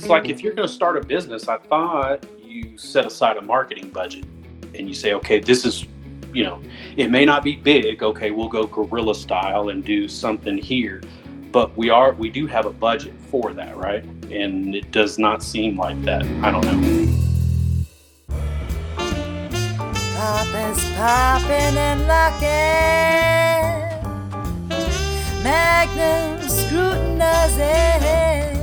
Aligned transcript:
it's 0.00 0.08
like 0.08 0.30
if 0.30 0.42
you're 0.42 0.54
going 0.54 0.66
to 0.66 0.72
start 0.72 0.96
a 0.96 1.02
business, 1.02 1.46
I 1.46 1.58
thought 1.58 2.24
you 2.42 2.78
set 2.78 3.04
aside 3.04 3.36
a 3.36 3.42
marketing 3.42 3.90
budget 3.90 4.24
and 4.74 4.88
you 4.88 4.94
say, 4.94 5.12
okay, 5.12 5.40
this 5.40 5.66
is, 5.66 5.84
you 6.32 6.42
know, 6.42 6.62
it 6.96 7.10
may 7.10 7.26
not 7.26 7.44
be 7.44 7.56
big. 7.56 8.02
Okay, 8.02 8.30
we'll 8.30 8.48
go 8.48 8.66
guerrilla 8.66 9.14
style 9.14 9.68
and 9.68 9.84
do 9.84 10.08
something 10.08 10.56
here, 10.56 11.02
but 11.52 11.76
we 11.76 11.90
are 11.90 12.14
we 12.14 12.30
do 12.30 12.46
have 12.46 12.64
a 12.64 12.70
budget 12.70 13.12
for 13.30 13.52
that, 13.52 13.76
right? 13.76 14.02
And 14.30 14.74
it 14.74 14.90
does 14.90 15.18
not 15.18 15.42
seem 15.42 15.76
like 15.76 16.02
that. 16.04 16.22
I 16.42 16.50
don't 16.50 16.64
know. 16.64 16.80
Pop 20.16 20.46
is 20.46 20.82
popping 20.96 21.76
and 21.76 22.08
locking. 22.08 22.48
Magnum 25.44 26.40
scrutinizing. 26.48 28.59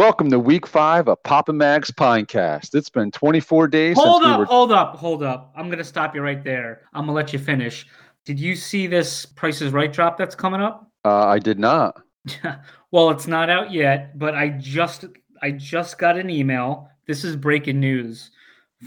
Welcome 0.00 0.30
to 0.30 0.38
week 0.38 0.66
five 0.66 1.08
of 1.08 1.22
Papa 1.24 1.52
Mag's 1.52 1.90
Pinecast. 1.90 2.74
It's 2.74 2.88
been 2.88 3.10
24 3.10 3.68
days 3.68 3.98
Hold 3.98 4.22
since 4.22 4.32
up, 4.32 4.38
we 4.38 4.40
were. 4.40 4.46
hold 4.46 4.72
up, 4.72 4.96
hold 4.96 5.22
up. 5.22 5.52
I'm 5.54 5.68
gonna 5.68 5.84
stop 5.84 6.14
you 6.14 6.22
right 6.22 6.42
there. 6.42 6.88
I'm 6.94 7.02
gonna 7.02 7.12
let 7.12 7.34
you 7.34 7.38
finish. 7.38 7.86
Did 8.24 8.40
you 8.40 8.56
see 8.56 8.86
this 8.86 9.26
Price 9.26 9.60
is 9.60 9.74
Right 9.74 9.92
drop 9.92 10.16
that's 10.16 10.34
coming 10.34 10.62
up? 10.62 10.90
Uh, 11.04 11.26
I 11.26 11.38
did 11.38 11.58
not. 11.58 12.00
well, 12.90 13.10
it's 13.10 13.26
not 13.26 13.50
out 13.50 13.72
yet, 13.72 14.18
but 14.18 14.34
I 14.34 14.48
just 14.48 15.04
I 15.42 15.50
just 15.50 15.98
got 15.98 16.16
an 16.16 16.30
email. 16.30 16.88
This 17.06 17.22
is 17.22 17.36
breaking 17.36 17.78
news 17.78 18.30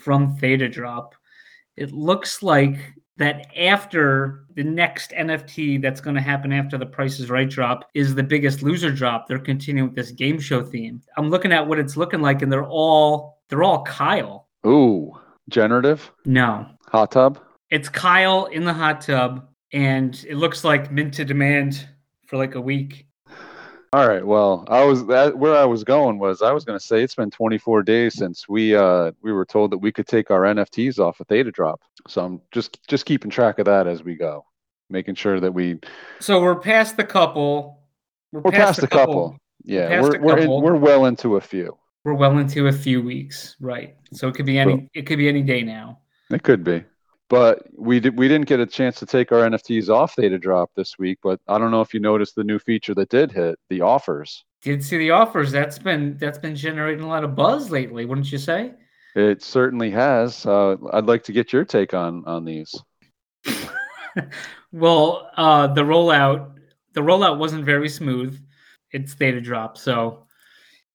from 0.01 0.35
Theta 0.37 0.67
Drop. 0.67 1.13
It 1.77 1.91
looks 1.91 2.41
like 2.41 2.95
that 3.17 3.47
after 3.57 4.45
the 4.55 4.63
next 4.63 5.11
NFT 5.11 5.81
that's 5.81 6.01
going 6.01 6.15
to 6.15 6.21
happen 6.21 6.51
after 6.51 6.77
the 6.77 6.85
Price 6.85 7.19
is 7.19 7.29
Right 7.29 7.49
drop 7.49 7.89
is 7.93 8.15
the 8.15 8.23
biggest 8.23 8.63
loser 8.63 8.91
drop. 8.91 9.27
They're 9.27 9.39
continuing 9.39 9.89
with 9.89 9.95
this 9.95 10.11
game 10.11 10.39
show 10.39 10.63
theme. 10.63 11.01
I'm 11.17 11.29
looking 11.29 11.51
at 11.51 11.67
what 11.67 11.79
it's 11.79 11.95
looking 11.97 12.21
like, 12.21 12.41
and 12.41 12.51
they're 12.51 12.65
all 12.65 13.39
they're 13.49 13.63
all 13.63 13.83
Kyle. 13.83 14.47
Ooh, 14.65 15.11
generative 15.49 16.11
No, 16.25 16.65
hot 16.87 17.11
tub. 17.11 17.39
it's 17.69 17.89
Kyle 17.89 18.45
in 18.45 18.63
the 18.63 18.73
hot 18.73 19.01
tub, 19.01 19.47
and 19.73 20.23
it 20.27 20.37
looks 20.37 20.63
like 20.63 20.91
mint 20.91 21.13
to 21.15 21.25
demand 21.25 21.87
for 22.27 22.37
like 22.37 22.55
a 22.55 22.61
week. 22.61 23.07
All 23.93 24.07
right. 24.07 24.25
Well, 24.25 24.65
I 24.69 24.83
was 24.83 25.05
that 25.05 25.37
where 25.37 25.55
I 25.55 25.65
was 25.65 25.83
going 25.83 26.17
was 26.17 26.41
I 26.41 26.51
was 26.51 26.65
going 26.65 26.79
to 26.79 26.83
say 26.83 27.03
it's 27.03 27.13
been 27.13 27.29
24 27.29 27.83
days 27.83 28.15
since 28.15 28.49
we 28.49 28.75
uh 28.75 29.11
we 29.21 29.31
were 29.31 29.45
told 29.45 29.71
that 29.71 29.77
we 29.77 29.91
could 29.91 30.07
take 30.07 30.31
our 30.31 30.41
NFTs 30.41 30.97
off 30.97 31.19
of 31.19 31.27
Theta 31.27 31.51
Drop. 31.51 31.79
So 32.07 32.25
I'm 32.25 32.41
just 32.51 32.79
just 32.87 33.05
keeping 33.05 33.29
track 33.29 33.59
of 33.59 33.65
that 33.65 33.85
as 33.85 34.03
we 34.03 34.15
go, 34.15 34.45
making 34.89 35.13
sure 35.13 35.39
that 35.39 35.51
we 35.51 35.79
So 36.19 36.41
we're 36.41 36.55
past 36.59 36.97
the 36.97 37.03
couple. 37.03 37.83
we're 38.31 38.41
past 38.51 38.81
a 38.81 38.87
couple. 38.87 39.37
Yeah, 39.63 40.01
we're 40.01 40.19
we're, 40.19 40.39
in, 40.39 40.49
we're 40.49 40.75
well 40.75 41.05
into 41.05 41.35
a 41.35 41.41
few. 41.41 41.77
We're 42.03 42.15
well 42.15 42.39
into 42.39 42.65
a 42.67 42.73
few 42.73 42.99
weeks, 42.99 43.55
right? 43.59 43.95
So 44.11 44.27
it 44.27 44.33
could 44.33 44.47
be 44.47 44.57
any. 44.57 44.73
Well- 44.73 44.87
it 44.95 45.03
could 45.03 45.19
be 45.19 45.29
any 45.29 45.43
day 45.43 45.61
now. 45.61 45.99
It 46.31 46.41
could 46.41 46.63
be. 46.63 46.83
But 47.33 47.65
we 47.75 47.99
did 47.99 48.15
we 48.15 48.27
didn't 48.27 48.45
get 48.45 48.59
a 48.59 48.65
chance 48.67 48.99
to 48.99 49.07
take 49.07 49.31
our 49.31 49.39
NFTs 49.39 49.89
off 49.89 50.13
Theta 50.13 50.37
Drop 50.37 50.69
this 50.75 50.99
week, 50.99 51.17
but 51.23 51.39
I 51.47 51.57
don't 51.57 51.71
know 51.71 51.81
if 51.81 51.91
you 51.91 51.99
noticed 51.99 52.35
the 52.35 52.43
new 52.43 52.59
feature 52.59 52.93
that 52.93 53.09
did 53.09 53.31
hit, 53.31 53.57
the 53.71 53.81
offers. 53.81 54.45
Did 54.61 54.83
see 54.83 54.99
the 54.99 55.09
offers. 55.09 55.51
That's 55.51 55.79
been 55.79 56.15
that's 56.19 56.37
been 56.37 56.55
generating 56.55 57.03
a 57.03 57.07
lot 57.07 57.23
of 57.23 57.33
buzz 57.33 57.71
lately, 57.71 58.05
wouldn't 58.05 58.31
you 58.31 58.37
say? 58.37 58.73
It 59.15 59.41
certainly 59.41 59.89
has. 59.89 60.45
Uh, 60.45 60.75
I'd 60.91 61.07
like 61.07 61.23
to 61.23 61.31
get 61.31 61.51
your 61.51 61.65
take 61.65 61.95
on 61.95 62.23
on 62.27 62.45
these. 62.45 62.71
well, 64.71 65.31
uh, 65.35 65.65
the 65.65 65.81
rollout 65.81 66.55
the 66.93 67.01
rollout 67.01 67.39
wasn't 67.39 67.65
very 67.65 67.89
smooth. 67.89 68.39
It's 68.91 69.15
Theta 69.15 69.41
Drop, 69.41 69.79
so 69.79 70.27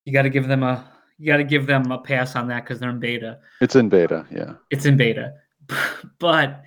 you 0.05 0.13
got 0.13 0.23
to 0.23 0.31
give 0.31 0.47
them 0.47 0.63
a 0.63 0.89
you 1.19 1.27
got 1.27 1.39
to 1.39 1.45
give 1.45 1.67
them 1.67 1.91
a 1.91 1.99
pass 1.99 2.37
on 2.37 2.47
that 2.47 2.63
because 2.63 2.79
they're 2.79 2.91
in 2.91 3.01
beta. 3.01 3.41
It's 3.61 3.75
in 3.75 3.89
beta, 3.89 4.25
yeah. 4.31 4.53
It's 4.71 4.87
in 4.87 4.97
beta, 4.97 5.35
but 6.19 6.63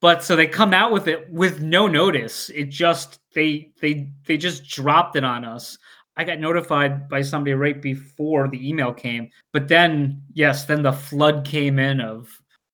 but 0.00 0.22
so 0.22 0.36
they 0.36 0.46
come 0.46 0.74
out 0.74 0.92
with 0.92 1.08
it 1.08 1.30
with 1.30 1.62
no 1.62 1.86
notice. 1.86 2.50
It 2.50 2.66
just 2.66 3.20
they 3.34 3.72
they 3.80 4.10
they 4.26 4.36
just 4.36 4.68
dropped 4.68 5.16
it 5.16 5.24
on 5.24 5.44
us. 5.44 5.78
I 6.16 6.24
got 6.24 6.40
notified 6.40 7.08
by 7.08 7.22
somebody 7.22 7.52
right 7.52 7.80
before 7.80 8.48
the 8.48 8.68
email 8.68 8.92
came, 8.92 9.30
but 9.52 9.68
then 9.68 10.22
yes, 10.32 10.64
then 10.64 10.82
the 10.82 10.92
flood 10.92 11.44
came 11.44 11.78
in 11.78 12.00
of 12.00 12.28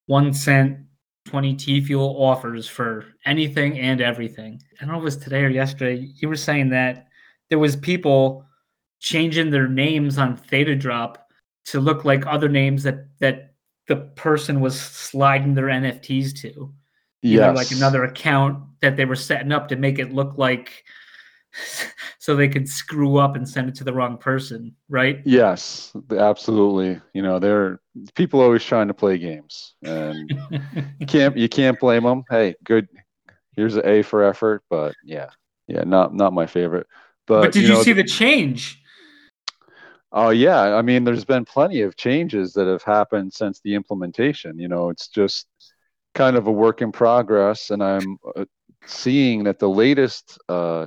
one 0.06 0.32
cent 0.32 0.78
20 1.26 1.54
T 1.54 1.80
fuel 1.80 2.16
offers 2.18 2.68
for 2.68 3.06
anything 3.24 3.78
and 3.78 4.00
everything. 4.00 4.60
I 4.80 4.84
don't 4.84 4.92
know 4.92 4.98
if 4.98 5.02
it 5.02 5.04
was 5.04 5.16
today 5.16 5.42
or 5.42 5.48
yesterday. 5.48 6.08
You 6.16 6.28
were 6.28 6.36
saying 6.36 6.70
that 6.70 7.06
there 7.48 7.58
was 7.58 7.76
people 7.76 8.44
changing 9.00 9.50
their 9.50 9.68
names 9.68 10.18
on 10.18 10.36
Theta 10.36 10.74
Drop 10.74 11.28
to 11.66 11.80
look 11.80 12.04
like 12.04 12.26
other 12.26 12.48
names 12.48 12.82
that 12.82 13.06
that 13.20 13.51
the 13.88 13.96
person 13.96 14.60
was 14.60 14.80
sliding 14.80 15.54
their 15.54 15.66
NFTs 15.66 16.34
to. 16.40 16.72
You 17.24 17.38
know, 17.38 17.52
like 17.52 17.70
another 17.70 18.02
account 18.02 18.64
that 18.80 18.96
they 18.96 19.04
were 19.04 19.14
setting 19.14 19.52
up 19.52 19.68
to 19.68 19.76
make 19.76 20.00
it 20.00 20.12
look 20.12 20.38
like 20.38 20.82
so 22.18 22.34
they 22.34 22.48
could 22.48 22.68
screw 22.68 23.16
up 23.16 23.36
and 23.36 23.48
send 23.48 23.68
it 23.68 23.74
to 23.76 23.84
the 23.84 23.92
wrong 23.92 24.18
person, 24.18 24.74
right? 24.88 25.20
Yes, 25.24 25.92
absolutely. 26.10 27.00
You 27.14 27.22
know, 27.22 27.38
they're 27.38 27.80
people 28.14 28.40
always 28.40 28.64
trying 28.64 28.88
to 28.88 28.94
play 28.94 29.18
games, 29.18 29.74
and 29.82 30.30
you 30.98 31.06
can't 31.06 31.36
you 31.36 31.48
can't 31.48 31.78
blame 31.78 32.04
them. 32.04 32.24
Hey, 32.28 32.54
good. 32.64 32.88
Here's 33.54 33.76
an 33.76 33.86
A 33.86 34.02
for 34.02 34.24
effort, 34.24 34.64
but 34.70 34.94
yeah, 35.04 35.28
yeah, 35.68 35.84
not 35.84 36.14
not 36.14 36.32
my 36.32 36.46
favorite. 36.46 36.86
But, 37.26 37.42
but 37.42 37.52
did 37.52 37.62
you, 37.62 37.68
know, 37.68 37.82
see 37.82 37.92
the 37.92 38.04
change? 38.04 38.81
Oh 40.12 40.30
yeah, 40.30 40.76
I 40.76 40.82
mean, 40.82 41.04
there's 41.04 41.24
been 41.24 41.44
plenty 41.44 41.80
of 41.80 41.96
changes 41.96 42.52
that 42.52 42.66
have 42.66 42.82
happened 42.82 43.32
since 43.32 43.60
the 43.64 43.74
implementation. 43.74 44.58
You 44.58 44.68
know, 44.68 44.90
it's 44.90 45.08
just 45.08 45.46
kind 46.14 46.36
of 46.36 46.46
a 46.46 46.52
work 46.52 46.82
in 46.82 46.92
progress, 46.92 47.70
and 47.70 47.82
I'm 47.82 48.18
uh, 48.36 48.44
seeing 48.84 49.44
that 49.44 49.58
the 49.58 49.70
latest 49.70 50.38
uh, 50.48 50.86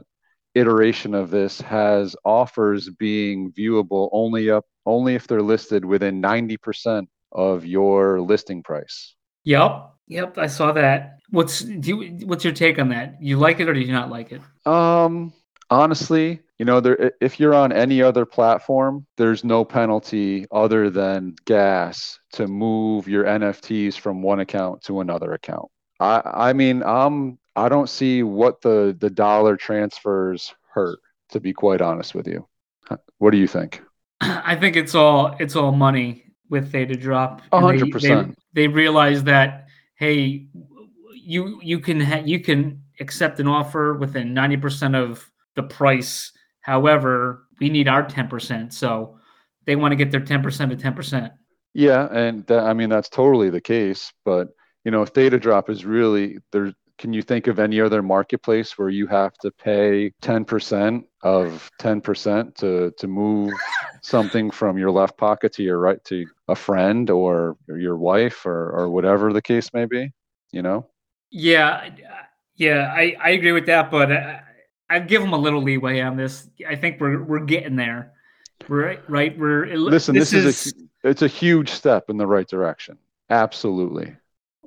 iteration 0.53 1.16
of 1.16 1.31
this 1.31 1.59
has 1.62 2.16
offers 2.24 2.90
being 2.90 3.52
viewable 3.52 4.09
only 4.12 4.50
up 4.50 4.66
only 4.85 5.16
if 5.16 5.28
they're 5.28 5.41
listed 5.41 5.84
within 5.84 6.22
90% 6.22 7.08
of 7.31 7.66
your 7.66 8.22
listing 8.22 8.62
price. 8.62 9.16
Yep. 9.44 9.91
Yep, 10.08 10.38
I 10.38 10.47
saw 10.47 10.72
that. 10.74 11.18
What's 11.31 11.62
do 11.62 11.97
you, 11.97 12.28
what's 12.28 12.44
your 12.44 12.53
take 12.53 12.78
on 12.78 12.90
that? 12.90 13.16
You 13.19 13.38
like 13.38 13.59
it 13.59 13.68
or 13.68 13.74
do 13.74 13.80
you 13.80 13.91
not 13.91 14.12
like 14.12 14.31
it? 14.31 14.41
Um, 14.68 15.34
honestly, 15.69 16.41
you 16.58 16.66
know, 16.66 16.80
there 16.80 17.12
if 17.22 17.40
you're 17.40 17.54
on 17.54 17.72
any 17.72 18.02
other 18.02 18.26
platform, 18.26 19.06
there's 19.18 19.44
no 19.44 19.66
penalty 19.66 20.46
other 20.52 20.90
than 20.90 21.36
gas 21.46 22.20
to 22.34 22.48
move 22.48 23.08
your 23.08 23.26
NFTs 23.26 23.98
from 23.98 24.22
one 24.22 24.40
account 24.40 24.82
to 24.84 25.02
another 25.02 25.34
account. 25.34 25.70
I 26.00 26.22
I 26.50 26.54
mean, 26.54 26.82
um, 26.84 27.38
I 27.56 27.68
don't 27.70 27.90
see 27.90 28.24
what 28.24 28.62
the 28.62 28.96
the 29.00 29.10
dollar 29.10 29.58
transfers 29.58 30.54
hurt. 30.74 31.00
To 31.32 31.40
be 31.40 31.54
quite 31.54 31.82
honest 31.82 32.14
with 32.16 32.28
you, 32.28 32.48
what 33.18 33.32
do 33.32 33.38
you 33.38 33.48
think? 33.48 33.82
I 34.22 34.56
think 34.56 34.76
it's 34.76 34.96
all 34.96 35.36
it's 35.40 35.56
all 35.56 35.72
money 35.72 36.24
with 36.50 36.72
Theta 36.72 36.96
Drop. 36.96 37.42
A 37.52 37.58
And 37.58 37.66
they- 37.66 37.78
hundred 37.80 37.92
percent. 37.92 38.38
They, 38.54 38.68
they 38.68 38.68
realize 38.68 39.24
that 39.24 39.66
hey, 39.98 40.48
you 41.14 41.60
you 41.62 41.80
can 41.80 42.00
ha- 42.00 42.22
you 42.24 42.40
can 42.40 42.84
accept 43.00 43.40
an 43.40 43.48
offer 43.48 43.96
within 43.96 44.34
ninety 44.34 44.56
percent 44.58 44.96
of 44.96 45.30
the 45.56 45.64
price. 45.64 46.32
However, 46.66 47.44
we 47.59 47.70
need 47.70 47.88
our 47.88 48.02
ten 48.02 48.28
percent, 48.28 48.74
so 48.74 49.20
they 49.68 49.76
want 49.76 49.92
to 49.92 49.96
get 49.96 50.09
their 50.09 50.20
ten 50.20 50.42
percent 50.42 50.72
to 50.72 50.76
ten 50.76 50.96
percent. 50.96 51.31
Yeah, 51.76 52.08
and 52.12 52.44
that, 52.48 52.64
I 52.64 52.74
mean 52.74 52.90
that's 52.90 53.08
totally 53.08 53.52
the 53.52 53.62
case. 53.62 54.12
But 54.26 54.48
you 54.84 54.90
know, 54.90 55.06
Theta 55.06 55.38
Drop 55.38 55.70
is 55.70 55.86
really 55.86 56.40
there. 56.52 56.73
Can 56.97 57.14
you 57.14 57.22
think 57.22 57.46
of 57.46 57.59
any 57.59 57.79
other 57.79 58.02
marketplace 58.02 58.79
where 58.79 58.90
you 58.90 59.06
have 59.06 59.34
to 59.44 59.52
pay 59.52 60.12
ten 60.22 60.44
percent 60.44 61.06
of 61.22 61.70
ten 61.78 62.02
percent 62.02 62.56
to 62.56 62.91
to 62.97 63.08
move 63.08 63.53
something 64.02 64.50
from 64.50 64.79
your 64.79 64.90
left 64.90 65.17
pocket 65.20 65.53
to 65.53 65.64
your 65.64 65.78
right 65.78 66.03
to 66.06 66.26
a 66.47 66.56
friend 66.56 67.12
or 67.12 67.58
your 67.67 67.97
wife 67.97 68.44
or 68.44 68.72
or 68.72 68.90
whatever 68.90 69.32
the 69.34 69.41
case 69.41 69.72
may 69.72 69.85
be? 69.85 70.09
You 70.52 70.64
know. 70.64 70.88
Yeah, 71.29 71.91
yeah, 72.56 72.91
I, 72.91 73.16
I 73.22 73.29
agree 73.32 73.52
with 73.52 73.67
that, 73.67 73.91
but 73.91 74.12
I, 74.12 74.41
I'd 74.90 75.08
give 75.08 75.22
them 75.22 75.34
a 75.34 75.37
little 75.37 75.61
leeway 75.61 76.02
on 76.02 76.16
this. 76.16 76.47
I 76.67 76.76
think 76.76 76.99
we're 76.99 77.23
we're 77.23 77.46
getting 77.46 77.76
there. 77.76 78.14
Right, 78.67 78.99
right. 79.09 79.37
We're 79.37 79.66
Listen, 79.76 80.16
this, 80.16 80.34
is, 80.34 80.73
a 81.03 81.09
it's 81.09 81.22
a 81.22 81.28
huge 81.28 81.70
step 81.70 82.09
in 82.09 82.17
the 82.17 82.28
right 82.28 82.47
direction. 82.47 82.97
Absolutely, 83.29 84.16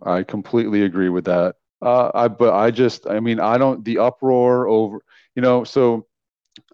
I 0.03 0.25
completely 0.25 0.83
agree 0.83 1.09
with 1.09 1.25
that. 1.27 1.57
Uh, 1.81 2.11
I 2.13 2.29
but 2.29 2.55
I 2.55 2.71
just 2.71 3.07
I 3.07 3.21
mean 3.21 3.39
I 3.39 3.57
don't 3.57 3.85
the 3.85 3.99
uproar 3.99 4.67
over 4.67 5.01
you 5.37 5.43
know 5.43 5.63
so 5.63 6.07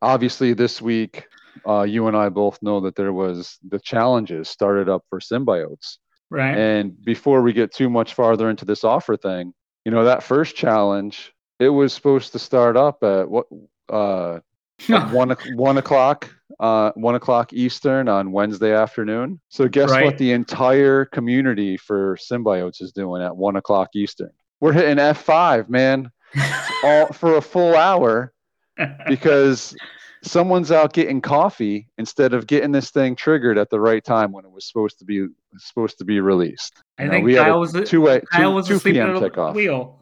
obviously 0.00 0.54
this 0.54 0.80
week 0.80 1.26
uh, 1.66 1.82
you 1.82 2.08
and 2.08 2.16
I 2.16 2.30
both 2.30 2.62
know 2.62 2.80
that 2.80 2.96
there 2.96 3.12
was 3.12 3.58
the 3.68 3.78
challenges 3.78 4.48
started 4.48 4.88
up 4.88 5.04
for 5.10 5.20
symbiotes 5.20 5.98
right. 6.30 6.56
and 6.56 7.04
before 7.04 7.42
we 7.42 7.52
get 7.52 7.70
too 7.70 7.90
much 7.90 8.14
farther 8.14 8.48
into 8.48 8.64
this 8.64 8.82
offer 8.82 9.14
thing 9.18 9.52
you 9.84 9.92
know 9.92 10.04
that 10.04 10.22
first 10.22 10.56
challenge 10.56 11.33
it 11.58 11.68
was 11.68 11.92
supposed 11.92 12.32
to 12.32 12.38
start 12.38 12.76
up 12.76 13.02
at 13.02 13.28
what 13.28 13.46
uh 13.90 14.40
at 14.88 15.12
one 15.12 15.36
one 15.54 15.78
o'clock 15.78 16.28
uh 16.60 16.90
one 16.94 17.14
o'clock 17.14 17.52
Eastern 17.52 18.08
on 18.08 18.32
Wednesday 18.32 18.72
afternoon. 18.74 19.40
So 19.48 19.68
guess 19.68 19.90
Right. 19.90 20.04
what 20.04 20.18
the 20.18 20.32
entire 20.32 21.04
community 21.06 21.76
for 21.76 22.16
symbiotes 22.16 22.82
is 22.82 22.92
doing 22.92 23.22
at 23.22 23.36
one 23.36 23.56
o'clock 23.56 23.90
Eastern. 23.94 24.30
We're 24.60 24.72
hitting 24.72 24.98
F 24.98 25.22
five, 25.22 25.68
man, 25.70 26.10
all 26.84 27.06
for 27.12 27.36
a 27.36 27.40
full 27.42 27.74
hour 27.76 28.32
because 29.08 29.74
someone's 30.22 30.72
out 30.72 30.92
getting 30.92 31.20
coffee 31.20 31.86
instead 31.98 32.32
of 32.34 32.46
getting 32.46 32.72
this 32.72 32.90
thing 32.90 33.14
triggered 33.14 33.58
at 33.58 33.68
the 33.70 33.78
right 33.78 34.02
time 34.02 34.32
when 34.32 34.44
it 34.44 34.50
was 34.50 34.66
supposed 34.66 34.98
to 34.98 35.04
be 35.04 35.26
supposed 35.58 35.98
to 35.98 36.04
be 36.04 36.18
released. 36.20 36.72
I 36.98 37.02
You 37.02 37.08
know, 37.08 37.14
think 37.14 37.24
we 37.26 37.34
had 37.34 37.42
a 37.42 37.44
Kyle 37.50 37.60
was 37.60 37.72
two 37.84 38.06
a- 38.08 38.20
Kyle 38.22 38.50
two- 38.50 38.54
was 38.54 38.68
2 38.68 38.74
asleep 38.76 38.94
p.m. 38.94 39.16
at 39.16 39.32
the 39.34 39.52
wheel. 39.52 40.00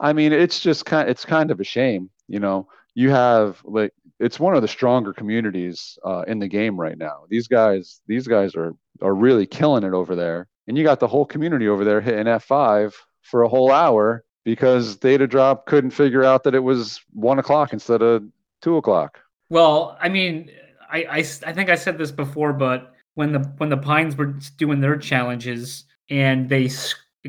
I 0.00 0.12
mean, 0.12 0.32
it's 0.32 0.60
just 0.60 0.84
kind. 0.86 1.08
It's 1.08 1.24
kind 1.24 1.50
of 1.50 1.60
a 1.60 1.64
shame, 1.64 2.10
you 2.28 2.40
know. 2.40 2.68
You 2.94 3.10
have 3.10 3.60
like 3.64 3.92
it's 4.20 4.38
one 4.40 4.54
of 4.54 4.62
the 4.62 4.68
stronger 4.68 5.12
communities 5.12 5.98
uh, 6.04 6.22
in 6.26 6.38
the 6.38 6.48
game 6.48 6.78
right 6.78 6.96
now. 6.96 7.24
These 7.28 7.48
guys, 7.48 8.00
these 8.06 8.26
guys 8.26 8.54
are 8.54 8.74
are 9.02 9.14
really 9.14 9.46
killing 9.46 9.84
it 9.84 9.92
over 9.92 10.14
there, 10.14 10.48
and 10.66 10.76
you 10.76 10.84
got 10.84 11.00
the 11.00 11.08
whole 11.08 11.26
community 11.26 11.68
over 11.68 11.84
there 11.84 12.00
hitting 12.00 12.26
F 12.26 12.44
five 12.44 12.94
for 13.22 13.42
a 13.42 13.48
whole 13.48 13.72
hour 13.72 14.24
because 14.44 14.96
Theta 14.96 15.26
Drop 15.26 15.66
couldn't 15.66 15.90
figure 15.90 16.24
out 16.24 16.44
that 16.44 16.54
it 16.54 16.60
was 16.60 17.00
one 17.12 17.38
o'clock 17.38 17.72
instead 17.72 18.02
of 18.02 18.24
two 18.60 18.76
o'clock. 18.76 19.18
Well, 19.50 19.96
I 20.00 20.08
mean, 20.08 20.50
I 20.90 21.06
I 21.44 21.52
think 21.52 21.70
I 21.70 21.74
said 21.74 21.98
this 21.98 22.12
before, 22.12 22.52
but 22.52 22.92
when 23.14 23.32
the 23.32 23.40
when 23.58 23.70
the 23.70 23.76
Pines 23.76 24.16
were 24.16 24.34
doing 24.56 24.80
their 24.80 24.96
challenges 24.96 25.84
and 26.10 26.48
they 26.48 26.70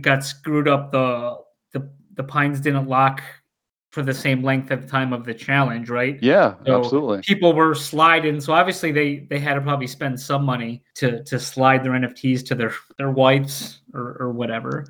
got 0.01 0.23
screwed 0.23 0.67
up, 0.67 0.91
the 0.91 1.37
the 2.15 2.23
Pines 2.23 2.59
didn't 2.59 2.87
lock 2.87 3.21
for 3.91 4.01
the 4.03 4.13
same 4.13 4.43
length 4.43 4.71
of 4.71 4.87
time 4.89 5.13
of 5.13 5.23
the 5.23 5.33
challenge, 5.33 5.89
right? 5.89 6.19
Yeah, 6.21 6.55
So, 6.65 6.79
absolutely. 6.79 7.21
People 7.21 7.53
were 7.53 7.73
sliding, 7.73 8.41
so 8.41 8.51
obviously 8.53 8.91
they 8.91 9.19
they 9.29 9.39
had 9.39 9.53
to 9.53 9.61
probably 9.61 9.87
spend 9.87 10.19
some 10.19 10.43
money 10.43 10.83
to 10.95 11.23
to 11.23 11.39
slide 11.39 11.83
their 11.83 11.93
NFTs 11.93 12.45
to 12.47 12.55
their 12.55 12.73
their 12.97 13.11
wives 13.11 13.81
or 13.93 14.17
or 14.19 14.31
whatever, 14.31 14.85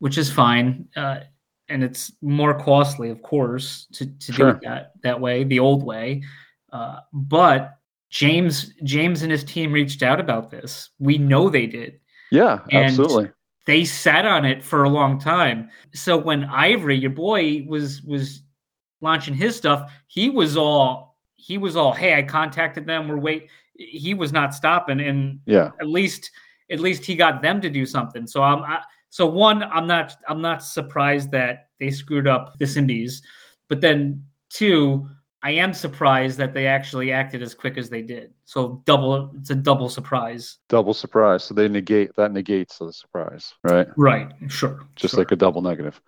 which 0.00 0.18
is 0.18 0.30
fine. 0.30 0.88
Uh, 0.96 1.20
and 1.68 1.84
it's 1.84 2.10
more 2.22 2.58
costly, 2.58 3.10
of 3.10 3.20
course, 3.22 3.86
to, 3.92 4.06
to 4.06 4.26
do 4.28 4.32
Sure. 4.32 4.48
it 4.50 4.60
that 4.62 4.92
that 5.02 5.20
way, 5.20 5.44
the 5.44 5.60
old 5.60 5.84
way. 5.84 6.22
Uh, 6.72 7.00
but 7.12 7.76
James 8.10 8.72
James 8.82 9.22
and 9.22 9.30
his 9.30 9.44
team 9.44 9.70
reached 9.70 10.02
out 10.02 10.18
about 10.18 10.50
this. 10.50 10.90
We 10.98 11.18
know 11.18 11.48
they 11.48 11.66
did. 11.66 12.00
Yeah, 12.32 12.60
And- 12.72 12.86
absolutely. 12.86 13.30
They 13.68 13.84
sat 13.84 14.24
on 14.24 14.46
it 14.46 14.64
for 14.64 14.84
a 14.84 14.88
long 14.88 15.20
time. 15.20 15.68
So 15.92 16.16
when 16.16 16.44
Ivory, 16.44 16.96
your 16.96 17.10
boy, 17.10 17.66
was 17.68 18.00
was 18.02 18.42
launching 19.02 19.34
his 19.34 19.56
stuff, 19.56 19.92
he 20.06 20.30
was 20.30 20.56
all 20.56 21.18
he 21.36 21.58
was 21.58 21.76
all, 21.76 21.92
hey, 21.92 22.16
I 22.16 22.22
contacted 22.22 22.86
them. 22.86 23.08
We're 23.08 23.18
wait. 23.18 23.50
He 23.74 24.14
was 24.14 24.32
not 24.32 24.54
stopping, 24.54 25.00
and 25.00 25.40
Yeah, 25.44 25.72
at 25.82 25.86
least 25.86 26.30
at 26.70 26.80
least 26.80 27.04
he 27.04 27.14
got 27.14 27.42
them 27.42 27.60
to 27.60 27.68
do 27.68 27.84
something. 27.84 28.26
So 28.26 28.42
I'm 28.42 28.62
I, 28.62 28.80
so 29.10 29.26
one, 29.26 29.62
I'm 29.62 29.86
not 29.86 30.16
I'm 30.26 30.40
not 30.40 30.64
surprised 30.64 31.30
that 31.32 31.68
they 31.78 31.90
screwed 31.90 32.26
up 32.26 32.58
the 32.58 32.74
Indies, 32.74 33.20
but 33.68 33.82
then 33.82 34.24
two, 34.48 35.10
I 35.42 35.52
am 35.52 35.72
surprised 35.72 36.36
that 36.38 36.52
they 36.52 36.66
actually 36.66 37.12
acted 37.12 37.42
as 37.42 37.54
quick 37.54 37.78
as 37.78 37.88
they 37.88 38.02
did. 38.02 38.32
So 38.44 38.82
double 38.84 39.30
it's 39.36 39.50
a 39.50 39.54
double 39.54 39.88
surprise. 39.88 40.58
double 40.68 40.94
surprise. 40.94 41.44
So 41.44 41.54
they 41.54 41.68
negate 41.68 42.10
that 42.16 42.32
negates 42.32 42.78
the 42.78 42.92
surprise, 42.92 43.54
right? 43.62 43.86
Right. 43.96 44.32
Sure. 44.48 44.80
just 44.96 45.14
sure. 45.14 45.20
like 45.20 45.30
a 45.30 45.36
double 45.36 45.62
negative. 45.62 46.00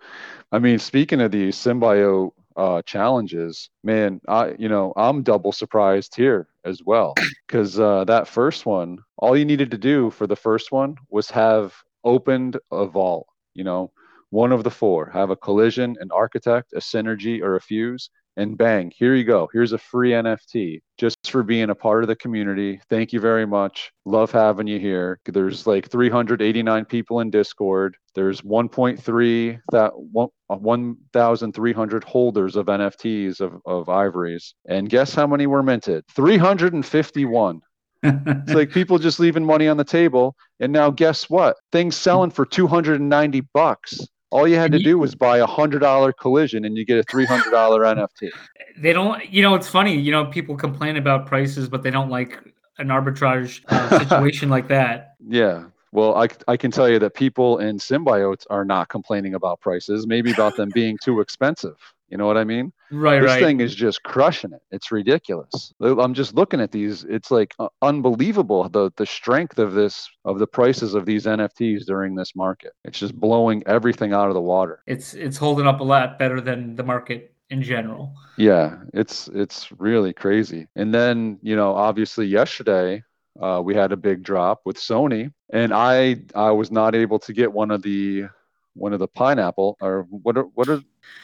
I 0.51 0.59
mean, 0.59 0.79
speaking 0.79 1.21
of 1.21 1.31
the 1.31 1.49
symbiote 1.49 2.31
uh, 2.57 2.81
challenges, 2.81 3.69
man, 3.83 4.19
I 4.27 4.55
you 4.59 4.67
know 4.67 4.91
I'm 4.97 5.23
double 5.23 5.53
surprised 5.53 6.13
here 6.15 6.47
as 6.65 6.81
well 6.83 7.13
because 7.47 7.79
uh, 7.79 8.03
that 8.05 8.27
first 8.27 8.65
one, 8.65 8.99
all 9.17 9.37
you 9.37 9.45
needed 9.45 9.71
to 9.71 9.77
do 9.77 10.09
for 10.11 10.27
the 10.27 10.35
first 10.35 10.73
one 10.73 10.95
was 11.09 11.31
have 11.31 11.73
opened 12.03 12.57
a 12.71 12.85
vault. 12.85 13.27
You 13.53 13.63
know, 13.63 13.91
one 14.31 14.51
of 14.51 14.63
the 14.63 14.71
four, 14.71 15.09
have 15.11 15.29
a 15.29 15.35
collision, 15.35 15.95
an 15.99 16.09
architect, 16.11 16.73
a 16.73 16.79
synergy, 16.79 17.41
or 17.41 17.55
a 17.55 17.61
fuse. 17.61 18.09
And 18.41 18.57
bang, 18.57 18.91
here 18.97 19.13
you 19.13 19.23
go. 19.23 19.47
Here's 19.53 19.71
a 19.71 19.77
free 19.77 20.09
NFT 20.13 20.81
just 20.97 21.29
for 21.29 21.43
being 21.43 21.69
a 21.69 21.75
part 21.75 22.03
of 22.03 22.07
the 22.07 22.15
community. 22.15 22.81
Thank 22.89 23.13
you 23.13 23.19
very 23.19 23.45
much. 23.45 23.91
Love 24.03 24.31
having 24.31 24.65
you 24.65 24.79
here. 24.79 25.19
There's 25.25 25.67
like 25.67 25.91
389 25.91 26.85
people 26.85 27.19
in 27.19 27.29
Discord. 27.29 27.97
There's 28.15 28.41
1.3 28.41 29.59
that 29.71 29.91
one- 29.95 30.29
uh, 30.49 30.55
1,300 30.55 32.03
holders 32.03 32.55
of 32.55 32.65
NFTs 32.65 33.41
of, 33.41 33.61
of 33.67 33.89
ivories. 33.89 34.55
And 34.67 34.89
guess 34.89 35.13
how 35.13 35.27
many 35.27 35.45
were 35.45 35.61
minted? 35.61 36.03
351. 36.15 37.61
It's 38.01 38.53
like 38.55 38.71
people 38.73 38.97
just 38.97 39.19
leaving 39.19 39.45
money 39.45 39.67
on 39.67 39.77
the 39.77 39.83
table. 39.83 40.35
And 40.59 40.73
now 40.73 40.89
guess 40.89 41.29
what? 41.29 41.57
Things 41.71 41.95
selling 41.95 42.31
for 42.31 42.47
290 42.47 43.41
bucks. 43.53 43.99
All 44.31 44.47
you 44.47 44.55
had 44.55 44.71
to 44.71 44.79
do 44.79 44.97
was 44.97 45.13
buy 45.13 45.37
a 45.37 45.45
hundred 45.45 45.79
dollar 45.79 46.11
collision 46.13 46.65
and 46.65 46.77
you 46.77 46.85
get 46.85 46.97
a 46.97 47.03
three 47.03 47.25
hundred 47.25 47.51
dollar 47.51 47.81
NFT. 47.95 48.29
they 48.77 48.93
don't 48.93 49.29
you 49.31 49.41
know 49.41 49.53
it's 49.55 49.67
funny 49.67 49.95
you 49.95 50.11
know 50.11 50.25
people 50.25 50.55
complain 50.55 50.97
about 50.97 51.27
prices 51.27 51.67
but 51.69 51.83
they 51.83 51.91
don't 51.91 52.09
like 52.09 52.39
an 52.77 52.87
arbitrage 52.87 53.61
uh, 53.67 53.99
situation 54.03 54.49
like 54.49 54.67
that 54.69 55.15
Yeah. 55.27 55.65
Well, 55.91 56.15
I, 56.15 56.29
I 56.47 56.57
can 56.57 56.71
tell 56.71 56.89
you 56.89 56.99
that 56.99 57.13
people 57.13 57.59
in 57.59 57.77
symbiotes 57.77 58.45
are 58.49 58.63
not 58.63 58.87
complaining 58.87 59.33
about 59.33 59.59
prices, 59.59 60.07
maybe 60.07 60.31
about 60.31 60.55
them 60.55 60.69
being 60.73 60.97
too 61.03 61.19
expensive. 61.19 61.75
You 62.09 62.17
know 62.17 62.27
what 62.27 62.37
I 62.37 62.43
mean? 62.43 62.73
right 62.91 63.21
this 63.21 63.27
right 63.29 63.41
thing 63.41 63.61
is 63.61 63.73
just 63.73 64.03
crushing 64.03 64.51
it. 64.51 64.61
It's 64.71 64.91
ridiculous. 64.91 65.73
I'm 65.79 66.13
just 66.13 66.35
looking 66.35 66.59
at 66.59 66.71
these. 66.71 67.05
It's 67.05 67.31
like 67.31 67.55
unbelievable 67.81 68.67
the 68.67 68.91
the 68.97 69.05
strength 69.05 69.59
of 69.59 69.73
this 69.73 70.09
of 70.25 70.37
the 70.37 70.47
prices 70.47 70.93
of 70.93 71.05
these 71.05 71.25
NFTs 71.25 71.85
during 71.85 72.15
this 72.15 72.35
market. 72.35 72.73
It's 72.83 72.99
just 72.99 73.15
blowing 73.15 73.63
everything 73.65 74.11
out 74.11 74.27
of 74.27 74.33
the 74.33 74.41
water. 74.41 74.83
it's 74.87 75.13
it's 75.13 75.37
holding 75.37 75.67
up 75.67 75.79
a 75.79 75.83
lot 75.85 76.19
better 76.19 76.41
than 76.41 76.75
the 76.75 76.83
market 76.83 77.33
in 77.49 77.61
general 77.61 78.13
Yeah, 78.37 78.77
it's 78.93 79.29
it's 79.29 79.71
really 79.77 80.13
crazy. 80.13 80.67
And 80.75 80.93
then 80.93 81.39
you 81.41 81.55
know, 81.55 81.73
obviously 81.73 82.25
yesterday 82.25 83.03
uh, 83.39 83.61
we 83.63 83.73
had 83.73 83.91
a 83.91 83.97
big 83.97 84.23
drop 84.23 84.61
with 84.65 84.77
Sony, 84.77 85.31
and 85.51 85.73
I 85.73 86.17
I 86.33 86.51
was 86.51 86.71
not 86.71 86.95
able 86.95 87.19
to 87.19 87.33
get 87.33 87.51
one 87.51 87.71
of 87.71 87.81
the 87.81 88.25
one 88.73 88.93
of 88.93 88.99
the 88.99 89.07
pineapple 89.07 89.77
or 89.81 90.03
what 90.09 90.37
are 90.37 90.43
what 90.43 90.69
are 90.69 90.81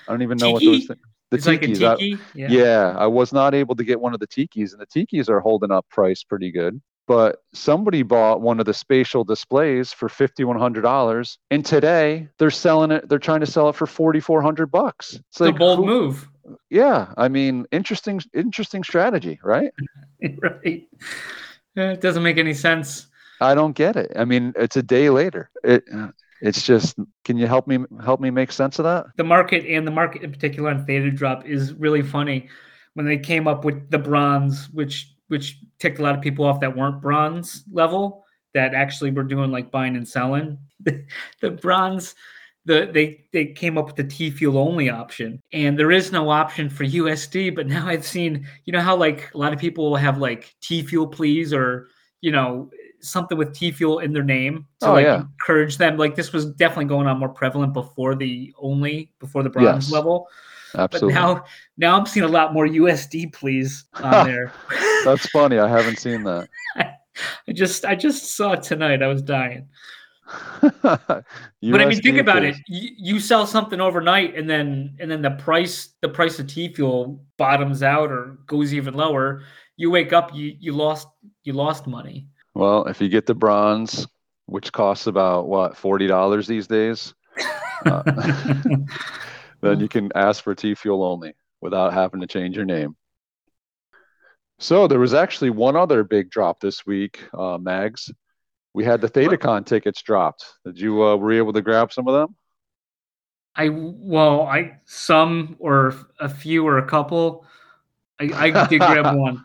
I 0.08 0.12
don't 0.12 0.22
even 0.22 0.38
know 0.38 0.52
what 0.52 0.64
those 0.64 0.86
things. 0.86 1.00
The 1.30 1.38
it's 1.38 1.48
like 1.48 1.64
a 1.64 1.68
tikis. 1.68 1.88
I- 1.88 1.96
tiki 1.96 2.22
yeah. 2.36 2.48
yeah. 2.50 2.96
I 2.98 3.08
was 3.08 3.34
not 3.34 3.54
able 3.54 3.76
to 3.76 3.84
get 3.84 4.00
one 4.00 4.14
of 4.14 4.20
the 4.20 4.28
tikis, 4.28 4.72
and 4.74 4.82
the 4.82 4.86
tikis 4.86 5.30
are 5.30 5.40
holding 5.40 5.72
up 5.72 5.88
price 5.90 6.24
pretty 6.24 6.52
good. 6.52 6.82
But 7.06 7.42
somebody 7.54 8.04
bought 8.04 8.42
one 8.42 8.60
of 8.60 8.66
the 8.66 8.74
spatial 8.74 9.24
displays 9.24 9.94
for 9.94 10.10
fifty 10.10 10.44
one 10.44 10.60
hundred 10.60 10.82
dollars, 10.82 11.40
and 11.52 11.66
today 11.66 12.28
they're 12.38 12.52
selling 12.52 12.92
it. 12.92 13.08
They're 13.08 13.20
trying 13.20 13.40
to 13.42 13.46
sell 13.46 13.70
it 13.70 13.76
for 13.76 13.88
forty 13.88 14.20
four 14.20 14.42
hundred 14.42 14.68
bucks. 14.68 15.14
It's 15.14 15.42
it's 15.42 15.50
a 15.50 15.52
bold 15.54 15.80
who- 15.80 15.86
move 15.86 16.30
Yeah, 16.70 17.14
I 17.18 17.28
mean, 17.30 17.66
interesting, 17.72 18.22
interesting 18.34 18.84
strategy, 18.84 19.40
right? 19.44 19.72
right 20.42 20.88
it 21.76 22.02
doesn't 22.02 22.24
make 22.24 22.38
any 22.38 22.54
sense 22.54 23.08
I 23.42 23.56
don't 23.56 23.76
get 23.76 23.96
it. 23.96 24.12
I 24.16 24.26
mean, 24.26 24.54
it's 24.56 24.78
a 24.78 24.84
day 24.84 25.10
later. 25.10 25.50
It, 25.64 25.84
it's 26.42 26.64
just. 26.64 26.98
Can 27.24 27.38
you 27.38 27.48
help 27.48 27.68
me 27.68 27.80
help 28.04 28.20
me 28.20 28.30
make 28.30 28.52
sense 28.52 28.80
of 28.80 28.86
that? 28.86 29.08
the 29.18 29.24
market 29.24 29.66
and 29.66 29.86
the 29.86 29.92
market 29.92 30.24
in 30.24 30.32
particular 30.32 30.70
on 30.70 30.86
theta 30.86 31.12
drop 31.12 31.46
is 31.46 31.74
really 31.74 32.02
funny 32.02 32.48
when 32.94 33.06
they 33.06 33.18
came 33.18 33.48
up 33.48 33.66
with 33.66 33.90
the 33.92 34.00
bronze 34.00 34.70
which 34.72 35.14
which 35.28 35.60
ticked 35.80 36.00
a 36.00 36.02
lot 36.02 36.16
of 36.16 36.22
people 36.22 36.46
off 36.46 36.60
that 36.62 36.76
weren't 36.76 37.02
bronze 37.02 37.64
level 37.72 38.26
that 38.54 38.74
actually 38.74 39.12
were 39.12 39.24
doing 39.24 39.52
like 39.52 39.72
buying 39.72 39.96
and 39.96 40.08
selling 40.08 40.58
the 41.42 41.52
bronze 41.62 42.16
the 42.66 42.90
they 42.92 43.26
they 43.34 43.46
came 43.46 43.78
up 43.78 43.88
with 43.88 43.96
the 43.96 44.04
T 44.04 44.30
fuel 44.30 44.58
only 44.58 44.90
option 44.90 45.42
and 45.54 45.78
there 45.78 45.92
is 45.92 46.12
no 46.12 46.30
option 46.30 46.70
for 46.70 46.84
USD 46.84 47.56
but 47.56 47.68
now 47.68 47.88
I've 47.88 48.06
seen 48.06 48.48
you 48.66 48.74
know 48.74 48.82
how 48.82 48.96
like 48.96 49.34
a 49.34 49.38
lot 49.38 49.54
of 49.54 49.60
people 49.60 49.90
will 49.90 49.98
have 49.98 50.18
like 50.18 50.54
T 50.62 50.82
fuel 50.84 51.08
please 51.08 51.54
or 51.54 51.88
you 52.22 52.32
know 52.32 52.70
something 53.00 53.38
with 53.38 53.54
T 53.54 53.72
fuel 53.72 54.00
in 54.00 54.12
their 54.14 54.24
name 54.24 54.66
to 54.80 54.88
Oh, 54.88 54.94
like 54.94 55.06
yeah. 55.06 55.22
encourage 55.22 55.78
them 55.78 55.98
like 55.98 56.16
this 56.16 56.34
was 56.34 56.46
definitely 56.54 56.86
going 56.86 57.08
on 57.08 57.20
more 57.20 57.30
prevalent 57.30 57.74
before 57.74 58.16
the 58.16 58.54
only 58.60 59.12
before 59.20 59.44
the 59.44 59.50
bronze 59.50 59.86
Yes. 59.88 59.92
level 59.92 60.28
Absolutely. 60.76 61.14
but 61.14 61.20
now 61.22 61.44
now 61.78 61.98
I'm 62.00 62.06
seeing 62.06 62.26
a 62.26 62.30
lot 62.30 62.54
more 62.54 62.66
USD 62.68 63.32
please 63.34 63.86
on 64.04 64.26
there 64.26 64.52
That's 65.06 65.28
funny. 65.30 65.60
I 65.60 65.68
haven't 65.70 66.00
seen 66.00 66.24
that. 66.24 66.50
I 66.76 67.52
just 67.54 67.86
I 67.86 67.96
just 67.96 68.36
saw 68.36 68.54
it 68.54 68.64
tonight 68.64 69.02
I 69.02 69.08
was 69.08 69.22
dying 69.22 69.68
but 70.72 71.24
I 71.64 71.86
mean, 71.86 72.02
think 72.02 72.18
about 72.18 72.44
it. 72.44 72.56
You, 72.68 72.90
you 72.98 73.20
sell 73.22 73.48
something 73.48 73.80
overnight, 73.80 74.36
and 74.36 74.50
then 74.50 74.96
and 75.00 75.10
then 75.10 75.22
the 75.22 75.32
price 75.32 75.96
the 76.02 76.10
price 76.10 76.38
of 76.40 76.48
T 76.48 76.74
fuel 76.74 77.24
bottoms 77.38 77.82
out 77.82 78.12
or 78.12 78.38
goes 78.46 78.74
even 78.74 78.94
lower. 78.94 79.44
You 79.78 79.90
wake 79.90 80.12
up, 80.12 80.36
you 80.36 80.56
you 80.60 80.74
lost 80.74 81.08
you 81.44 81.54
lost 81.54 81.88
money. 81.88 82.28
Well, 82.58 82.88
if 82.88 83.00
you 83.00 83.08
get 83.08 83.28
the 83.28 83.36
bronze, 83.36 84.08
which 84.48 84.74
costs 84.74 85.06
about 85.06 85.48
what 85.48 85.78
forty 85.78 86.08
dollars 86.08 86.48
these 86.48 86.66
days, 86.66 87.14
uh, 87.86 88.02
then 89.62 89.80
you 89.80 89.88
can 89.88 90.12
ask 90.16 90.44
for 90.44 90.56
T 90.56 90.74
Fuel 90.74 91.04
only 91.04 91.36
without 91.62 91.94
having 91.94 92.20
to 92.22 92.26
change 92.26 92.56
your 92.56 92.66
name. 92.66 92.96
So 94.58 94.88
there 94.88 94.98
was 94.98 95.14
actually 95.14 95.52
one 95.52 95.76
other 95.76 96.04
big 96.04 96.32
drop 96.32 96.60
this 96.60 96.84
week, 96.84 97.24
uh, 97.38 97.60
Mags. 97.60 98.12
We 98.74 98.84
had 98.84 99.02
the 99.02 99.10
ThetaCon 99.10 99.68
tickets 99.68 100.02
dropped. 100.02 100.44
Did 100.66 100.80
you 100.80 101.04
uh, 101.04 101.16
were 101.16 101.34
you 101.34 101.38
able 101.38 101.54
to 101.54 101.62
grab 101.62 101.94
some 101.94 102.08
of 102.08 102.16
them? 102.16 102.36
I 103.56 103.70
well, 103.70 104.48
I 104.48 104.80
some 104.86 105.58
or 105.60 105.94
a 106.20 106.28
few 106.28 106.66
or 106.66 106.80
a 106.80 106.88
couple. 106.88 107.46
I, 108.20 108.32
I 108.34 108.68
did 108.68 108.80
grab 108.80 109.16
one. 109.20 109.44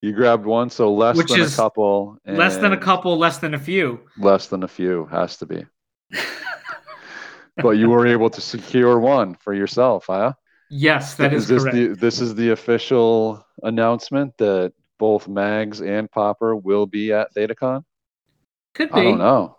You 0.00 0.12
grabbed 0.12 0.46
one, 0.46 0.70
so 0.70 0.92
less 0.92 1.16
Which 1.16 1.28
than 1.28 1.42
a 1.42 1.50
couple. 1.50 2.18
Less 2.24 2.56
than 2.56 2.72
a 2.72 2.76
couple, 2.76 3.18
less 3.18 3.38
than 3.38 3.54
a 3.54 3.58
few. 3.58 4.00
Less 4.16 4.46
than 4.46 4.62
a 4.62 4.68
few 4.68 5.06
has 5.06 5.36
to 5.38 5.46
be. 5.46 5.66
but 7.56 7.70
you 7.70 7.90
were 7.90 8.06
able 8.06 8.30
to 8.30 8.40
secure 8.40 9.00
one 9.00 9.34
for 9.34 9.52
yourself, 9.54 10.06
huh? 10.06 10.34
Yes, 10.70 11.14
that 11.14 11.32
is, 11.32 11.48
this 11.48 11.62
correct. 11.62 11.76
the 11.76 11.86
this 11.94 12.20
is 12.20 12.34
the 12.34 12.50
official 12.50 13.44
announcement 13.62 14.36
that 14.38 14.72
both 14.98 15.26
Mags 15.26 15.80
and 15.80 16.10
Popper 16.10 16.54
will 16.54 16.86
be 16.86 17.12
at 17.12 17.34
ThetaCon? 17.34 17.84
Could 18.74 18.92
be. 18.92 19.00
I 19.00 19.04
don't 19.04 19.18
know. 19.18 19.56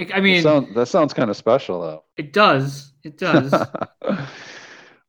I- 0.00 0.10
I 0.14 0.20
mean, 0.20 0.36
that, 0.36 0.42
sound, 0.42 0.74
that 0.76 0.86
sounds 0.86 1.14
kind 1.14 1.30
of 1.30 1.36
special 1.36 1.80
though. 1.80 2.04
it 2.16 2.32
does. 2.32 2.92
It 3.02 3.16
does. 3.16 3.52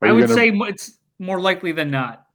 I 0.01 0.11
would 0.11 0.21
gonna, 0.21 0.33
say 0.33 0.49
it's 0.51 0.97
more 1.19 1.39
likely 1.41 1.73
than 1.73 1.91
not. 1.91 2.25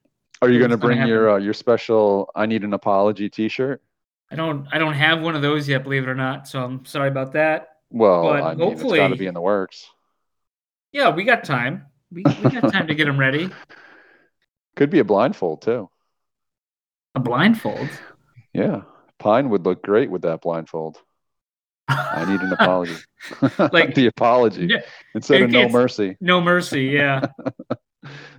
Are 0.42 0.50
you 0.50 0.58
going 0.58 0.70
to 0.70 0.76
bring 0.76 1.06
your 1.06 1.30
uh, 1.32 1.36
your 1.38 1.54
special 1.54 2.30
I 2.34 2.46
need 2.46 2.64
an 2.64 2.74
apology 2.74 3.28
T-shirt? 3.28 3.82
I 4.30 4.36
don't. 4.36 4.66
I 4.72 4.78
don't 4.78 4.94
have 4.94 5.22
one 5.22 5.36
of 5.36 5.42
those 5.42 5.68
yet, 5.68 5.84
believe 5.84 6.02
it 6.04 6.08
or 6.08 6.14
not. 6.14 6.48
So 6.48 6.62
I'm 6.62 6.84
sorry 6.84 7.08
about 7.08 7.32
that. 7.32 7.68
Well, 7.90 8.24
But 8.24 8.42
I 8.42 8.54
mean, 8.54 8.72
it's 8.72 8.82
got 8.82 9.08
to 9.08 9.16
be 9.16 9.26
in 9.26 9.34
the 9.34 9.40
works. 9.40 9.86
Yeah, 10.92 11.10
we 11.10 11.24
got 11.24 11.44
time. 11.44 11.86
We, 12.10 12.22
we 12.24 12.50
got 12.50 12.72
time 12.72 12.86
to 12.88 12.94
get 12.94 13.06
them 13.06 13.18
ready. 13.18 13.50
Could 14.76 14.90
be 14.90 14.98
a 14.98 15.04
blindfold 15.04 15.62
too. 15.62 15.88
A 17.14 17.20
blindfold. 17.20 17.88
Yeah, 18.52 18.82
Pine 19.18 19.50
would 19.50 19.64
look 19.64 19.82
great 19.82 20.10
with 20.10 20.22
that 20.22 20.40
blindfold. 20.40 21.00
I 21.86 22.24
need 22.30 22.40
an 22.40 22.52
apology. 22.52 22.96
Like- 23.58 23.94
the 23.94 24.06
apology 24.06 24.66
Yeah, 24.70 24.80
instead 25.14 25.42
of 25.42 25.50
no 25.50 25.68
mercy, 25.68 26.16
no 26.20 26.40
mercy. 26.40 26.84
Yeah. 26.86 27.26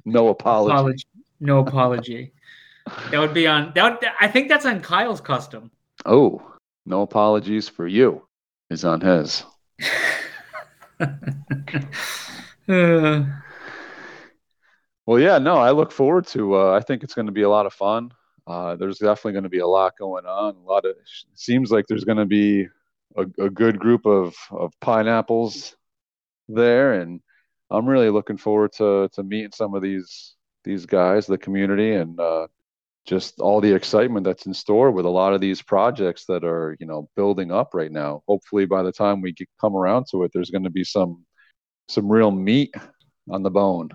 no 0.05 0.27
apology. 0.27 0.73
apology. 0.73 1.05
No 1.39 1.59
apology. 1.59 2.33
That 3.11 3.19
would 3.19 3.33
be 3.33 3.47
on. 3.47 3.71
That 3.75 4.01
would, 4.01 4.09
I 4.19 4.27
think 4.27 4.47
that's 4.47 4.65
on 4.65 4.81
Kyle's 4.81 5.21
custom. 5.21 5.71
Oh, 6.05 6.41
no 6.85 7.01
apologies 7.01 7.67
for 7.67 7.87
you 7.87 8.27
is 8.69 8.85
on 8.85 9.01
his. 9.01 9.43
Uh, 12.67 13.23
Well, 15.05 15.19
yeah, 15.19 15.37
no, 15.37 15.57
I 15.57 15.71
look 15.71 15.91
forward 15.91 16.25
to. 16.27 16.55
Uh, 16.55 16.71
I 16.71 16.79
think 16.79 17.03
it's 17.03 17.13
going 17.13 17.27
to 17.27 17.31
be 17.31 17.43
a 17.43 17.49
lot 17.49 17.65
of 17.67 17.73
fun. 17.73 18.11
Uh, 18.47 18.75
there's 18.75 18.97
definitely 18.99 19.33
going 19.33 19.43
to 19.43 19.49
be 19.49 19.59
a 19.59 19.67
lot 19.67 19.93
going 19.97 20.25
on. 20.25 20.55
A 20.55 20.59
lot 20.59 20.85
of 20.85 20.95
seems 21.33 21.71
like 21.71 21.85
there's 21.87 22.03
going 22.03 22.17
to 22.17 22.25
be 22.25 22.67
a, 23.15 23.21
a 23.39 23.49
good 23.49 23.79
group 23.79 24.05
of 24.05 24.35
of 24.51 24.73
pineapples 24.81 25.75
there, 26.47 26.93
and 26.93 27.21
I'm 27.69 27.87
really 27.87 28.09
looking 28.09 28.37
forward 28.37 28.73
to 28.73 29.09
to 29.13 29.23
meeting 29.23 29.51
some 29.51 29.73
of 29.75 29.81
these 29.81 30.34
these 30.65 30.85
guys, 30.85 31.25
the 31.25 31.37
community, 31.37 31.93
and 31.93 32.19
uh, 32.19 32.47
just 33.05 33.39
all 33.39 33.61
the 33.61 33.73
excitement 33.73 34.25
that's 34.25 34.47
in 34.47 34.53
store 34.53 34.91
with 34.91 35.05
a 35.05 35.09
lot 35.09 35.33
of 35.33 35.39
these 35.39 35.61
projects 35.61 36.25
that 36.25 36.43
are 36.43 36.75
you 36.79 36.85
know 36.85 37.07
building 37.15 37.51
up 37.51 37.73
right 37.73 37.91
now. 37.91 38.23
Hopefully, 38.27 38.65
by 38.65 38.83
the 38.83 38.91
time 38.91 39.21
we 39.21 39.31
get, 39.31 39.47
come 39.61 39.75
around 39.75 40.07
to 40.11 40.23
it, 40.23 40.31
there's 40.33 40.51
going 40.51 40.63
to 40.63 40.69
be 40.69 40.83
some 40.83 41.25
some 41.87 42.11
real 42.11 42.31
meat 42.31 42.73
on 43.29 43.43
the 43.43 43.51
bone. 43.51 43.89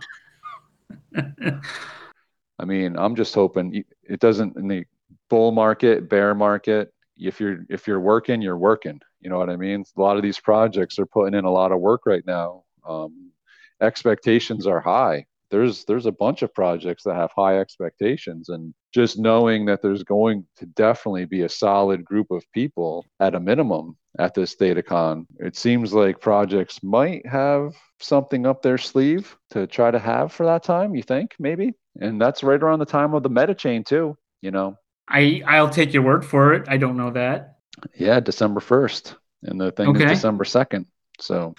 I 1.16 2.64
mean, 2.64 2.96
I'm 2.96 3.16
just 3.16 3.34
hoping 3.34 3.84
it 4.02 4.20
doesn't 4.20 4.56
in 4.56 4.68
the 4.68 4.84
bull 5.28 5.50
market, 5.52 6.08
bear 6.08 6.34
market. 6.34 6.92
If 7.16 7.40
you're 7.40 7.64
if 7.68 7.86
you're 7.86 8.00
working, 8.00 8.40
you're 8.42 8.56
working. 8.56 9.00
You 9.20 9.28
know 9.28 9.38
what 9.38 9.50
I 9.50 9.56
mean? 9.56 9.84
A 9.96 10.00
lot 10.00 10.16
of 10.16 10.22
these 10.22 10.38
projects 10.38 10.98
are 10.98 11.06
putting 11.06 11.34
in 11.34 11.44
a 11.44 11.50
lot 11.50 11.72
of 11.72 11.80
work 11.80 12.02
right 12.06 12.24
now. 12.26 12.64
Um, 12.88 13.32
expectations 13.80 14.66
are 14.66 14.80
high. 14.80 15.26
There's 15.50 15.84
there's 15.84 16.06
a 16.06 16.12
bunch 16.12 16.42
of 16.42 16.54
projects 16.54 17.02
that 17.04 17.14
have 17.16 17.30
high 17.36 17.58
expectations, 17.58 18.48
and 18.48 18.72
just 18.92 19.18
knowing 19.18 19.66
that 19.66 19.82
there's 19.82 20.02
going 20.04 20.46
to 20.56 20.66
definitely 20.66 21.24
be 21.24 21.42
a 21.42 21.48
solid 21.48 22.04
group 22.04 22.30
of 22.30 22.44
people 22.52 23.06
at 23.20 23.34
a 23.34 23.40
minimum 23.40 23.96
at 24.18 24.34
this 24.34 24.56
ThetaCon, 24.56 25.26
it 25.38 25.56
seems 25.56 25.92
like 25.94 26.20
projects 26.20 26.82
might 26.82 27.24
have 27.26 27.74
something 28.00 28.44
up 28.46 28.60
their 28.62 28.78
sleeve 28.78 29.36
to 29.50 29.66
try 29.68 29.90
to 29.90 29.98
have 30.00 30.32
for 30.32 30.46
that 30.46 30.62
time. 30.64 30.94
You 30.96 31.02
think 31.02 31.34
maybe? 31.38 31.74
And 32.00 32.20
that's 32.20 32.42
right 32.42 32.60
around 32.60 32.78
the 32.80 32.86
time 32.86 33.14
of 33.14 33.22
the 33.22 33.28
meta 33.30 33.54
chain 33.54 33.84
too. 33.84 34.16
You 34.42 34.50
know, 34.50 34.76
I 35.08 35.42
I'll 35.46 35.70
take 35.70 35.92
your 35.92 36.02
word 36.02 36.24
for 36.24 36.54
it. 36.54 36.68
I 36.68 36.76
don't 36.76 36.96
know 36.96 37.10
that. 37.10 37.56
yeah, 37.96 38.20
December 38.20 38.60
first, 38.60 39.14
and 39.42 39.60
the 39.60 39.70
thing 39.72 39.88
Okay. 39.88 40.04
is 40.04 40.10
December 40.12 40.44
second. 40.44 40.86
So, 41.20 41.54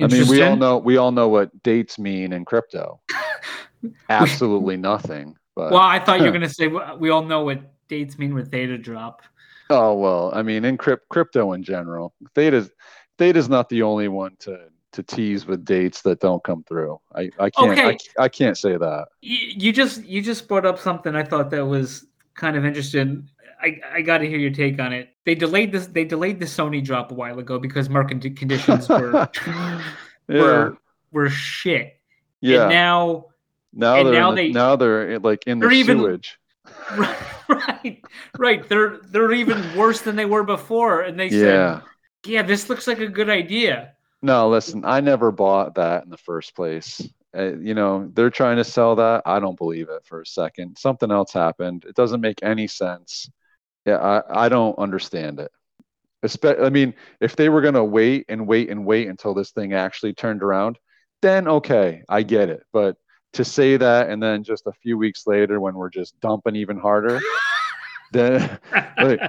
I 0.00 0.06
mean, 0.06 0.26
we 0.28 0.42
all 0.42 0.56
know 0.56 0.78
we 0.78 0.96
all 0.96 1.12
know 1.12 1.28
what 1.28 1.62
dates 1.62 1.98
mean 1.98 2.32
in 2.32 2.44
crypto. 2.44 3.00
Absolutely 4.08 4.76
nothing. 4.76 5.36
But 5.54 5.70
Well, 5.72 5.82
I 5.82 5.98
thought 5.98 6.18
you 6.18 6.26
were 6.26 6.30
going 6.38 6.42
to 6.42 6.48
say 6.48 6.68
we 6.98 7.10
all 7.10 7.22
know 7.22 7.44
what 7.44 7.60
dates 7.88 8.18
mean 8.18 8.34
with 8.34 8.50
theta 8.50 8.78
drop. 8.78 9.22
oh 9.70 9.94
well, 9.94 10.30
I 10.34 10.42
mean, 10.42 10.64
in 10.64 10.76
crypt, 10.76 11.08
crypto 11.08 11.52
in 11.52 11.62
general, 11.62 12.14
Theta's 12.34 12.70
Theta's 13.18 13.48
not 13.48 13.68
the 13.68 13.82
only 13.82 14.08
one 14.08 14.36
to 14.40 14.68
to 14.92 15.02
tease 15.02 15.44
with 15.46 15.64
dates 15.64 16.02
that 16.02 16.20
don't 16.20 16.42
come 16.44 16.64
through. 16.64 17.00
I 17.14 17.30
I 17.38 17.50
can't 17.50 17.78
I, 17.78 17.84
Okay. 17.86 17.98
I 18.18 18.28
can't 18.28 18.56
say 18.56 18.76
that. 18.76 19.08
You, 19.22 19.38
you 19.56 19.72
just 19.72 20.04
you 20.04 20.22
just 20.22 20.48
brought 20.48 20.66
up 20.66 20.78
something 20.78 21.14
I 21.14 21.24
thought 21.24 21.50
that 21.50 21.66
was 21.66 22.06
kind 22.34 22.56
of 22.56 22.64
interesting. 22.64 23.28
I, 23.60 23.80
I 23.92 24.02
got 24.02 24.18
to 24.18 24.26
hear 24.28 24.38
your 24.38 24.50
take 24.50 24.78
on 24.80 24.92
it. 24.92 25.10
They 25.24 25.34
delayed 25.34 25.72
this. 25.72 25.86
They 25.86 26.04
delayed 26.04 26.38
the 26.38 26.46
Sony 26.46 26.82
drop 26.84 27.10
a 27.10 27.14
while 27.14 27.38
ago 27.38 27.58
because 27.58 27.88
market 27.88 28.20
conditions 28.36 28.88
were 28.88 29.28
yeah. 29.48 29.80
were 30.28 30.78
were 31.12 31.30
shit. 31.30 32.00
Yeah. 32.40 32.62
And 32.64 32.70
now 32.70 33.26
now 33.72 33.96
and 33.96 34.06
they're 34.08 34.14
now 34.14 34.30
the- 34.30 34.36
they- 34.36 34.48
now 34.52 34.76
they're 34.76 35.18
like 35.18 35.46
in 35.46 35.58
the 35.60 35.70
even- 35.70 35.98
sewage. 35.98 36.38
right, 37.48 38.02
right. 38.38 38.68
They're 38.68 38.98
they're 39.04 39.32
even 39.32 39.76
worse 39.76 40.00
than 40.00 40.16
they 40.16 40.24
were 40.24 40.44
before. 40.44 41.02
And 41.02 41.18
they 41.20 41.28
Yeah. 41.28 41.80
said, 41.80 41.82
"Yeah, 42.26 42.42
this 42.42 42.68
looks 42.68 42.86
like 42.86 43.00
a 43.00 43.06
good 43.08 43.28
idea." 43.28 43.92
No, 44.22 44.48
listen, 44.48 44.82
I 44.86 45.00
never 45.00 45.30
bought 45.30 45.74
that 45.74 46.04
in 46.04 46.10
the 46.10 46.16
first 46.16 46.54
place. 46.56 47.06
Uh, 47.36 47.56
you 47.56 47.74
know, 47.74 48.10
they're 48.14 48.30
trying 48.30 48.56
to 48.56 48.64
sell 48.64 48.96
that. 48.96 49.22
I 49.26 49.40
don't 49.40 49.58
believe 49.58 49.88
it 49.90 50.06
for 50.06 50.22
a 50.22 50.26
second. 50.26 50.78
Something 50.78 51.10
else 51.10 51.32
happened. 51.32 51.84
It 51.86 51.94
doesn't 51.94 52.20
make 52.22 52.42
any 52.42 52.66
sense. 52.66 53.28
Yeah, 53.84 53.96
I, 53.96 54.46
I 54.46 54.48
don't 54.48 54.78
understand 54.78 55.40
it. 55.40 55.50
Espe- 56.24 56.62
I 56.64 56.70
mean, 56.70 56.94
if 57.20 57.36
they 57.36 57.48
were 57.48 57.60
going 57.60 57.74
to 57.74 57.84
wait 57.84 58.24
and 58.28 58.46
wait 58.46 58.70
and 58.70 58.86
wait 58.86 59.08
until 59.08 59.34
this 59.34 59.50
thing 59.50 59.74
actually 59.74 60.14
turned 60.14 60.42
around, 60.42 60.78
then 61.22 61.46
okay, 61.48 62.02
I 62.08 62.22
get 62.22 62.48
it. 62.48 62.62
But 62.72 62.96
to 63.34 63.44
say 63.44 63.76
that 63.76 64.08
and 64.08 64.22
then 64.22 64.42
just 64.44 64.66
a 64.66 64.72
few 64.72 64.96
weeks 64.96 65.26
later 65.26 65.60
when 65.60 65.74
we're 65.74 65.90
just 65.90 66.18
dumping 66.20 66.56
even 66.56 66.78
harder, 66.78 67.20
then 68.12 68.58
Like, 68.96 69.20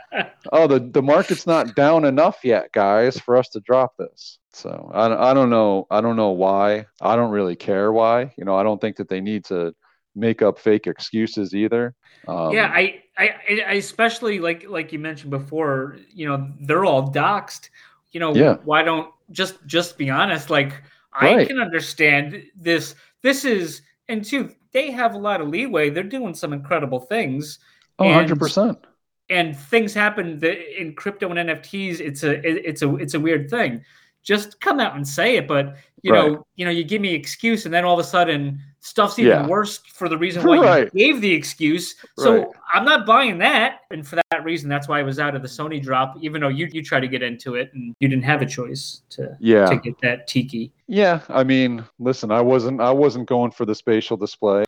oh 0.52 0.68
the, 0.68 0.80
the 0.80 1.02
market's 1.02 1.48
not 1.48 1.76
down 1.76 2.06
enough 2.06 2.40
yet 2.44 2.72
guys 2.72 3.20
for 3.20 3.36
us 3.36 3.50
to 3.50 3.60
drop 3.62 3.98
this 3.98 4.40
so 4.54 4.92
I, 4.94 5.32
I 5.32 5.34
don't 5.34 5.50
know 5.50 5.88
i 5.90 6.02
don't 6.02 6.16
know 6.16 6.32
why 6.32 6.86
i 7.02 7.16
don't 7.16 7.32
really 7.32 7.56
care 7.56 7.92
why 7.92 8.34
you 8.38 8.46
know 8.46 8.56
i 8.56 8.64
don't 8.64 8.80
think 8.80 8.98
that 8.98 9.10
they 9.10 9.22
need 9.22 9.46
to 9.46 9.74
make 10.16 10.42
up 10.42 10.58
fake 10.60 10.88
excuses 10.88 11.54
either 11.54 11.94
um, 12.28 12.52
yeah, 12.54 12.72
I, 12.74 13.04
I, 13.20 13.36
I 13.68 13.74
especially 13.74 14.40
like 14.40 14.68
like 14.68 14.92
you 14.92 14.98
mentioned 14.98 15.30
before. 15.30 15.98
You 16.12 16.28
know, 16.28 16.50
they're 16.62 16.84
all 16.84 17.12
doxxed. 17.12 17.70
You 18.14 18.20
know, 18.20 18.34
Yeah. 18.34 18.56
why 18.64 18.82
don't 18.82 19.14
just 19.32 19.64
just 19.68 19.96
be 19.96 20.10
honest? 20.10 20.50
Like, 20.50 20.82
I 21.14 21.46
can 21.46 21.60
understand 21.60 22.42
this. 22.56 22.96
This 23.22 23.46
is 23.46 23.84
and 24.10 24.26
two, 24.26 24.56
they 24.72 24.90
have 24.90 25.14
a 25.14 25.20
lot 25.20 25.40
of 25.40 25.50
leeway. 25.50 25.92
They're 25.92 26.02
doing 26.04 26.34
some 26.34 26.52
incredible 26.52 27.00
things, 27.00 27.60
oh, 28.00 28.06
100% 28.06 28.78
and 29.30 29.56
things 29.56 29.94
happen 29.94 30.40
that 30.40 30.82
in 30.82 30.96
crypto 30.96 31.30
and 31.30 31.38
NFTs. 31.50 32.00
It's 32.00 32.24
a 32.24 32.32
it- 32.48 32.66
it's 32.66 32.82
a 32.82 32.96
it's 32.96 33.14
a 33.14 33.20
weird 33.20 33.50
thing. 33.52 33.84
Just 34.24 34.60
come 34.62 34.80
out 34.80 34.96
and 34.96 35.08
say 35.08 35.36
it, 35.38 35.48
but 35.48 35.76
you 36.02 36.12
Right. 36.12 36.32
know, 36.32 36.46
you 36.56 36.66
know, 36.66 36.72
you 36.72 36.84
give 36.84 37.02
me 37.02 37.14
excuse, 37.14 37.66
and 37.66 37.74
then 37.74 37.86
all 37.86 38.00
of 38.00 38.04
a 38.04 38.08
sudden 38.10 38.60
stuff's 38.86 39.18
even 39.18 39.32
Yeah. 39.32 39.48
worse 39.48 39.78
for 39.80 40.08
the 40.08 40.18
reason 40.18 40.44
why 40.44 40.58
Right. 40.60 40.90
you 40.94 41.12
gave 41.14 41.20
the 41.22 41.34
excuse. 41.34 41.96
So 42.20 42.38
Right. 42.38 42.48
I'm 42.74 42.86
not 42.86 43.06
buying 43.06 43.40
that, 43.40 43.80
and 43.90 44.08
for 44.08 44.16
that 44.18 44.44
reason, 44.44 44.70
that's 44.70 44.88
why 44.88 45.00
I 45.00 45.04
was 45.04 45.18
out 45.20 45.36
of 45.36 45.42
the 45.42 45.48
Sony 45.48 45.82
drop. 45.82 46.16
Even 46.22 46.40
though 46.42 46.50
you 46.50 46.68
you 46.72 46.84
tried 46.84 47.00
to 47.02 47.08
get 47.08 47.24
into 47.24 47.56
it, 47.56 47.72
and 47.74 47.96
you 48.00 48.08
didn't 48.08 48.26
have 48.26 48.42
a 48.42 48.46
choice 48.46 49.02
to 49.10 49.36
yeah 49.40 49.66
to 49.66 49.78
get 49.78 50.00
that 50.02 50.28
tiki. 50.28 50.72
yeah 50.88 51.22
i 51.30 51.44
mean 51.44 51.84
listen 52.00 52.32
i 52.32 52.40
wasn't 52.42 52.80
i 52.80 52.92
wasn't 52.92 53.28
going 53.28 53.50
for 53.50 53.66
the 53.66 53.74
spatial 53.74 54.16
display 54.18 54.64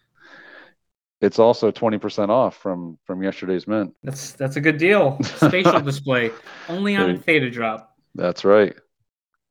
it's 1.22 1.38
also 1.40 1.70
20% 1.72 2.30
off 2.30 2.58
from 2.58 2.98
from 3.06 3.22
yesterday's 3.24 3.68
mint 3.68 3.94
That's 4.04 4.32
that's 4.34 4.56
a 4.56 4.62
good 4.62 4.78
deal. 4.78 5.18
Spatial 5.24 5.80
display 5.92 6.32
only 6.70 6.96
on 6.96 7.08
There- 7.08 7.18
Theta 7.18 7.50
Drop 7.52 7.96
that's 8.16 8.44
right 8.46 8.76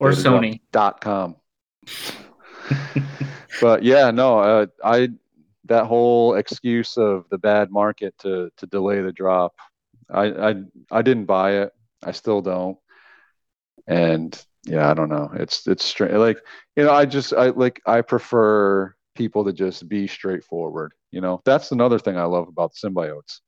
or 0.00 0.12
Theta 0.12 1.35
But 3.61 3.83
yeah, 3.83 4.11
no, 4.11 4.38
uh, 4.38 4.67
I 4.85 5.11
that 5.67 5.87
whole 5.87 6.35
excuse 6.35 6.97
of 6.97 7.25
the 7.31 7.38
bad 7.38 7.71
market 7.71 8.15
to 8.21 8.50
to 8.59 8.67
delay 8.67 9.03
the 9.03 9.12
drop, 9.12 9.55
I 10.11 10.50
I 10.50 10.55
I 10.91 11.03
didn't 11.03 11.26
buy 11.26 11.62
it. 11.62 11.73
I 12.05 12.12
still 12.12 12.43
don't. 12.43 12.79
And 13.87 14.41
yeah, 14.65 14.91
I 14.91 14.95
don't 14.95 15.09
know. 15.09 15.31
It's 15.35 15.67
it's 15.67 15.85
strange. 15.85 16.15
Like 16.15 16.38
you 16.76 16.85
know, 16.85 16.93
I 16.93 17.07
just 17.07 17.33
I 17.33 17.50
like 17.50 17.81
I 17.87 18.00
prefer 18.03 18.95
people 19.15 19.45
to 19.45 19.53
just 19.53 19.88
be 19.88 20.07
straightforward. 20.07 20.93
You 21.11 21.21
know, 21.21 21.41
that's 21.45 21.73
another 21.73 21.99
thing 21.99 22.17
I 22.19 22.25
love 22.25 22.49
about 22.49 22.75
symbiotes. 22.75 23.41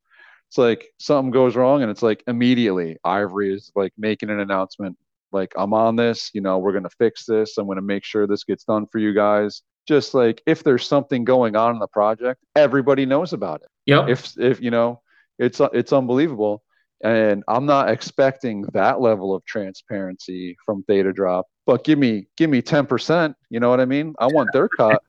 It's 0.48 0.58
like 0.58 0.88
something 0.98 1.30
goes 1.30 1.56
wrong 1.56 1.82
and 1.82 1.90
it's 1.90 2.02
like 2.02 2.22
immediately 2.26 2.96
Ivory 3.04 3.54
is 3.54 3.70
like 3.76 3.92
making 3.98 4.30
an 4.30 4.40
announcement 4.40 4.96
like 5.32 5.52
I'm 5.56 5.74
on 5.74 5.96
this, 5.96 6.30
you 6.32 6.40
know, 6.40 6.58
we're 6.58 6.72
to 6.84 6.90
fix 6.98 7.26
this. 7.26 7.58
I'm 7.58 7.66
to 7.76 7.82
make 7.82 8.04
sure 8.04 8.26
this 8.26 8.44
gets 8.44 8.64
done 8.64 8.86
for 8.86 8.98
you 8.98 9.12
guys. 9.14 9.62
Just 9.88 10.12
like 10.12 10.42
if 10.46 10.62
there's 10.62 10.86
something 10.86 11.24
going 11.24 11.56
on 11.56 11.72
in 11.72 11.78
the 11.78 11.88
project, 11.88 12.44
everybody 12.54 13.06
knows 13.06 13.32
about 13.32 13.62
it. 13.62 13.68
Yep. 13.86 14.08
If 14.10 14.38
if 14.38 14.60
you 14.60 14.70
know, 14.70 15.00
it's 15.38 15.60
it's 15.72 15.92
unbelievable. 15.92 16.62
And 17.02 17.44
I'm 17.48 17.64
not 17.64 17.90
expecting 17.90 18.62
that 18.74 19.00
level 19.00 19.34
of 19.34 19.44
transparency 19.46 20.56
from 20.66 20.82
Theta 20.82 21.12
Drop, 21.12 21.46
but 21.64 21.84
give 21.84 21.98
me 21.98 22.26
give 22.36 22.50
me 22.50 22.60
10%, 22.60 23.34
you 23.50 23.60
know 23.60 23.70
what 23.70 23.80
I 23.80 23.84
mean? 23.84 24.14
I 24.18 24.26
want 24.26 24.50
their 24.52 24.68
cut. 24.76 25.00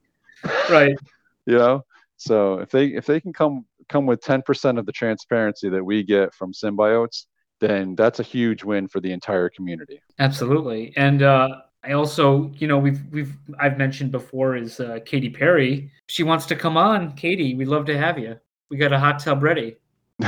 right. 0.70 0.96
you 1.46 1.58
know 1.58 1.84
so 2.16 2.60
if 2.60 2.70
they 2.70 2.88
if 2.88 3.06
they 3.06 3.20
can 3.20 3.34
come 3.34 3.66
come 3.90 4.06
with 4.06 4.22
10% 4.22 4.78
of 4.78 4.86
the 4.86 4.92
transparency 4.92 5.68
that 5.70 5.84
we 5.84 6.04
get 6.04 6.34
from 6.34 6.54
symbiotes 6.54 7.26
then 7.60 7.96
that's 7.96 8.20
a 8.20 8.24
huge 8.24 8.64
win 8.64 8.88
for 8.88 9.02
the 9.02 9.12
entire 9.12 9.50
community 9.50 10.02
Absolutely. 10.20 10.94
And 10.96 11.22
uh, 11.24 11.50
I 11.84 11.94
also, 11.94 12.52
you 12.58 12.68
know, 12.68 12.78
we've 12.78 13.02
we've 13.12 13.34
I've 13.58 13.78
mentioned 13.78 14.12
before 14.12 14.56
is 14.56 14.80
uh, 14.80 15.00
Katy 15.06 15.30
Perry. 15.30 15.92
She 16.08 16.24
wants 16.24 16.46
to 16.48 16.56
come 16.56 16.78
on. 16.78 17.14
Katie, 17.14 17.56
we'd 17.56 17.68
love 17.68 17.86
to 17.86 17.98
have 17.98 18.20
you. 18.20 18.38
We 18.70 18.78
got 18.78 18.94
a 18.94 19.00
hot 19.00 19.20
tub 19.20 19.42
ready. 19.44 19.78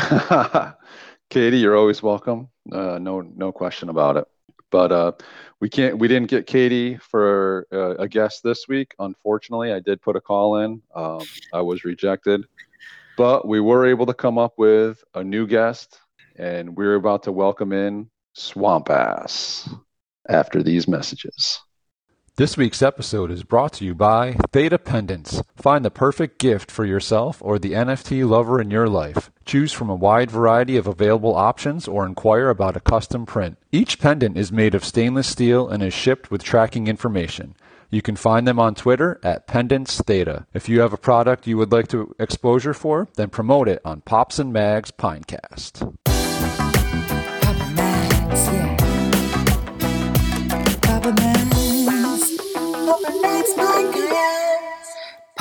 katie 1.31 1.59
you're 1.59 1.77
always 1.77 2.03
welcome 2.03 2.49
uh, 2.73 2.99
no 2.99 3.21
no 3.21 3.53
question 3.53 3.87
about 3.87 4.17
it 4.17 4.27
but 4.69 4.91
uh, 4.91 5.11
we 5.61 5.69
can't 5.69 5.97
we 5.97 6.07
didn't 6.07 6.29
get 6.29 6.45
katie 6.45 6.97
for 6.97 7.65
uh, 7.71 7.95
a 7.95 8.07
guest 8.07 8.43
this 8.43 8.67
week 8.67 8.93
unfortunately 8.99 9.71
i 9.71 9.79
did 9.79 10.01
put 10.01 10.17
a 10.17 10.21
call 10.21 10.57
in 10.57 10.81
um, 10.93 11.21
i 11.53 11.61
was 11.61 11.85
rejected 11.85 12.45
but 13.17 13.47
we 13.47 13.61
were 13.61 13.85
able 13.85 14.05
to 14.05 14.13
come 14.13 14.37
up 14.37 14.53
with 14.57 15.01
a 15.15 15.23
new 15.23 15.47
guest 15.47 15.99
and 16.35 16.75
we're 16.75 16.95
about 16.95 17.23
to 17.23 17.31
welcome 17.31 17.71
in 17.71 18.09
swamp 18.33 18.89
ass 18.89 19.69
after 20.31 20.63
these 20.63 20.87
messages 20.87 21.59
This 22.37 22.55
week's 22.57 22.81
episode 22.81 23.29
is 23.29 23.43
brought 23.43 23.73
to 23.73 23.85
you 23.85 23.93
by 23.93 24.37
Theta 24.51 24.79
Pendants. 24.79 25.43
Find 25.55 25.83
the 25.83 25.91
perfect 25.91 26.39
gift 26.39 26.71
for 26.71 26.85
yourself 26.85 27.39
or 27.41 27.59
the 27.59 27.73
NFT 27.73 28.27
lover 28.27 28.61
in 28.61 28.71
your 28.71 28.87
life. 28.87 29.29
Choose 29.45 29.73
from 29.73 29.89
a 29.89 29.95
wide 29.95 30.31
variety 30.31 30.77
of 30.77 30.87
available 30.87 31.35
options 31.35 31.87
or 31.87 32.05
inquire 32.05 32.49
about 32.49 32.77
a 32.77 32.79
custom 32.79 33.25
print. 33.25 33.57
Each 33.71 33.99
pendant 33.99 34.37
is 34.37 34.51
made 34.51 34.73
of 34.73 34.85
stainless 34.85 35.27
steel 35.27 35.67
and 35.67 35.83
is 35.83 35.93
shipped 35.93 36.31
with 36.31 36.41
tracking 36.41 36.87
information. 36.87 37.53
You 37.91 38.01
can 38.01 38.15
find 38.15 38.47
them 38.47 38.57
on 38.57 38.73
Twitter 38.73 39.19
at 39.21 39.47
Pendants 39.47 40.01
Theta. 40.01 40.47
If 40.53 40.69
you 40.69 40.79
have 40.79 40.93
a 40.93 40.97
product 40.97 41.45
you 41.45 41.57
would 41.57 41.73
like 41.73 41.89
to 41.89 42.15
exposure 42.17 42.73
for, 42.73 43.09
then 43.17 43.29
promote 43.29 43.67
it 43.67 43.81
on 43.83 43.99
Pops 44.01 44.39
and 44.39 44.53
Mags 44.53 44.91
Pinecast. 44.91 45.97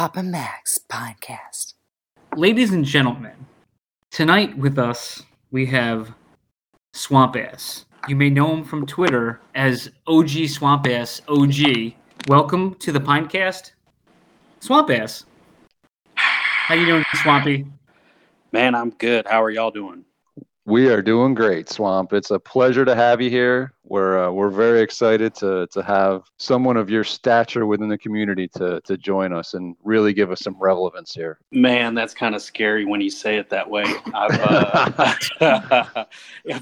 Papa 0.01 0.23
Max 0.23 0.79
Podcast. 0.91 1.75
Ladies 2.35 2.73
and 2.73 2.87
gentlemen, 2.87 3.35
tonight 4.11 4.57
with 4.57 4.79
us 4.79 5.23
we 5.51 5.67
have 5.67 6.15
Swamp 6.95 7.37
Ass. 7.37 7.85
You 8.09 8.17
may 8.17 8.31
know 8.31 8.51
him 8.51 8.65
from 8.65 8.87
Twitter 8.87 9.43
as 9.55 9.91
OG 10.07 10.49
Swamp 10.49 10.87
Ass 10.87 11.21
OG. 11.29 11.93
Welcome 12.29 12.77
to 12.77 12.93
the 12.93 12.99
Pinecast, 12.99 13.73
Swamp 14.61 14.89
Ass. 14.89 15.27
How 16.15 16.77
you 16.77 16.87
doing, 16.87 17.05
Swampy? 17.23 17.67
Man, 18.53 18.75
I'm 18.75 18.89
good. 18.89 19.27
How 19.27 19.43
are 19.43 19.51
y'all 19.51 19.71
doing? 19.71 20.07
We 20.71 20.87
are 20.87 21.03
doing 21.03 21.35
great, 21.35 21.69
Swamp. 21.69 22.13
It's 22.13 22.31
a 22.31 22.39
pleasure 22.39 22.85
to 22.85 22.95
have 22.95 23.21
you 23.21 23.29
here. 23.29 23.73
We're 23.83 24.29
uh, 24.29 24.31
we're 24.31 24.51
very 24.51 24.83
excited 24.83 25.35
to 25.35 25.67
to 25.67 25.83
have 25.83 26.31
someone 26.37 26.77
of 26.77 26.89
your 26.89 27.03
stature 27.03 27.67
within 27.67 27.89
the 27.89 27.99
community 27.99 28.47
to 28.55 28.81
to 28.83 28.97
join 28.97 29.33
us 29.33 29.55
and 29.55 29.75
really 29.83 30.13
give 30.13 30.31
us 30.31 30.43
some 30.43 30.57
relevance 30.61 31.13
here. 31.13 31.41
Man, 31.51 31.97
that's 31.97 32.15
kind 32.15 32.37
of 32.37 32.41
scary 32.41 32.85
when 32.85 33.01
you 33.01 33.11
say 33.11 33.37
it 33.37 33.51
that 33.51 33.69
way. 33.69 33.83
I've, 34.15 34.41
uh, 35.41 36.05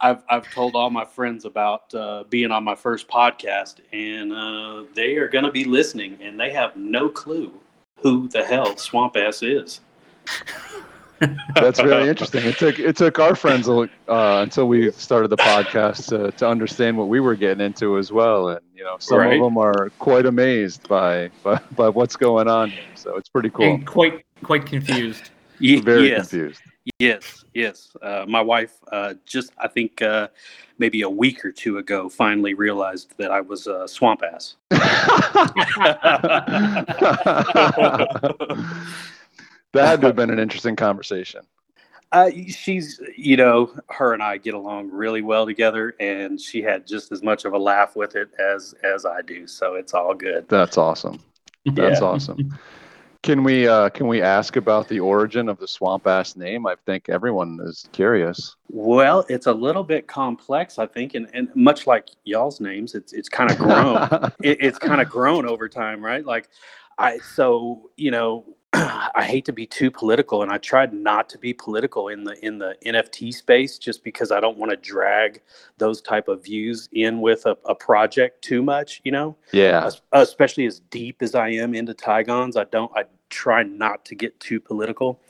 I've, 0.00 0.22
I've 0.30 0.54
told 0.54 0.76
all 0.76 0.90
my 0.90 1.04
friends 1.04 1.44
about 1.44 1.92
uh, 1.92 2.22
being 2.30 2.52
on 2.52 2.62
my 2.62 2.76
first 2.76 3.08
podcast, 3.08 3.80
and 3.92 4.32
uh, 4.32 4.84
they 4.94 5.16
are 5.16 5.26
going 5.26 5.44
to 5.44 5.50
be 5.50 5.64
listening, 5.64 6.18
and 6.22 6.38
they 6.38 6.52
have 6.52 6.76
no 6.76 7.08
clue 7.08 7.52
who 7.96 8.28
the 8.28 8.44
hell 8.44 8.76
Swamp 8.76 9.16
Ass 9.16 9.42
is. 9.42 9.80
That's 11.54 11.82
really 11.82 12.08
interesting. 12.08 12.44
It 12.44 12.58
took 12.58 12.78
it 12.78 12.96
took 12.96 13.18
our 13.18 13.34
friends 13.34 13.68
uh, 13.68 13.86
until 14.08 14.68
we 14.68 14.90
started 14.92 15.28
the 15.28 15.36
podcast 15.36 16.08
to, 16.08 16.30
to 16.32 16.48
understand 16.48 16.96
what 16.98 17.08
we 17.08 17.20
were 17.20 17.34
getting 17.34 17.64
into 17.64 17.96
as 17.98 18.12
well, 18.12 18.50
and 18.50 18.60
you 18.74 18.84
know 18.84 18.96
some 18.98 19.18
Right. 19.18 19.38
of 19.38 19.42
them 19.44 19.56
are 19.56 19.90
quite 19.98 20.26
amazed 20.26 20.86
by, 20.88 21.30
by 21.42 21.58
by 21.72 21.88
what's 21.88 22.16
going 22.16 22.48
on 22.48 22.70
here. 22.70 22.82
So 22.94 23.16
it's 23.16 23.28
pretty 23.30 23.48
cool. 23.50 23.64
And 23.64 23.86
quite 23.86 24.24
quite 24.42 24.66
confused. 24.66 25.30
Ye- 25.58 25.80
Very 25.80 26.10
yes, 26.10 26.28
confused. 26.28 26.60
yes, 26.98 27.44
yes. 27.54 27.96
Uh, 28.02 28.26
my 28.28 28.42
wife 28.42 28.74
uh, 28.92 29.14
just, 29.24 29.52
I 29.58 29.68
think, 29.68 30.02
uh, 30.02 30.28
maybe 30.78 31.00
a 31.00 31.08
week 31.08 31.42
or 31.46 31.50
two 31.50 31.78
ago, 31.78 32.10
finally 32.10 32.52
realized 32.52 33.14
that 33.16 33.30
I 33.30 33.40
was 33.40 33.66
a 33.66 33.88
swamp 33.88 34.22
ass. 34.22 34.56
that 39.76 39.86
had 39.86 40.00
to 40.02 40.08
have 40.08 40.16
been 40.16 40.30
an 40.30 40.38
interesting 40.38 40.76
conversation. 40.76 41.42
Uh, 42.12 42.30
she's, 42.48 43.00
you 43.16 43.36
know, 43.36 43.68
her 43.90 44.14
and 44.14 44.22
I 44.22 44.36
get 44.38 44.54
along 44.54 44.90
really 44.92 45.22
well 45.22 45.44
together, 45.44 45.96
and 45.98 46.40
she 46.40 46.62
had 46.62 46.86
just 46.86 47.10
as 47.10 47.20
much 47.20 47.44
of 47.44 47.52
a 47.52 47.58
laugh 47.58 47.96
with 47.96 48.14
it 48.14 48.30
as 48.38 48.76
as 48.84 49.04
I 49.04 49.22
do. 49.22 49.48
So 49.48 49.74
it's 49.74 49.92
all 49.92 50.14
good. 50.14 50.48
That's 50.48 50.78
awesome. 50.78 51.18
That's 51.66 52.00
Yeah. 52.00 52.06
awesome. 52.06 52.56
Can 53.22 53.42
we 53.42 53.66
uh, 53.66 53.88
can 53.88 54.06
we 54.06 54.22
ask 54.22 54.54
about 54.54 54.88
the 54.88 55.00
origin 55.00 55.48
of 55.48 55.58
the 55.58 55.66
swamp 55.66 56.06
ass 56.06 56.36
name? 56.36 56.64
I 56.64 56.76
think 56.86 57.08
everyone 57.08 57.58
is 57.64 57.88
curious. 57.90 58.54
Well, 58.68 59.24
it's 59.28 59.46
a 59.46 59.52
little 59.52 59.82
bit 59.82 60.06
complex, 60.06 60.78
I 60.78 60.86
think, 60.86 61.14
and, 61.14 61.28
and 61.34 61.48
much 61.56 61.88
like 61.88 62.10
y'all's 62.22 62.60
names, 62.60 62.94
it's 62.94 63.12
it's 63.12 63.28
kind 63.28 63.50
of 63.50 63.58
grown. 63.58 63.96
it, 64.44 64.58
it's 64.60 64.78
kind 64.78 65.00
of 65.00 65.08
grown 65.08 65.44
over 65.44 65.68
time, 65.68 66.04
right? 66.04 66.24
Like, 66.24 66.50
I 66.98 67.18
so 67.18 67.90
you 67.96 68.10
know, 68.10 68.44
I 68.72 69.24
hate 69.26 69.44
to 69.46 69.52
be 69.52 69.66
too 69.66 69.90
political, 69.90 70.42
and 70.42 70.50
I 70.52 70.58
tried 70.58 70.92
not 70.92 71.28
to 71.30 71.38
be 71.38 71.52
political 71.52 72.08
in 72.08 72.24
the 72.24 72.44
in 72.44 72.58
the 72.58 72.76
NFT 72.84 73.32
space, 73.34 73.78
just 73.78 74.02
because 74.04 74.30
I 74.32 74.40
don't 74.40 74.58
want 74.58 74.70
to 74.70 74.76
drag 74.76 75.40
those 75.78 76.00
type 76.00 76.28
of 76.28 76.44
views 76.44 76.88
in 76.92 77.20
with 77.20 77.46
a, 77.46 77.56
a 77.66 77.74
project 77.74 78.42
too 78.42 78.62
much, 78.62 79.00
you 79.04 79.12
know. 79.12 79.36
yeah. 79.52 79.86
Es- 79.86 80.02
Especially 80.12 80.66
as 80.66 80.80
deep 80.90 81.22
as 81.22 81.34
I 81.34 81.50
am 81.50 81.74
into 81.74 81.94
Tigons, 81.94 82.56
I 82.56 82.64
don't. 82.64 82.90
I 82.96 83.04
try 83.30 83.62
not 83.62 84.04
to 84.06 84.14
get 84.14 84.38
too 84.40 84.60
political. 84.60 85.20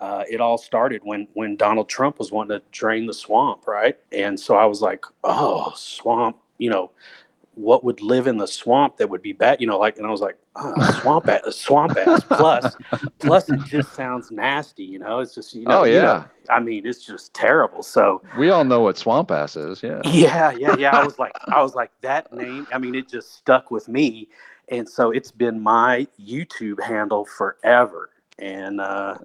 Uh, 0.00 0.22
it 0.30 0.40
all 0.40 0.58
started 0.58 1.00
when 1.04 1.26
when 1.34 1.56
Donald 1.56 1.88
Trump 1.88 2.18
was 2.18 2.30
wanting 2.30 2.58
to 2.58 2.64
drain 2.70 3.06
the 3.06 3.14
swamp, 3.14 3.66
right? 3.66 3.98
And 4.12 4.38
so 4.38 4.54
I 4.54 4.64
was 4.64 4.80
like, 4.80 5.04
"Oh, 5.24 5.72
swamp! 5.76 6.36
You 6.58 6.70
know, 6.70 6.90
what 7.58 7.82
would 7.84 8.00
live 8.00 8.26
in 8.26 8.38
the 8.38 8.46
swamp 8.46 8.96
that 8.98 9.10
would 9.10 9.22
be 9.22 9.32
bad? 9.32 9.60
You 9.60 9.66
know, 9.66 9.78
like." 9.78 9.98
And 9.98 10.06
I 10.06 10.10
was 10.10 10.20
like, 10.20 10.36
oh, 10.56 11.00
"Swamp 11.00 11.28
ass, 11.28 11.56
swamp 11.56 11.96
ass." 11.96 12.22
Plus, 12.24 12.76
plus, 13.18 13.50
it 13.50 13.60
just 13.66 13.94
sounds 13.94 14.30
nasty. 14.30 14.84
You 14.84 15.00
know, 15.00 15.18
it's 15.20 15.34
just 15.34 15.54
you 15.54 15.64
know. 15.64 15.80
oh 15.80 15.84
you 15.84 15.94
know, 15.94 16.02
yeah. 16.02 16.24
I 16.54 16.60
mean, 16.60 16.86
it's 16.86 17.04
just 17.04 17.34
terrible. 17.34 17.82
So 17.82 18.22
We 18.38 18.50
all 18.50 18.64
know 18.64 18.80
what 18.80 18.96
swamp 18.96 19.30
ass 19.30 19.56
is. 19.56 19.82
Yeah. 19.82 20.00
yeah, 20.04 20.52
yeah, 20.52 20.76
yeah. 20.76 20.96
I 20.96 21.04
was 21.04 21.18
like, 21.18 21.32
I 21.48 21.62
was 21.62 21.74
like 21.74 21.90
that 22.02 22.32
name. 22.32 22.66
I 22.72 22.78
mean, 22.78 22.94
it 22.94 23.08
just 23.08 23.34
stuck 23.34 23.70
with 23.70 23.88
me, 23.88 24.28
and 24.68 24.88
so 24.88 25.10
it's 25.10 25.30
been 25.30 25.60
my 25.60 26.06
YouTube 26.20 26.82
handle 26.82 27.24
forever. 27.24 28.10
And 28.38 28.80
uh, 28.80 29.18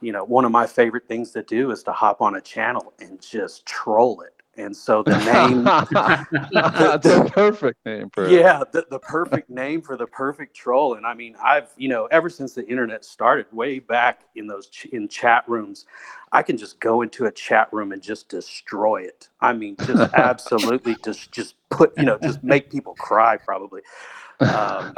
you 0.00 0.12
know, 0.12 0.24
one 0.24 0.44
of 0.44 0.52
my 0.52 0.66
favorite 0.66 1.06
things 1.06 1.32
to 1.32 1.42
do 1.42 1.70
is 1.70 1.82
to 1.84 1.92
hop 1.92 2.20
on 2.20 2.36
a 2.36 2.40
channel 2.40 2.92
and 3.00 3.20
just 3.20 3.66
troll 3.66 4.22
it. 4.22 4.32
And 4.58 4.76
so 4.76 5.04
the 5.04 5.16
name, 5.18 5.64
That's 6.52 7.06
a 7.06 7.24
perfect 7.32 7.78
name 7.86 8.10
for 8.12 8.28
yeah, 8.28 8.64
the, 8.72 8.84
the 8.90 8.98
perfect 8.98 9.48
name 9.48 9.80
for 9.80 9.96
the 9.96 10.06
perfect 10.06 10.56
troll. 10.56 10.94
And 10.94 11.06
I 11.06 11.14
mean, 11.14 11.36
I've 11.42 11.70
you 11.76 11.88
know, 11.88 12.06
ever 12.06 12.28
since 12.28 12.54
the 12.54 12.66
internet 12.66 13.04
started, 13.04 13.46
way 13.52 13.78
back 13.78 14.22
in 14.34 14.48
those 14.48 14.66
ch- 14.66 14.86
in 14.86 15.06
chat 15.06 15.44
rooms, 15.48 15.86
I 16.32 16.42
can 16.42 16.56
just 16.56 16.80
go 16.80 17.02
into 17.02 17.26
a 17.26 17.30
chat 17.30 17.72
room 17.72 17.92
and 17.92 18.02
just 18.02 18.28
destroy 18.28 19.02
it. 19.02 19.28
I 19.40 19.52
mean, 19.52 19.76
just 19.86 20.12
absolutely 20.14 20.96
just 21.04 21.30
just 21.30 21.54
put 21.70 21.96
you 21.96 22.04
know 22.04 22.18
just 22.20 22.42
make 22.42 22.68
people 22.68 22.94
cry 22.94 23.36
probably. 23.36 23.82
Um, 24.40 24.94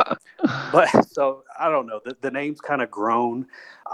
but 0.73 0.89
so 1.11 1.45
I 1.59 1.69
don't 1.69 1.87
know. 1.87 2.01
The, 2.05 2.17
the 2.21 2.31
name's 2.31 2.61
kind 2.61 2.83
of 2.83 2.91
grown. 2.91 3.47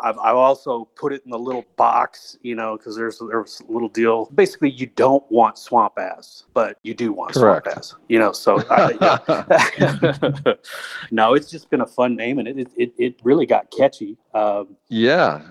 I've, 0.03 0.19
I've 0.19 0.37
also 0.37 0.89
put 0.97 1.13
it 1.13 1.23
in 1.25 1.31
the 1.31 1.39
little 1.39 1.65
box, 1.77 2.37
you 2.43 2.55
know, 2.55 2.77
because 2.77 2.97
there's 2.97 3.19
there's 3.19 3.63
a 3.69 3.73
little 3.73 3.89
deal. 3.89 4.27
Basically, 4.35 4.71
you 4.71 4.87
don't 4.87 5.25
want 5.31 5.59
swamp 5.59 5.95
ass, 5.99 6.45
but 6.55 6.79
you 6.83 6.95
do 6.95 7.13
want 7.13 7.35
Correct. 7.35 7.67
swamp 7.67 7.79
ass, 7.79 7.95
you 8.09 8.19
know. 8.19 8.33
So 8.33 8.59
uh, 8.71 9.19
yeah. 9.79 10.55
no, 11.11 11.35
it's 11.35 11.51
just 11.51 11.71
been 11.71 11.81
a 11.81 11.87
fun 11.87 12.17
name, 12.17 12.39
and 12.39 12.49
it 12.49 12.69
it, 12.77 12.93
it 12.99 13.17
really 13.23 13.47
got 13.47 13.71
catchy. 13.71 14.17
Um, 14.35 14.77
yeah. 14.89 15.43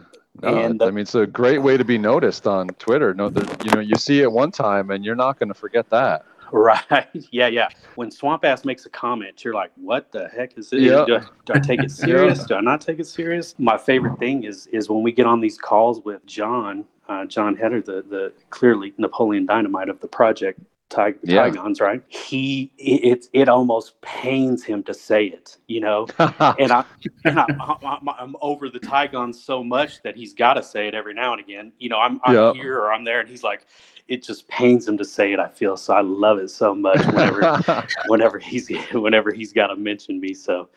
No, 0.42 0.50
And 0.50 0.84
I 0.84 0.88
mean, 0.88 1.04
it's 1.04 1.16
a 1.16 1.26
great 1.26 1.60
way 1.60 1.78
to 1.78 1.86
be 1.86 1.98
noticed 1.98 2.46
on 2.46 2.68
Twitter. 2.78 3.14
No, 3.14 3.28
you 3.64 3.72
know, 3.72 3.80
you 3.80 3.96
see 3.96 4.20
it 4.20 4.30
one 4.30 4.52
time, 4.52 4.92
and 4.92 5.06
you're 5.06 5.16
not 5.16 5.40
going 5.40 5.48
to 5.48 5.54
forget 5.54 5.90
that. 5.92 6.26
Right. 6.52 7.08
Yeah, 7.32 7.48
yeah. 7.48 7.70
When 7.96 8.12
Swamp 8.12 8.46
Ass 8.46 8.66
makes 8.66 8.86
a 8.86 8.90
comment, 8.90 9.44
you're 9.44 9.54
like, 9.54 9.72
"What 9.76 10.12
the 10.12 10.28
heck 10.30 10.58
is 10.58 10.72
it? 10.74 10.82
Yeah. 10.82 11.04
Do, 11.06 11.16
I, 11.18 11.20
do 11.46 11.54
I 11.56 11.60
take 11.60 11.84
it 11.84 11.92
serious? 12.06 12.44
Do 12.46 12.56
I 12.56 12.62
not 12.62 12.82
take 12.82 13.00
it 13.00 13.08
serious?" 13.08 13.56
My 13.58 13.78
favorite 13.78 14.18
thing 14.20 14.44
is 14.44 14.68
is 14.68 14.90
when 14.90 15.02
we 15.04 15.12
get 15.12 15.26
on 15.26 15.40
these 15.42 15.58
calls 15.58 16.02
with 16.04 16.26
Jon, 16.26 16.86
uh, 17.10 17.26
Jon 17.26 17.56
Heder, 17.56 17.82
the 17.82 18.04
the 18.10 18.34
clearly 18.50 18.94
Napoleon 18.98 19.46
Dynamite 19.46 19.90
of 19.90 20.00
the 20.00 20.08
project. 20.08 20.60
Ty- 20.88 21.16
Yeah. 21.24 21.50
Tigons, 21.50 21.82
right? 21.82 22.04
He 22.10 22.72
it, 22.78 23.26
it 23.34 23.50
almost 23.50 24.00
pains 24.02 24.64
him 24.64 24.84
to 24.84 24.94
say 24.94 25.26
it, 25.26 25.58
you 25.68 25.82
know. 25.82 26.06
And 26.20 26.72
I 26.72 26.86
and 27.26 27.40
I, 27.40 27.46
I'm, 27.84 28.08
I'm 28.08 28.36
over 28.40 28.70
the 28.70 28.80
Tigons 28.80 29.44
so 29.44 29.64
much 29.64 30.04
that 30.04 30.16
he's 30.16 30.36
got 30.36 30.54
to 30.54 30.64
say 30.64 30.88
it 30.88 30.94
every 30.94 31.16
now 31.16 31.34
and 31.34 31.42
again. 31.42 31.72
You 31.80 31.90
know, 31.90 31.98
I'm, 31.98 32.22
I'm 32.24 32.36
Yeah. 32.36 32.54
here 32.54 32.78
or 32.80 32.94
I'm 32.94 33.04
there, 33.04 33.20
and 33.20 33.28
he's 33.28 33.42
like, 33.44 33.66
it 34.08 34.24
just 34.24 34.48
pains 34.48 34.88
him 34.88 34.98
to 34.98 35.06
say 35.06 35.34
it. 35.34 35.40
I 35.40 35.48
feel 35.48 35.78
so. 35.78 35.94
I 35.94 36.02
love 36.02 36.38
it 36.38 36.50
so 36.50 36.76
much 36.76 37.04
whenever 37.08 37.86
whenever 38.08 38.40
he's 38.40 38.70
whenever 38.94 39.32
he's 39.32 39.52
got 39.54 39.68
to 39.68 39.76
mention 39.76 40.20
me. 40.20 40.34
So 40.34 40.70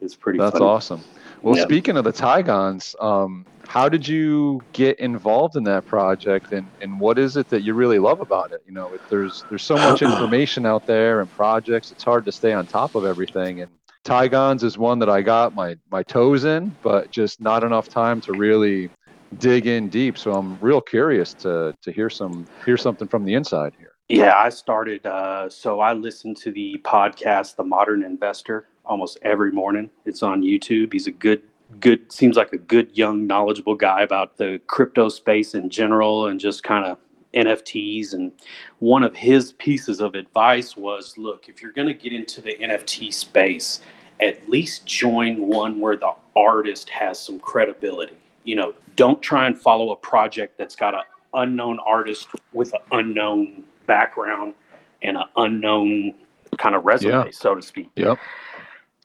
it's 0.00 0.14
pretty. 0.14 0.38
That's 0.38 0.52
funny. 0.52 0.64
awesome. 0.64 1.04
Well, 1.42 1.56
Yeah. 1.56 1.64
speaking 1.64 1.96
of 1.96 2.04
the 2.04 2.12
Tigons, 2.12 2.94
um, 3.00 3.44
how 3.66 3.88
did 3.88 4.06
you 4.06 4.62
get 4.72 4.98
involved 5.00 5.56
in 5.56 5.64
that 5.64 5.86
project, 5.86 6.52
and, 6.52 6.66
and 6.80 6.98
what 7.00 7.18
is 7.18 7.36
it 7.36 7.48
that 7.48 7.62
you 7.62 7.74
really 7.74 7.98
love 7.98 8.20
about 8.20 8.52
it? 8.52 8.62
You 8.66 8.72
know, 8.72 8.92
there's 9.10 9.44
there's 9.48 9.62
so 9.62 9.76
much 9.76 10.02
information 10.02 10.66
out 10.66 10.86
there 10.86 11.20
and 11.20 11.30
projects. 11.32 11.90
It's 11.92 12.04
hard 12.04 12.24
to 12.24 12.32
stay 12.32 12.52
on 12.52 12.66
top 12.66 12.94
of 12.94 13.04
everything. 13.04 13.60
And 13.60 13.70
Tigons 14.04 14.64
is 14.64 14.76
one 14.76 14.98
that 14.98 15.08
I 15.08 15.22
got 15.22 15.54
my 15.54 15.76
my 15.90 16.02
toes 16.02 16.44
in, 16.44 16.74
but 16.82 17.10
just 17.12 17.40
not 17.40 17.62
enough 17.64 17.88
time 17.88 18.20
to 18.22 18.32
really 18.32 18.90
dig 19.38 19.66
in 19.66 19.88
deep. 19.88 20.18
So 20.18 20.32
I'm 20.34 20.58
real 20.60 20.80
curious 20.80 21.34
to 21.34 21.74
to 21.82 21.92
hear 21.92 22.10
some 22.10 22.46
hear 22.64 22.76
something 22.76 23.08
from 23.08 23.24
the 23.24 23.34
inside 23.34 23.74
here. 23.78 23.92
Yeah, 24.08 24.34
I 24.36 24.50
started. 24.50 25.06
Uh, 25.06 25.48
so 25.48 25.80
I 25.80 25.94
listen 25.94 26.34
to 26.34 26.52
the 26.52 26.78
podcast, 26.84 27.56
The 27.56 27.64
Modern 27.64 28.02
Investor, 28.04 28.68
almost 28.84 29.18
every 29.22 29.52
morning. 29.52 29.90
It's 30.04 30.22
on 30.22 30.42
YouTube. 30.42 30.92
He's 30.92 31.06
a 31.06 31.12
good, 31.12 31.42
good. 31.80 32.12
Seems 32.12 32.36
like 32.36 32.52
a 32.52 32.58
good, 32.58 32.90
young, 32.92 33.26
knowledgeable 33.26 33.74
guy 33.74 34.02
about 34.02 34.36
the 34.36 34.60
crypto 34.66 35.08
space 35.08 35.54
in 35.54 35.70
general, 35.70 36.26
and 36.26 36.38
just 36.38 36.62
kind 36.62 36.84
of 36.84 36.98
NFTs. 37.32 38.12
And 38.12 38.32
one 38.80 39.02
of 39.02 39.16
his 39.16 39.52
pieces 39.54 40.00
of 40.00 40.14
advice 40.14 40.76
was, 40.76 41.16
look, 41.16 41.48
if 41.48 41.62
you're 41.62 41.72
going 41.72 41.88
to 41.88 41.94
get 41.94 42.12
into 42.12 42.42
the 42.42 42.56
NFT 42.56 43.14
space, 43.14 43.80
at 44.20 44.46
least 44.48 44.84
join 44.84 45.48
one 45.48 45.80
where 45.80 45.96
the 45.96 46.12
artist 46.36 46.90
has 46.90 47.18
some 47.18 47.38
credibility. 47.38 48.18
You 48.44 48.56
know, 48.56 48.74
don't 48.96 49.22
try 49.22 49.46
and 49.46 49.58
follow 49.58 49.90
a 49.92 49.96
project 49.96 50.58
that's 50.58 50.76
got 50.76 50.94
an 50.94 51.02
unknown 51.34 51.78
artist 51.86 52.28
with 52.52 52.72
an 52.74 52.80
unknown 52.92 53.64
background 53.86 54.54
and 55.02 55.16
an 55.16 55.24
unknown 55.36 56.14
kind 56.58 56.74
of 56.74 56.84
resume, 56.84 57.12
Yeah. 57.12 57.30
so 57.30 57.54
to 57.54 57.62
speak. 57.62 57.90
Yep. 57.96 58.18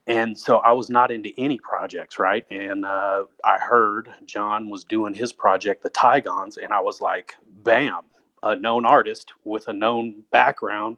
And 0.08 0.38
so 0.38 0.58
I 0.60 0.72
was 0.72 0.90
not 0.90 1.12
into 1.12 1.32
any 1.38 1.60
projects, 1.60 2.18
right? 2.18 2.46
And 2.50 2.86
uh, 2.86 3.24
I 3.44 3.58
heard 3.58 4.10
Jon 4.26 4.70
was 4.70 4.86
doing 4.86 5.14
his 5.14 5.34
project, 5.34 5.84
the 5.84 5.90
Tigons, 5.90 6.58
and 6.58 6.72
I 6.72 6.80
was 6.80 7.02
like, 7.02 7.36
bam, 7.64 8.02
a 8.44 8.56
known 8.56 8.86
artist 8.86 9.34
with 9.44 9.68
a 9.68 9.74
known 9.74 10.24
background 10.32 10.96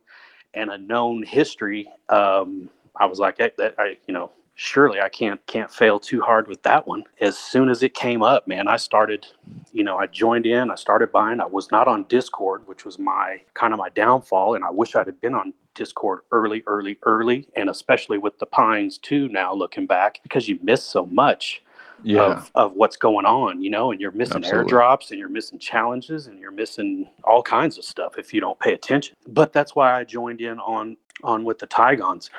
and 0.53 0.69
a 0.69 0.77
known 0.77 1.23
history. 1.23 1.87
Um, 2.09 2.69
I 2.97 3.05
was 3.05 3.17
like, 3.17 3.37
hey, 3.39 3.51
that, 3.57 3.75
I, 3.79 3.97
you 4.07 4.13
know, 4.13 4.31
surely 4.59 5.01
I 5.01 5.09
can't 5.09 5.45
can't 5.47 5.71
fail 5.71 5.99
too 5.99 6.21
hard 6.21 6.47
with 6.49 6.63
that 6.63 6.87
one. 6.87 7.05
As 7.21 7.37
soon 7.39 7.69
as 7.69 7.83
it 7.83 7.95
came 7.95 8.23
up, 8.23 8.47
man, 8.47 8.67
I 8.69 8.77
started, 8.77 9.27
you 9.73 9.83
know, 9.85 9.97
I 9.97 10.07
joined 10.07 10.47
in, 10.47 10.71
I 10.71 10.75
started 10.75 11.11
buying. 11.13 11.41
I 11.41 11.47
was 11.47 11.71
not 11.71 11.87
on 11.89 12.05
Discord, 12.05 12.67
which 12.67 12.85
was 12.85 12.99
my 12.99 13.41
kind 13.55 13.73
of 13.73 13.79
my 13.79 13.89
downfall, 13.89 14.55
and 14.55 14.65
I 14.65 14.71
wish 14.71 14.95
I'd 14.95 15.07
have 15.07 15.21
been 15.21 15.35
on 15.35 15.53
Discord 15.75 16.21
early, 16.31 16.63
early, 16.67 16.99
early, 17.05 17.47
and 17.57 17.69
especially 17.71 18.19
with 18.19 18.39
the 18.39 18.47
Pines 18.47 18.99
too. 18.99 19.29
Now 19.29 19.55
looking 19.55 19.87
back, 19.87 20.21
because 20.23 20.49
you 20.49 20.59
miss 20.63 20.83
so 20.83 21.07
much 21.07 21.63
Yeah. 22.03 22.21
of, 22.25 22.51
of 22.55 22.73
what's 22.75 22.97
going 22.97 23.25
on, 23.27 23.63
you 23.63 23.71
know, 23.71 23.91
and 23.91 24.01
you're 24.01 24.11
missing 24.11 24.43
Absolutely. 24.43 24.73
airdrops 24.73 25.11
and 25.11 25.19
you're 25.19 25.29
missing 25.29 25.59
challenges 25.59 26.27
and 26.27 26.39
you're 26.39 26.51
missing 26.51 27.09
all 27.25 27.43
kinds 27.43 27.79
of 27.79 27.85
stuff 27.85 28.19
if 28.19 28.33
you 28.35 28.41
don't 28.41 28.59
pay 28.59 28.73
attention. 28.73 29.15
But 29.27 29.53
that's 29.53 29.75
why 29.75 29.99
I 29.99 30.05
joined 30.05 30.41
in 30.41 30.59
on 30.59 30.97
on 31.23 31.45
with 31.45 31.59
the 31.59 31.67
Tigons. 31.67 32.29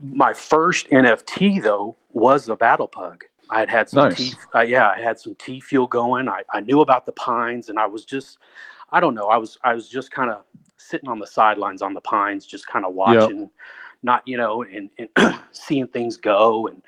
My 0.00 0.32
first 0.32 0.88
NFT 0.90 1.62
though 1.62 1.96
was 2.12 2.46
the 2.46 2.56
Battle 2.56 2.88
Pug. 2.88 3.24
I 3.50 3.60
had 3.60 3.68
had 3.68 3.88
some 3.88 4.08
Nice. 4.08 4.16
T, 4.16 4.34
uh, 4.54 4.60
yeah, 4.60 4.90
I 4.90 5.00
had 5.00 5.18
some 5.18 5.34
T 5.36 5.60
fuel 5.60 5.86
going. 5.86 6.28
I, 6.28 6.42
I 6.52 6.60
knew 6.60 6.80
about 6.80 7.06
the 7.06 7.12
pines, 7.12 7.68
and 7.68 7.78
I 7.78 7.86
was 7.86 8.04
just, 8.04 8.38
I 8.90 9.00
don't 9.00 9.14
know, 9.14 9.28
I 9.28 9.36
was 9.36 9.58
I 9.62 9.74
was 9.74 9.88
just 9.88 10.10
kind 10.10 10.30
of 10.30 10.42
sitting 10.76 11.08
on 11.08 11.18
the 11.18 11.26
sidelines 11.26 11.82
on 11.82 11.94
the 11.94 12.00
pines, 12.00 12.46
just 12.46 12.66
kind 12.66 12.84
of 12.84 12.94
watching, 12.94 13.48
not 14.02 14.26
you 14.26 14.36
know, 14.36 14.62
and, 14.62 14.90
and 14.98 15.08
seeing 15.52 15.86
things 15.86 16.16
go, 16.16 16.66
and 16.66 16.82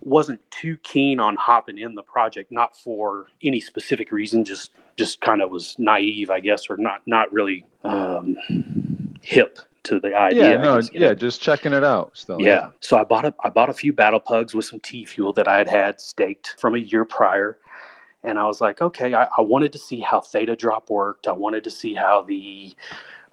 wasn't 0.00 0.40
too 0.50 0.78
keen 0.78 1.20
on 1.20 1.36
hopping 1.36 1.78
in 1.78 1.94
the 1.94 2.02
project, 2.02 2.50
not 2.50 2.76
for 2.76 3.26
any 3.42 3.60
specific 3.60 4.10
reason, 4.12 4.44
just 4.44 4.72
just 4.96 5.20
kind 5.20 5.42
of 5.42 5.50
was 5.50 5.76
naive, 5.78 6.30
I 6.30 6.40
guess, 6.40 6.70
or 6.70 6.76
not 6.78 7.02
not 7.06 7.30
really 7.32 7.66
um, 7.84 8.36
hip 9.20 9.58
to 9.84 10.00
the 10.00 10.14
idea. 10.14 10.52
Yeah. 10.52 10.56
No. 10.58 10.76
you 10.78 10.82
know? 10.82 11.06
Yeah. 11.08 11.14
Just 11.14 11.40
checking 11.40 11.72
it 11.72 11.84
out. 11.84 12.10
Still. 12.14 12.40
Yeah. 12.40 12.70
So 12.80 12.98
I 12.98 13.04
bought 13.04 13.24
a 13.24 13.34
I 13.44 13.48
bought 13.50 13.70
a 13.70 13.74
few 13.74 13.92
battle 13.92 14.20
pugs 14.20 14.54
with 14.54 14.64
some 14.64 14.80
T 14.80 15.04
fuel 15.04 15.32
that 15.34 15.48
I 15.48 15.58
had 15.58 15.68
had 15.68 16.00
staked 16.00 16.56
from 16.58 16.74
a 16.74 16.78
year 16.78 17.04
prior. 17.04 17.58
And 18.22 18.38
I 18.38 18.44
was 18.44 18.60
like, 18.60 18.82
okay, 18.82 19.14
I, 19.14 19.24
I 19.38 19.40
wanted 19.40 19.72
to 19.72 19.78
see 19.78 20.00
how 20.00 20.20
Theta 20.20 20.54
Drop 20.54 20.90
worked. 20.90 21.26
I 21.26 21.32
wanted 21.32 21.64
to 21.64 21.70
see 21.70 21.94
how 21.94 22.20
the 22.20 22.74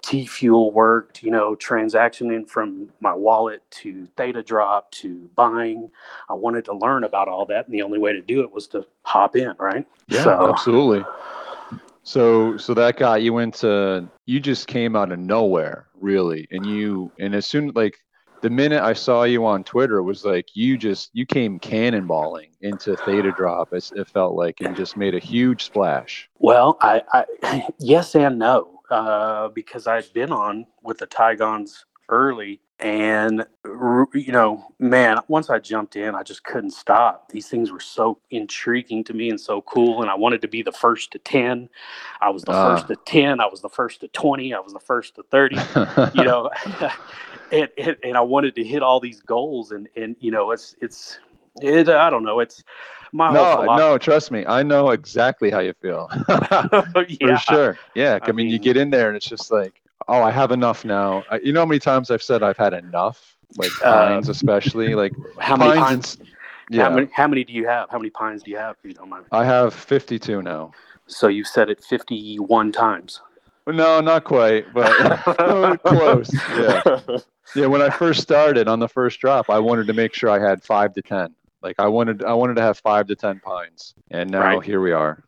T 0.00 0.24
fuel 0.24 0.70
worked, 0.72 1.22
you 1.22 1.30
know, 1.30 1.54
transactioning 1.56 2.48
from 2.48 2.88
my 3.00 3.12
wallet 3.12 3.62
to 3.72 4.06
Theta 4.16 4.42
Drop 4.42 4.90
to 4.92 5.28
buying. 5.34 5.90
I 6.30 6.32
wanted 6.34 6.64
to 6.66 6.72
learn 6.74 7.04
about 7.04 7.28
all 7.28 7.44
that. 7.46 7.66
And 7.66 7.74
the 7.74 7.82
only 7.82 7.98
way 7.98 8.12
to 8.14 8.22
do 8.22 8.40
it 8.40 8.50
was 8.50 8.66
to 8.68 8.86
hop 9.02 9.36
in, 9.36 9.52
right? 9.58 9.86
Yeah, 10.06 10.24
So- 10.24 10.48
absolutely. 10.48 11.04
So 12.08 12.56
so 12.56 12.72
that 12.72 12.96
got 12.96 13.20
you 13.20 13.36
into 13.36 14.08
you 14.24 14.40
just 14.40 14.66
came 14.66 14.96
out 14.96 15.12
of 15.12 15.18
nowhere, 15.18 15.88
really. 16.00 16.48
And 16.50 16.64
you 16.64 17.12
and 17.18 17.34
as 17.34 17.46
soon 17.46 17.70
like 17.74 17.98
the 18.40 18.48
minute 18.48 18.80
I 18.82 18.94
saw 18.94 19.24
you 19.24 19.44
on 19.44 19.62
Twitter 19.62 19.98
it 19.98 20.04
was 20.04 20.24
like 20.24 20.56
you 20.56 20.78
just 20.78 21.10
you 21.12 21.26
came 21.26 21.60
cannonballing 21.60 22.48
into 22.62 22.96
Theta 22.96 23.30
Drop. 23.32 23.74
It, 23.74 23.92
it 23.94 24.08
felt 24.08 24.36
like 24.36 24.58
and 24.62 24.74
just 24.74 24.96
made 24.96 25.14
a 25.14 25.18
huge 25.18 25.64
splash. 25.64 26.30
Well, 26.38 26.78
I, 26.80 27.02
I 27.12 27.68
yes 27.78 28.14
and 28.14 28.38
no, 28.38 28.80
uh, 28.90 29.48
because 29.48 29.86
I'd 29.86 30.10
been 30.14 30.32
on 30.32 30.66
with 30.82 30.96
the 30.96 31.06
Tigons 31.08 31.84
early, 32.08 32.60
and 32.80 33.44
you 34.14 34.32
know, 34.32 34.64
man, 34.78 35.18
once 35.28 35.50
I 35.50 35.58
jumped 35.58 35.96
in, 35.96 36.14
I 36.14 36.22
just 36.22 36.44
couldn't 36.44 36.70
stop. 36.70 37.28
These 37.30 37.48
things 37.48 37.70
were 37.70 37.80
so 37.80 38.18
intriguing 38.30 39.04
to 39.04 39.14
me 39.14 39.30
and 39.30 39.40
so 39.40 39.62
cool, 39.62 40.02
and 40.02 40.10
I 40.10 40.14
wanted 40.14 40.42
to 40.42 40.48
be 40.48 40.62
the 40.62 40.72
first 40.72 41.10
to 41.12 41.18
ten. 41.18 41.68
I 42.20 42.30
was 42.30 42.42
the 42.42 42.52
Ah. 42.52 42.76
first 42.76 42.88
to 42.88 42.96
ten. 43.06 43.40
I 43.40 43.46
was 43.46 43.60
the 43.60 43.68
first 43.68 44.00
to 44.00 44.08
twenty. 44.08 44.54
I 44.54 44.60
was 44.60 44.72
the 44.72 44.80
first 44.80 45.16
to 45.16 45.22
thirty. 45.24 45.56
you 46.14 46.24
know, 46.24 46.50
and, 47.52 47.68
and 47.78 47.96
and 48.02 48.16
I 48.16 48.20
wanted 48.20 48.54
to 48.56 48.64
hit 48.64 48.82
all 48.82 49.00
these 49.00 49.20
goals, 49.20 49.72
and 49.72 49.88
and 49.96 50.16
you 50.20 50.30
know, 50.30 50.52
it's 50.52 50.76
it's 50.80 51.18
it. 51.60 51.88
I 51.88 52.10
don't 52.10 52.24
know. 52.24 52.40
It's 52.40 52.62
my 53.12 53.32
no, 53.32 53.64
no, 53.76 53.98
trust 53.98 54.30
me. 54.30 54.44
I 54.46 54.62
know 54.62 54.90
exactly 54.90 55.50
how 55.50 55.60
you 55.60 55.72
feel. 55.80 56.08
For 56.26 57.06
yeah. 57.08 57.38
sure. 57.38 57.78
Yeah. 57.94 58.18
I, 58.22 58.28
I 58.28 58.32
mean, 58.32 58.48
you 58.48 58.58
get 58.58 58.76
in 58.76 58.90
there 58.90 59.08
and 59.08 59.16
it's 59.16 59.26
just 59.26 59.50
like, 59.50 59.80
oh, 60.08 60.22
I 60.22 60.30
have 60.30 60.50
enough 60.50 60.84
now. 60.84 61.24
I, 61.30 61.38
you 61.40 61.52
know 61.52 61.60
how 61.60 61.66
many 61.66 61.78
times 61.78 62.10
I've 62.10 62.22
said 62.22 62.42
I've 62.42 62.56
had 62.56 62.72
enough? 62.72 63.36
Like 63.56 63.70
Uh, 63.82 63.92
pines, 64.08 64.28
especially. 64.28 64.94
Like 64.94 65.12
How 65.38 65.56
many 65.56 65.72
pines 65.78 66.16
pines? 66.16 66.30
yeah. 66.70 66.84
How 66.84 66.90
many, 66.94 67.08
how 67.12 67.26
many 67.28 67.44
do 67.44 67.52
you 67.52 67.66
have? 67.66 67.88
How 67.90 67.98
many 67.98 68.10
pines 68.10 68.42
do 68.42 68.50
you 68.50 68.56
have? 68.58 68.76
You 68.82 68.92
don't 68.94 69.08
mind. 69.08 69.24
I 69.32 69.44
have 69.44 69.72
52 69.74 70.42
now. 70.42 70.72
So 71.06 71.28
you've 71.28 71.46
said 71.46 71.70
it 71.70 71.82
51 71.82 72.72
times. 72.72 73.20
No, 73.66 74.00
not 74.00 74.24
quite, 74.24 74.72
but 74.74 74.86
close. 75.84 76.30
Yeah. 76.56 76.98
Yeah. 77.54 77.66
When 77.66 77.80
I 77.82 77.90
first 77.90 78.20
started 78.22 78.68
on 78.68 78.78
the 78.78 78.88
first 78.88 79.20
drop, 79.20 79.48
I 79.50 79.58
wanted 79.58 79.86
to 79.86 79.92
make 79.94 80.14
sure 80.14 80.28
I 80.30 80.38
had 80.38 80.62
five 80.62 80.92
to 80.94 81.02
10. 81.02 81.34
Like 81.62 81.76
I 81.78 81.86
wanted, 81.86 82.22
I 82.24 82.32
wanted 82.34 82.54
to 82.54 82.62
have 82.62 82.78
five 82.78 83.06
to 83.08 83.16
10 83.16 83.40
pines. 83.40 83.94
And 84.10 84.30
now 84.30 84.40
Right. 84.40 84.62
here 84.62 84.80
we 84.80 84.92
are. 84.92 85.22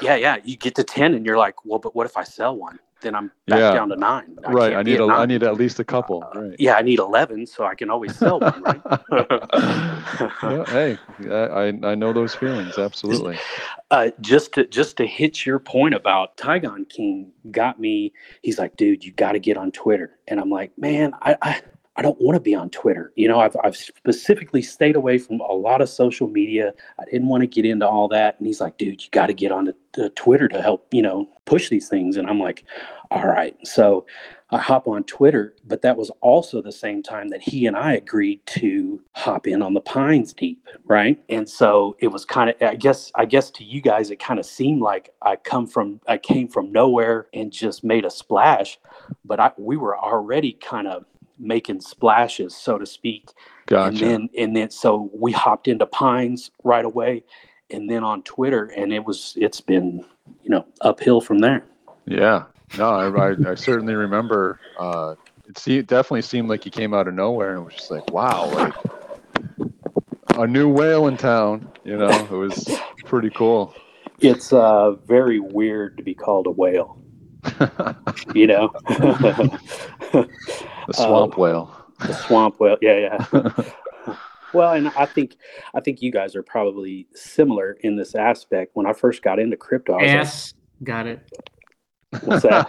Yeah, 0.00 0.14
yeah. 0.16 0.36
You 0.44 0.56
get 0.56 0.74
to 0.76 0.84
10 0.84 1.14
and 1.14 1.26
you're 1.26 1.36
like, 1.38 1.64
well, 1.64 1.78
but 1.78 1.94
what 1.94 2.06
if 2.06 2.16
I 2.16 2.24
sell 2.24 2.56
one? 2.56 2.78
Then 3.02 3.14
I'm 3.14 3.30
back 3.46 3.58
Yeah. 3.58 3.72
down 3.72 3.88
to 3.90 3.96
nine. 3.96 4.36
right. 4.48 4.74
I 4.74 4.82
need 4.82 4.94
at 4.94 5.00
a, 5.00 5.06
I 5.06 5.26
need 5.26 5.42
at 5.42 5.54
least 5.54 5.78
a 5.80 5.84
couple. 5.84 6.20
Right. 6.34 6.56
Yeah, 6.58 6.74
I 6.74 6.82
need 6.82 6.98
eleven, 6.98 7.46
so 7.46 7.64
I 7.64 7.74
can 7.74 7.90
always 7.90 8.14
sell 8.16 8.40
one. 8.40 8.62
Right? 8.62 8.82
Yeah, 10.42 10.64
hey, 10.66 10.98
I, 11.30 11.34
I 11.34 11.66
I 11.92 11.94
know 11.94 12.12
those 12.12 12.34
feelings 12.34 12.78
absolutely. 12.78 13.38
uh, 13.90 14.10
just 14.20 14.52
to 14.54 14.66
just 14.66 14.96
to 14.98 15.06
hit 15.06 15.44
your 15.46 15.58
point 15.58 15.94
about 15.94 16.36
Tygon 16.36 16.88
King 16.88 17.32
got 17.50 17.78
me. 17.80 18.12
He's 18.42 18.58
like, 18.58 18.76
dude, 18.76 19.04
you 19.04 19.12
got 19.12 19.32
to 19.32 19.38
get 19.38 19.56
on 19.56 19.70
Twitter, 19.72 20.18
and 20.28 20.40
I'm 20.40 20.50
like, 20.50 20.76
man, 20.78 21.12
I. 21.20 21.36
I 21.42 21.60
I 22.00 22.02
don't 22.02 22.18
want 22.18 22.34
to 22.34 22.40
be 22.40 22.54
on 22.54 22.70
Twitter. 22.70 23.12
You 23.14 23.28
know, 23.28 23.40
I've, 23.40 23.54
I've 23.62 23.76
specifically 23.76 24.62
stayed 24.62 24.96
away 24.96 25.18
from 25.18 25.40
a 25.40 25.52
lot 25.52 25.82
of 25.82 25.88
social 25.90 26.28
media. 26.28 26.72
I 26.98 27.04
didn't 27.04 27.28
want 27.28 27.42
to 27.42 27.46
get 27.46 27.66
into 27.66 27.86
all 27.86 28.08
that. 28.08 28.38
And 28.38 28.46
he's 28.46 28.58
like, 28.58 28.78
dude, 28.78 29.02
you 29.02 29.10
got 29.10 29.26
to 29.26 29.34
get 29.34 29.52
on 29.52 29.66
to, 29.66 29.74
to 29.92 30.06
uh, 30.06 30.08
Twitter 30.14 30.48
to 30.48 30.62
help, 30.62 30.86
you 30.94 31.02
know, 31.02 31.28
push 31.44 31.68
these 31.68 31.90
things. 31.90 32.16
And 32.16 32.26
I'm 32.26 32.40
like, 32.40 32.64
all 33.10 33.26
right. 33.26 33.54
So 33.64 34.06
I 34.48 34.56
hop 34.56 34.88
on 34.88 35.04
Twitter, 35.04 35.54
but 35.66 35.82
that 35.82 35.98
was 35.98 36.10
also 36.22 36.62
the 36.62 36.72
same 36.72 37.02
time 37.02 37.28
that 37.28 37.42
he 37.42 37.66
and 37.66 37.76
I 37.76 37.96
agreed 37.96 38.40
to 38.46 39.02
hop 39.14 39.46
in 39.46 39.60
on 39.60 39.74
the 39.74 39.82
Pines 39.82 40.32
Deep, 40.32 40.66
right? 40.86 41.22
And 41.28 41.46
so 41.46 41.96
it 41.98 42.08
was 42.08 42.24
kind 42.24 42.48
of, 42.48 42.56
I 42.62 42.76
guess, 42.76 43.12
I 43.14 43.26
guess 43.26 43.50
to 43.50 43.64
you 43.64 43.82
guys, 43.82 44.10
it 44.10 44.20
kind 44.20 44.40
of 44.40 44.46
seemed 44.46 44.80
like 44.80 45.10
I 45.20 45.36
come 45.36 45.66
from, 45.66 46.00
I 46.08 46.16
came 46.16 46.48
from 46.48 46.72
nowhere 46.72 47.26
and 47.34 47.52
just 47.52 47.84
made 47.84 48.06
a 48.06 48.10
splash, 48.10 48.78
but 49.22 49.38
I, 49.38 49.52
we 49.58 49.76
were 49.76 49.98
already 49.98 50.54
kind 50.54 50.88
of 50.88 51.04
making 51.40 51.80
splashes, 51.80 52.54
so 52.54 52.78
to 52.78 52.86
speak. 52.86 53.30
Gotcha. 53.66 53.88
And 53.88 53.98
then, 53.98 54.30
and 54.36 54.56
then, 54.56 54.70
so 54.70 55.10
we 55.12 55.32
hopped 55.32 55.68
into 55.68 55.86
Pines 55.86 56.50
right 56.64 56.84
away, 56.84 57.24
and 57.70 57.88
then 57.88 58.04
on 58.04 58.22
Twitter, 58.22 58.66
and 58.76 58.92
it 58.92 59.04
was, 59.04 59.34
it's 59.36 59.60
been, 59.60 60.04
you 60.42 60.50
know, 60.50 60.66
uphill 60.80 61.20
from 61.20 61.38
there. 61.38 61.64
Yeah. 62.06 62.44
No, 62.78 62.90
I, 62.90 63.30
I, 63.30 63.50
I 63.50 63.54
certainly 63.54 63.94
remember. 63.94 64.60
Uh, 64.78 65.14
it 65.48 65.58
se- 65.58 65.82
definitely 65.82 66.22
seemed 66.22 66.48
like 66.48 66.62
he 66.62 66.70
came 66.70 66.94
out 66.94 67.08
of 67.08 67.14
nowhere 67.14 67.56
and 67.56 67.64
was 67.64 67.74
just 67.74 67.90
like, 67.90 68.10
wow, 68.12 68.46
like 68.46 68.74
a 70.36 70.46
new 70.46 70.68
whale 70.68 71.08
in 71.08 71.16
town. 71.16 71.68
You 71.84 71.96
know, 71.96 72.08
it 72.08 72.30
was 72.30 72.68
pretty 73.04 73.30
cool. 73.30 73.74
It's 74.20 74.52
uh, 74.52 74.92
very 75.06 75.40
weird 75.40 75.96
to 75.96 76.02
be 76.02 76.14
called 76.14 76.46
a 76.46 76.50
whale, 76.50 76.99
you 78.34 78.46
know. 78.46 78.72
The 80.90 80.94
swamp 80.94 81.34
um, 81.34 81.40
whale. 81.40 81.84
the 82.00 82.12
swamp 82.12 82.58
whale. 82.58 82.76
Yeah, 82.82 82.98
yeah. 83.32 83.64
well, 84.52 84.72
and 84.72 84.88
I 84.88 85.06
think 85.06 85.36
I 85.72 85.80
think 85.80 86.02
you 86.02 86.10
guys 86.10 86.34
are 86.34 86.42
probably 86.42 87.06
similar 87.14 87.76
in 87.82 87.94
this 87.94 88.16
aspect. 88.16 88.72
When 88.74 88.86
I 88.86 88.92
first 88.92 89.22
got 89.22 89.38
into 89.38 89.56
crypto, 89.56 89.92
I 89.94 90.02
was 90.02 90.10
Ass. 90.10 90.54
Got 90.82 91.06
it. 91.06 91.30
"What's 92.24 92.42
that?" 92.42 92.66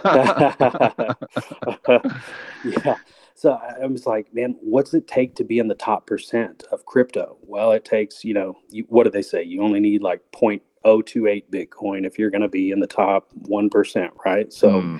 yeah. 2.84 2.94
So 3.34 3.54
I 3.54 3.82
I 3.82 3.86
was 3.86 4.06
like, 4.06 4.32
man, 4.32 4.56
what's 4.60 4.94
it 4.94 5.08
take 5.08 5.34
to 5.36 5.44
be 5.44 5.58
in 5.58 5.66
the 5.66 5.74
top 5.74 6.06
percent 6.06 6.62
of 6.70 6.86
crypto? 6.86 7.38
Well, 7.42 7.72
it 7.72 7.84
takes, 7.84 8.24
you 8.24 8.34
know, 8.34 8.54
you, 8.68 8.84
what 8.88 9.02
do 9.02 9.10
they 9.10 9.22
say? 9.22 9.42
You 9.42 9.62
only 9.62 9.80
need 9.80 10.00
like 10.00 10.20
0.028 10.84 11.44
Bitcoin 11.50 12.06
if 12.06 12.18
you're 12.18 12.30
going 12.30 12.42
to 12.42 12.48
be 12.48 12.70
in 12.70 12.80
the 12.80 12.86
top 12.86 13.28
1%, 13.48 14.10
right? 14.24 14.52
So, 14.52 14.80
Hmm. 14.80 14.96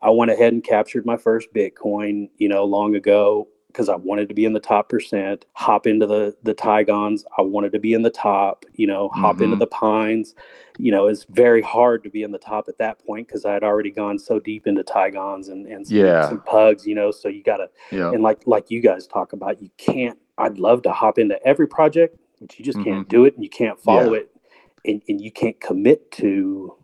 I 0.00 0.10
went 0.10 0.30
ahead 0.30 0.52
and 0.52 0.62
captured 0.62 1.04
my 1.04 1.16
first 1.16 1.52
Bitcoin, 1.52 2.28
you 2.36 2.48
know, 2.48 2.64
long 2.64 2.94
ago 2.94 3.48
because 3.66 3.88
I 3.88 3.96
wanted 3.96 4.28
to 4.28 4.34
be 4.34 4.44
in 4.44 4.52
the 4.52 4.60
top 4.60 4.88
percent. 4.88 5.44
Hop 5.54 5.88
into 5.88 6.06
the 6.06 6.36
the 6.44 6.54
Tigons. 6.54 7.24
I 7.36 7.42
wanted 7.42 7.72
to 7.72 7.80
be 7.80 7.94
in 7.94 8.02
the 8.02 8.10
top. 8.10 8.64
You 8.74 8.86
know, 8.86 9.08
hop 9.08 9.40
into 9.40 9.56
Mhm. 9.56 9.58
the 9.58 9.66
Pines. 9.66 10.36
You 10.78 10.92
know, 10.92 11.08
it's 11.08 11.24
very 11.24 11.60
hard 11.62 12.04
to 12.04 12.10
be 12.10 12.22
in 12.22 12.30
the 12.30 12.38
top 12.38 12.68
at 12.68 12.78
that 12.78 13.04
point 13.04 13.26
because 13.26 13.44
I 13.44 13.52
had 13.52 13.64
already 13.64 13.90
gone 13.90 14.20
so 14.20 14.38
deep 14.38 14.68
into 14.68 14.84
Tigons 14.84 15.48
and 15.48 15.66
and 15.66 15.84
some, 15.84 15.96
Yeah. 15.96 16.28
some 16.28 16.40
pugs. 16.42 16.86
You 16.86 16.94
know, 16.94 17.10
so 17.10 17.28
you 17.28 17.42
gotta 17.42 17.68
yeah. 17.90 18.12
and 18.12 18.22
like 18.22 18.42
like 18.46 18.70
you 18.70 18.80
guys 18.80 19.04
talk 19.08 19.32
about, 19.32 19.60
you 19.60 19.68
can't. 19.78 20.16
I'd 20.38 20.58
love 20.58 20.82
to 20.82 20.92
hop 20.92 21.18
into 21.18 21.44
every 21.44 21.66
project, 21.66 22.16
but 22.40 22.56
you 22.56 22.64
just 22.64 22.78
can't 22.84 23.06
Mhm. 23.06 23.08
do 23.08 23.24
it, 23.24 23.34
and 23.34 23.42
you 23.42 23.50
can't 23.50 23.80
follow 23.80 24.12
Yeah. 24.14 24.20
it, 24.20 24.30
and, 24.88 25.02
and 25.08 25.20
you 25.20 25.30
can't 25.30 25.60
commit 25.60 26.10
to 26.12 26.74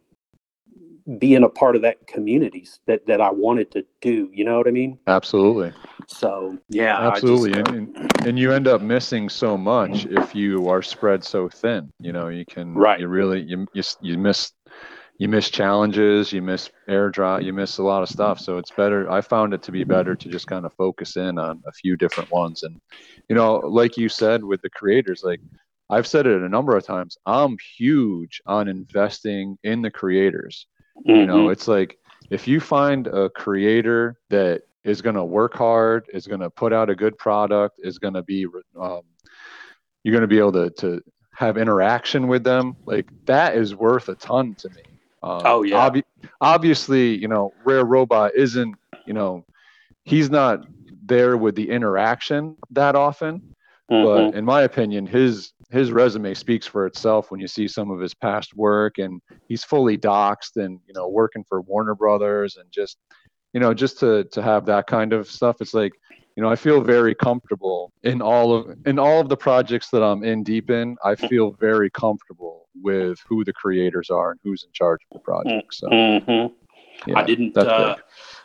being 1.18 1.42
a 1.42 1.48
part 1.48 1.76
of 1.76 1.82
that 1.82 2.06
communities 2.06 2.80
that 2.86 3.06
that 3.06 3.20
I 3.20 3.30
wanted 3.30 3.70
to 3.72 3.84
do. 4.00 4.30
You 4.32 4.44
know 4.44 4.56
what 4.56 4.68
I 4.68 4.70
mean? 4.70 4.98
Absolutely. 5.06 5.72
So 6.06 6.58
yeah, 6.68 6.98
I 6.98 7.10
just, 7.10 7.24
Absolutely. 7.24 7.60
uh, 7.60 7.64
and, 7.68 7.96
and 7.96 8.26
and 8.26 8.38
you 8.38 8.52
end 8.52 8.68
up 8.68 8.80
missing 8.80 9.28
so 9.28 9.56
much 9.56 10.06
if 10.06 10.34
you 10.34 10.68
are 10.68 10.82
spread 10.82 11.24
so 11.24 11.48
thin. 11.48 11.90
You 12.00 12.12
know, 12.12 12.28
you 12.28 12.44
can 12.46 12.74
Right. 12.74 13.00
you 13.00 13.08
really 13.08 13.42
you 13.42 13.66
you, 13.74 13.82
you 14.00 14.18
miss 14.18 14.52
you 15.18 15.28
miss 15.28 15.48
challenges, 15.48 16.32
you 16.32 16.42
miss 16.42 16.70
airdrop, 16.88 17.44
you 17.44 17.52
miss 17.52 17.78
a 17.78 17.82
lot 17.82 18.02
of 18.02 18.08
stuff. 18.08 18.40
So 18.40 18.58
it's 18.58 18.72
better. 18.72 19.08
I 19.10 19.20
found 19.20 19.54
it 19.54 19.62
to 19.62 19.72
be 19.72 19.84
better 19.84 20.16
to 20.16 20.28
just 20.28 20.48
kind 20.48 20.66
of 20.66 20.72
focus 20.72 21.16
in 21.16 21.38
on 21.38 21.62
a 21.66 21.72
few 21.72 21.96
different 21.96 22.30
ones. 22.32 22.62
And 22.62 22.80
you 23.28 23.36
know, 23.36 23.56
like 23.58 23.96
you 23.96 24.08
said 24.08 24.42
with 24.42 24.62
the 24.62 24.70
creators, 24.70 25.22
like 25.22 25.40
I've 25.90 26.06
said 26.06 26.26
it 26.26 26.42
a 26.42 26.48
number 26.48 26.76
of 26.76 26.84
times. 26.84 27.16
I'm 27.26 27.56
huge 27.76 28.40
on 28.46 28.68
investing 28.68 29.58
in 29.62 29.82
the 29.82 29.90
creators 29.90 30.66
you 31.04 31.26
know 31.26 31.46
mhm. 31.46 31.52
it's 31.52 31.66
like 31.66 31.98
if 32.30 32.46
you 32.46 32.60
find 32.60 33.06
a 33.08 33.28
creator 33.30 34.16
that 34.30 34.62
is 34.84 35.02
going 35.02 35.16
to 35.16 35.24
work 35.24 35.54
hard 35.54 36.08
is 36.12 36.26
going 36.26 36.40
to 36.40 36.50
put 36.50 36.72
out 36.72 36.88
a 36.90 36.94
good 36.94 37.16
product 37.18 37.74
is 37.82 37.98
going 37.98 38.14
to 38.14 38.22
be 38.22 38.46
um, 38.80 39.02
you're 40.02 40.12
going 40.12 40.20
to 40.22 40.28
be 40.28 40.38
able 40.38 40.52
to, 40.52 40.70
to 40.70 41.00
have 41.34 41.56
interaction 41.58 42.28
with 42.28 42.44
them 42.44 42.76
like 42.86 43.08
that 43.26 43.56
is 43.56 43.74
worth 43.74 44.08
a 44.08 44.14
ton 44.16 44.54
to 44.54 44.68
me 44.70 44.82
um, 45.22 45.40
Oh, 45.44 45.62
yeah. 45.62 45.88
obvi- 45.88 46.02
obviously 46.40 47.14
you 47.16 47.28
know 47.28 47.52
rare 47.64 47.84
robot 47.84 48.32
isn't 48.36 48.76
you 49.06 49.12
know 49.14 49.44
he's 50.04 50.30
not 50.30 50.64
there 51.04 51.36
with 51.36 51.54
the 51.56 51.70
interaction 51.70 52.56
that 52.70 52.94
often 52.96 53.42
Mhm. 53.90 54.04
but 54.04 54.34
in 54.38 54.44
my 54.44 54.62
opinion 54.62 55.06
his 55.06 55.52
his 55.74 55.90
resume 55.90 56.32
speaks 56.34 56.66
for 56.66 56.86
itself 56.86 57.30
when 57.30 57.40
you 57.40 57.48
see 57.48 57.66
some 57.66 57.90
of 57.90 57.98
his 57.98 58.14
past 58.14 58.54
work 58.54 58.98
and 58.98 59.20
he's 59.48 59.64
fully 59.64 59.98
doxed 59.98 60.56
and 60.56 60.78
you 60.86 60.94
know 60.94 61.08
working 61.08 61.44
for 61.48 61.60
warner 61.62 61.94
brothers 61.96 62.56
and 62.56 62.70
just 62.70 62.96
you 63.52 63.60
know 63.60 63.74
just 63.74 63.98
to 63.98 64.24
to 64.32 64.40
have 64.40 64.64
that 64.64 64.86
kind 64.86 65.12
of 65.12 65.28
stuff 65.28 65.56
it's 65.60 65.74
like 65.74 65.92
you 66.36 66.42
know 66.42 66.48
i 66.48 66.54
feel 66.54 66.80
very 66.80 67.14
comfortable 67.14 67.90
in 68.04 68.22
all 68.22 68.54
of 68.54 68.76
in 68.86 68.98
all 69.00 69.20
of 69.20 69.28
the 69.28 69.36
projects 69.36 69.90
that 69.90 70.02
i'm 70.02 70.22
in 70.22 70.44
deep 70.44 70.70
in 70.70 70.96
i 71.04 71.14
feel 71.16 71.50
very 71.60 71.90
comfortable 71.90 72.68
with 72.82 73.18
who 73.28 73.44
the 73.44 73.52
creators 73.52 74.10
are 74.10 74.30
and 74.30 74.40
who's 74.44 74.64
in 74.64 74.70
charge 74.72 75.00
of 75.10 75.14
the 75.14 75.20
project 75.20 75.74
so 75.74 75.88
Mhm. 75.88 76.52
yeah, 77.06 77.18
I 77.18 77.24
didn't. 77.24 77.56
Uh. 77.56 77.96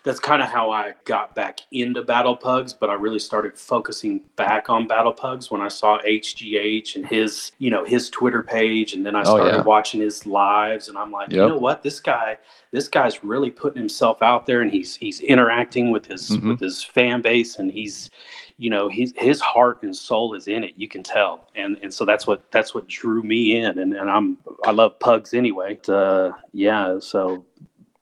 That's 0.03 0.19
kind 0.19 0.41
of 0.41 0.47
how 0.49 0.71
I 0.71 0.93
got 1.05 1.35
back 1.35 1.59
into 1.71 2.01
Battle 2.03 2.35
Pugs, 2.35 2.73
but 2.73 2.89
I 2.89 2.93
really 2.93 3.19
started 3.19 3.57
focusing 3.57 4.21
back 4.35 4.69
on 4.69 4.87
Battle 4.87 5.11
Pugs 5.13 5.51
when 5.51 5.61
I 5.61 5.67
saw 5.67 5.99
HGH 5.99 6.95
and 6.95 7.05
his, 7.05 7.51
you 7.59 7.69
know, 7.69 7.83
his 7.83 8.09
Twitter 8.09 8.41
page, 8.41 8.93
and 8.93 9.05
then 9.05 9.15
I 9.15 9.21
Oh, 9.21 9.35
started 9.35 9.55
yeah. 9.57 9.61
watching 9.63 9.99
his 10.01 10.25
lives, 10.25 10.87
and 10.87 10.97
I'm 10.97 11.11
like, 11.11 11.31
you 11.31 11.37
know 11.49 11.57
what, 11.57 11.83
this 11.83 11.99
guy, 11.99 12.37
this 12.71 12.87
guy's 12.87 13.23
really 13.23 13.51
putting 13.51 13.79
himself 13.79 14.21
out 14.21 14.45
there, 14.45 14.61
and 14.61 14.71
he's 14.71 14.95
he's 14.95 15.19
interacting 15.21 15.91
with 15.91 16.05
his 16.05 16.29
Mhm. 16.29 16.49
with 16.49 16.59
his 16.59 16.83
fan 16.83 17.21
base, 17.21 17.59
and 17.59 17.71
he's, 17.71 18.09
you 18.57 18.69
know, 18.69 18.87
his 18.89 19.13
his 19.17 19.41
heart 19.41 19.83
and 19.83 19.95
soul 19.95 20.33
is 20.33 20.47
in 20.47 20.63
it. 20.63 20.73
You 20.77 20.87
can 20.87 21.03
tell, 21.03 21.49
and 21.55 21.77
and 21.81 21.93
so 21.93 22.05
that's 22.05 22.25
what 22.25 22.49
that's 22.51 22.73
what 22.73 22.87
drew 22.87 23.21
me 23.23 23.57
in, 23.57 23.79
and 23.79 23.93
and 23.93 24.09
I'm 24.09 24.37
I 24.65 24.71
love 24.71 24.97
pugs 24.99 25.33
anyway. 25.33 25.77
Uh, 25.87 26.31
yeah, 26.53 26.99
so. 26.99 27.45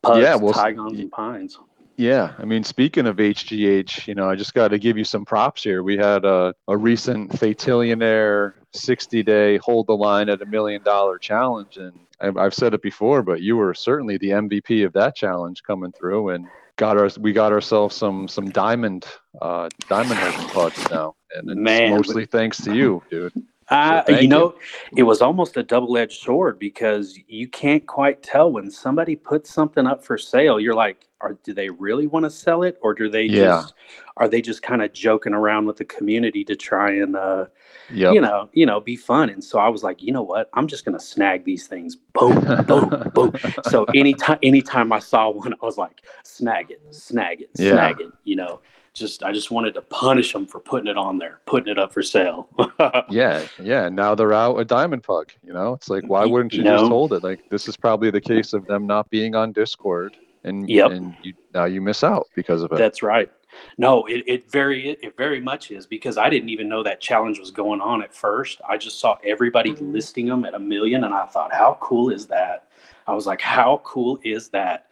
Pugs, 0.03 0.19
Yeah, 0.19 0.35
well, 0.35 0.53
Tigons, 0.53 0.99
and 0.99 1.11
Pines. 1.11 1.57
Yeah, 1.97 2.33
I 2.37 2.45
mean, 2.45 2.63
speaking 2.63 3.07
of 3.07 3.17
HGH, 3.17 4.05
you 4.07 4.13
know, 4.13 4.29
I 4.29 4.35
just 4.35 4.53
got 4.53 4.67
to 4.67 4.77
give 4.77 4.99
you 4.99 5.03
some 5.03 5.25
props 5.25 5.63
here. 5.63 5.81
We 5.81 5.97
had 5.97 6.25
a, 6.25 6.53
a 6.67 6.77
recent 6.77 7.31
Fatillionaire 7.31 8.53
60 8.71 9.23
day 9.23 9.57
hold 9.57 9.87
the 9.87 9.97
line 9.97 10.29
at 10.29 10.43
a 10.43 10.45
million 10.45 10.83
dollar 10.83 11.17
challenge. 11.17 11.77
And 11.77 11.99
I've, 12.21 12.37
I've 12.37 12.53
said 12.53 12.75
it 12.75 12.83
before, 12.83 13.23
but 13.23 13.41
you 13.41 13.57
were 13.57 13.73
certainly 13.73 14.19
the 14.19 14.29
MVP 14.29 14.85
of 14.85 14.93
that 14.93 15.15
challenge 15.15 15.63
coming 15.63 15.91
through 15.91 16.29
and 16.29 16.45
got 16.75 16.97
our, 16.97 17.09
we 17.19 17.33
got 17.33 17.51
ourselves 17.51 17.95
some, 17.95 18.27
some 18.27 18.51
diamond, 18.51 19.07
uh, 19.41 19.67
diamond 19.89 20.19
head 20.19 20.51
pugs 20.51 20.87
now. 20.91 21.15
And 21.35 21.49
it's 21.49 21.59
Man, 21.59 21.89
mostly 21.89 22.27
thanks 22.27 22.63
to 22.65 22.75
you, 22.75 23.01
dude. 23.09 23.33
Uh, 23.69 24.03
thank 24.03 24.21
you 24.21 24.27
know, 24.27 24.53
it 24.95 25.03
was 25.03 25.21
almost 25.21 25.57
a 25.57 25.63
double-edged 25.63 26.21
sword 26.21 26.59
because 26.59 27.19
you 27.27 27.47
can't 27.47 27.85
quite 27.87 28.21
tell 28.21 28.51
when 28.51 28.69
somebody 28.69 29.15
puts 29.15 29.49
something 29.49 29.87
up 29.87 30.05
for 30.05 30.17
sale. 30.17 30.59
You're 30.59 30.75
like, 30.75 31.06
are 31.21 31.37
do 31.43 31.53
they 31.53 31.69
really 31.69 32.07
want 32.07 32.23
to 32.25 32.29
sell 32.29 32.63
it, 32.63 32.77
or 32.81 32.93
do 32.93 33.09
they 33.09 33.23
Yeah. 33.23 33.45
just 33.45 33.73
are 34.17 34.27
they 34.27 34.41
just 34.41 34.61
kind 34.61 34.81
of 34.81 34.93
joking 34.93 35.33
around 35.33 35.65
with 35.65 35.77
the 35.77 35.85
community 35.85 36.43
to 36.45 36.55
try 36.55 36.91
and 36.91 37.15
uh, 37.15 37.45
Yep. 37.89 38.13
you 38.13 38.21
know, 38.21 38.49
you 38.53 38.65
know, 38.65 38.79
be 38.79 38.95
fun? 38.95 39.29
And 39.29 39.43
so 39.43 39.59
I 39.59 39.69
was 39.69 39.83
like, 39.83 40.01
you 40.01 40.11
know 40.11 40.23
what, 40.23 40.49
I'm 40.53 40.67
just 40.67 40.85
gonna 40.85 40.99
snag 40.99 41.43
these 41.43 41.67
things. 41.67 41.95
Boom, 42.13 42.63
boom, 42.67 43.11
boom. 43.13 43.33
So 43.63 43.85
anytime, 43.95 44.39
anytime 44.43 44.91
I 44.91 44.99
saw 44.99 45.29
one, 45.29 45.53
I 45.53 45.65
was 45.65 45.77
like, 45.77 46.01
snag 46.23 46.71
it, 46.71 46.81
snag 46.91 47.41
it, 47.41 47.49
Yeah. 47.57 47.71
snag 47.71 48.01
it. 48.01 48.11
You 48.23 48.35
know, 48.35 48.61
just 48.93 49.23
I 49.23 49.31
just 49.31 49.51
wanted 49.51 49.73
to 49.75 49.81
punish 49.81 50.33
them 50.33 50.45
for 50.45 50.59
putting 50.59 50.87
it 50.87 50.97
on 50.97 51.17
there, 51.17 51.39
putting 51.45 51.71
it 51.71 51.79
up 51.79 51.93
for 51.93 52.01
sale. 52.01 52.49
Yeah, 53.09 53.45
yeah. 53.61 53.89
Now 53.89 54.15
they're 54.15 54.33
out 54.33 54.59
a 54.59 54.65
diamond 54.65 55.03
pug. 55.03 55.31
You 55.45 55.53
know, 55.53 55.73
it's 55.73 55.89
like 55.89 56.03
why 56.07 56.25
wouldn't 56.25 56.53
you 56.53 56.59
you 56.63 56.69
just 56.69 56.85
hold 56.85 57.13
it? 57.13 57.23
Like 57.23 57.47
this 57.49 57.67
is 57.67 57.77
probably 57.77 58.11
the 58.11 58.21
case 58.21 58.53
of 58.53 58.65
them 58.67 58.85
not 58.85 59.09
being 59.09 59.33
on 59.35 59.51
Discord 59.53 60.17
and 60.47 60.69
Yep. 60.69 60.91
and 60.91 61.15
you, 61.21 61.33
now 61.53 61.65
you 61.65 61.81
miss 61.81 62.03
out 62.03 62.27
because 62.35 62.61
of 62.61 62.71
it. 62.71 62.77
That's 62.77 63.03
right. 63.03 63.31
No, 63.77 64.05
it, 64.05 64.23
it 64.27 64.51
very 64.51 64.91
it 65.01 65.15
very 65.17 65.39
much 65.39 65.71
is 65.71 65.85
because 65.85 66.17
I 66.17 66.29
didn't 66.29 66.49
even 66.49 66.69
know 66.69 66.83
that 66.83 67.01
challenge 67.01 67.39
was 67.39 67.51
going 67.51 67.81
on 67.81 68.01
at 68.03 68.13
first. 68.13 68.61
I 68.67 68.77
just 68.77 68.99
saw 68.99 69.17
everybody 69.23 69.71
listing 69.75 70.27
them 70.27 70.45
at 70.45 70.53
a 70.53 70.59
million, 70.59 71.03
and 71.03 71.13
I 71.13 71.25
thought, 71.25 71.53
how 71.53 71.77
cool 71.81 72.09
is 72.09 72.27
that? 72.27 72.69
I 73.07 73.13
was 73.13 73.25
like, 73.25 73.41
how 73.41 73.81
cool 73.83 74.19
is 74.23 74.49
that? 74.49 74.87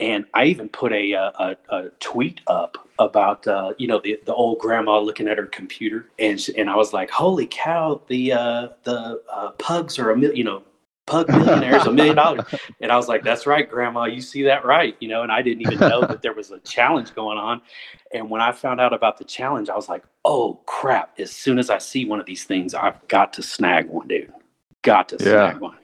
And 0.00 0.24
I 0.34 0.46
even 0.46 0.68
put 0.68 0.92
a 0.92 1.14
uh, 1.14 1.54
a, 1.70 1.76
a 1.76 1.88
tweet 2.00 2.40
up 2.46 2.88
about 2.98 3.46
uh, 3.46 3.72
you 3.78 3.86
know 3.86 4.00
the, 4.02 4.18
the 4.24 4.34
old 4.34 4.58
grandma 4.58 4.98
looking 4.98 5.28
at 5.28 5.38
her 5.38 5.46
computer, 5.46 6.10
and 6.18 6.40
she, 6.40 6.56
and 6.56 6.68
I 6.68 6.76
was 6.76 6.92
like, 6.92 7.10
holy 7.10 7.46
cow, 7.46 8.00
the 8.08 8.32
uh, 8.32 8.68
the 8.84 9.22
uh, 9.30 9.50
pugs 9.52 9.98
are 9.98 10.10
a 10.10 10.16
million, 10.16 10.36
you 10.36 10.44
know, 10.44 10.62
pug 11.06 11.30
millionaires 11.30 11.86
a 11.86 11.92
million 11.92 12.16
dollars. 12.16 12.42
And 12.80 12.92
I 12.92 12.96
was 12.96 13.08
like, 13.08 13.24
that's 13.24 13.46
right, 13.46 13.68
grandma, 13.68 14.04
you 14.04 14.20
see 14.20 14.42
that 14.44 14.64
right, 14.64 14.96
you 15.00 15.08
know. 15.08 15.22
And 15.22 15.32
I 15.32 15.42
didn't 15.42 15.62
even 15.62 15.84
know 15.84 16.04
that 16.06 16.22
there 16.22 16.34
was 16.34 16.50
a 16.50 16.60
challenge 16.60 17.14
going 17.14 17.38
on. 17.38 17.60
And 18.12 18.28
when 18.30 18.40
I 18.40 18.52
found 18.52 18.80
out 18.80 18.92
about 18.92 19.18
the 19.18 19.24
challenge, 19.24 19.68
I 19.68 19.74
was 19.74 19.88
like, 19.88 20.04
oh 20.24 20.60
crap! 20.66 21.18
As 21.18 21.32
soon 21.32 21.58
as 21.58 21.70
I 21.70 21.78
see 21.78 22.04
one 22.04 22.20
of 22.20 22.26
these 22.26 22.44
things, 22.44 22.74
I've 22.74 23.06
got 23.08 23.32
to 23.34 23.42
snag 23.42 23.88
one, 23.88 24.08
dude. 24.08 24.32
Got 24.82 25.08
to 25.10 25.16
Yeah. 25.16 25.52
snag 25.52 25.60
one. 25.60 25.76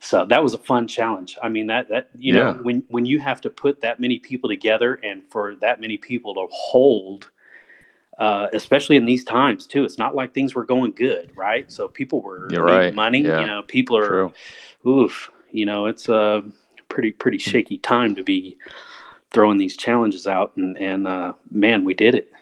So 0.00 0.26
that 0.26 0.42
was 0.42 0.54
a 0.54 0.58
fun 0.58 0.86
challenge. 0.86 1.38
I 1.42 1.48
mean, 1.48 1.66
that 1.68 1.88
that 1.88 2.10
you 2.16 2.34
Yeah. 2.34 2.52
know, 2.52 2.52
when 2.62 2.84
when 2.88 3.06
you 3.06 3.18
have 3.20 3.40
to 3.42 3.50
put 3.50 3.80
that 3.80 3.98
many 3.98 4.18
people 4.18 4.48
together 4.48 5.00
and 5.02 5.22
for 5.30 5.56
that 5.56 5.80
many 5.80 5.96
people 5.96 6.34
to 6.34 6.46
hold, 6.50 7.30
uh, 8.18 8.48
especially 8.52 8.96
in 8.96 9.04
these 9.04 9.24
times 9.24 9.66
too, 9.66 9.84
it's 9.84 9.98
not 9.98 10.14
like 10.14 10.32
things 10.32 10.54
were 10.54 10.64
going 10.64 10.92
good, 10.92 11.30
right? 11.36 11.70
So 11.70 11.88
people 11.88 12.22
were 12.22 12.48
You're 12.50 12.64
right. 12.64 12.94
money. 12.94 13.20
Yeah. 13.20 13.40
You 13.40 13.46
know, 13.46 13.62
people 13.62 13.96
are 13.96 14.06
True. 14.06 14.32
oof, 14.86 15.30
you 15.50 15.66
know, 15.66 15.86
it's 15.86 16.08
a 16.08 16.42
pretty 16.88 17.12
pretty 17.12 17.38
shaky 17.38 17.78
time 17.78 18.14
to 18.14 18.22
be 18.22 18.56
throwing 19.32 19.58
these 19.58 19.76
challenges 19.76 20.26
out 20.26 20.56
and 20.56 20.78
and 20.78 21.06
uh 21.06 21.34
man, 21.50 21.84
we 21.84 21.94
did 21.94 22.14
it. 22.14 22.32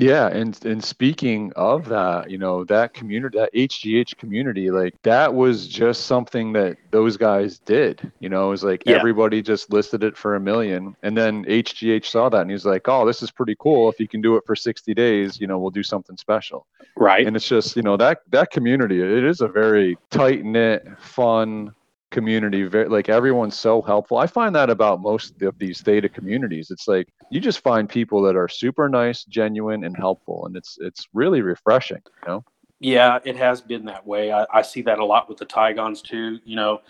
Yeah, 0.00 0.28
and 0.28 0.58
and 0.64 0.82
speaking 0.82 1.52
of 1.56 1.88
that, 1.88 2.30
you 2.30 2.38
know, 2.38 2.64
that 2.64 2.94
community, 2.94 3.38
that 3.38 3.52
HGH 3.52 4.16
community, 4.16 4.70
like 4.70 4.94
that 5.02 5.34
was 5.34 5.66
just 5.66 6.06
something 6.06 6.52
that 6.52 6.76
those 6.90 7.16
guys 7.16 7.58
did. 7.58 8.12
You 8.20 8.28
know, 8.28 8.46
it 8.46 8.50
was 8.50 8.64
like 8.64 8.82
Yeah. 8.86 8.96
everybody 8.96 9.42
just 9.42 9.72
listed 9.72 10.04
it 10.04 10.16
for 10.16 10.34
a 10.34 10.40
million, 10.40 10.96
and 11.02 11.16
then 11.16 11.44
HGH 11.46 12.06
saw 12.06 12.28
that 12.28 12.42
and 12.42 12.50
he's 12.50 12.66
like, 12.66 12.88
"Oh, 12.88 13.06
this 13.06 13.22
is 13.22 13.30
pretty 13.30 13.56
cool. 13.58 13.88
If 13.88 13.98
you 13.98 14.08
can 14.08 14.20
do 14.20 14.36
it 14.36 14.44
for 14.46 14.54
60 14.54 14.94
days, 14.94 15.40
you 15.40 15.46
know, 15.46 15.58
we'll 15.58 15.70
do 15.70 15.82
something 15.82 16.16
special." 16.16 16.66
Right. 16.96 17.26
And 17.26 17.34
it's 17.36 17.48
just, 17.48 17.76
you 17.76 17.82
know, 17.82 17.96
that 17.96 18.22
that 18.30 18.50
community, 18.50 19.00
it 19.00 19.24
is 19.24 19.40
a 19.40 19.48
very 19.48 19.98
tight 20.10 20.44
knit, 20.44 20.86
fun 20.98 21.74
community. 22.10 22.64
Very 22.64 22.88
like 22.88 23.08
everyone's 23.08 23.58
so 23.58 23.82
helpful. 23.82 24.18
I 24.18 24.26
find 24.26 24.54
that 24.54 24.70
about 24.70 25.00
most 25.00 25.40
of 25.42 25.58
these 25.58 25.80
theta 25.80 26.08
communities. 26.08 26.70
It's 26.70 26.88
like 26.88 27.08
you 27.30 27.40
just 27.40 27.60
find 27.60 27.88
people 27.88 28.22
that 28.22 28.36
are 28.36 28.48
super 28.48 28.88
nice, 28.88 29.24
genuine, 29.24 29.84
and 29.84 29.96
helpful, 29.96 30.46
and 30.46 30.56
it's 30.56 30.78
it's 30.80 31.08
really 31.12 31.42
refreshing. 31.42 32.02
You 32.22 32.28
know? 32.28 32.44
Yeah, 32.80 33.18
it 33.24 33.36
has 33.36 33.60
been 33.60 33.84
that 33.86 34.06
way. 34.06 34.32
I, 34.32 34.46
I 34.52 34.62
see 34.62 34.82
that 34.82 34.98
a 34.98 35.04
lot 35.04 35.28
with 35.28 35.38
the 35.38 35.46
Tigons 35.46 36.02
too. 36.02 36.38
You 36.44 36.56
know, 36.56 36.80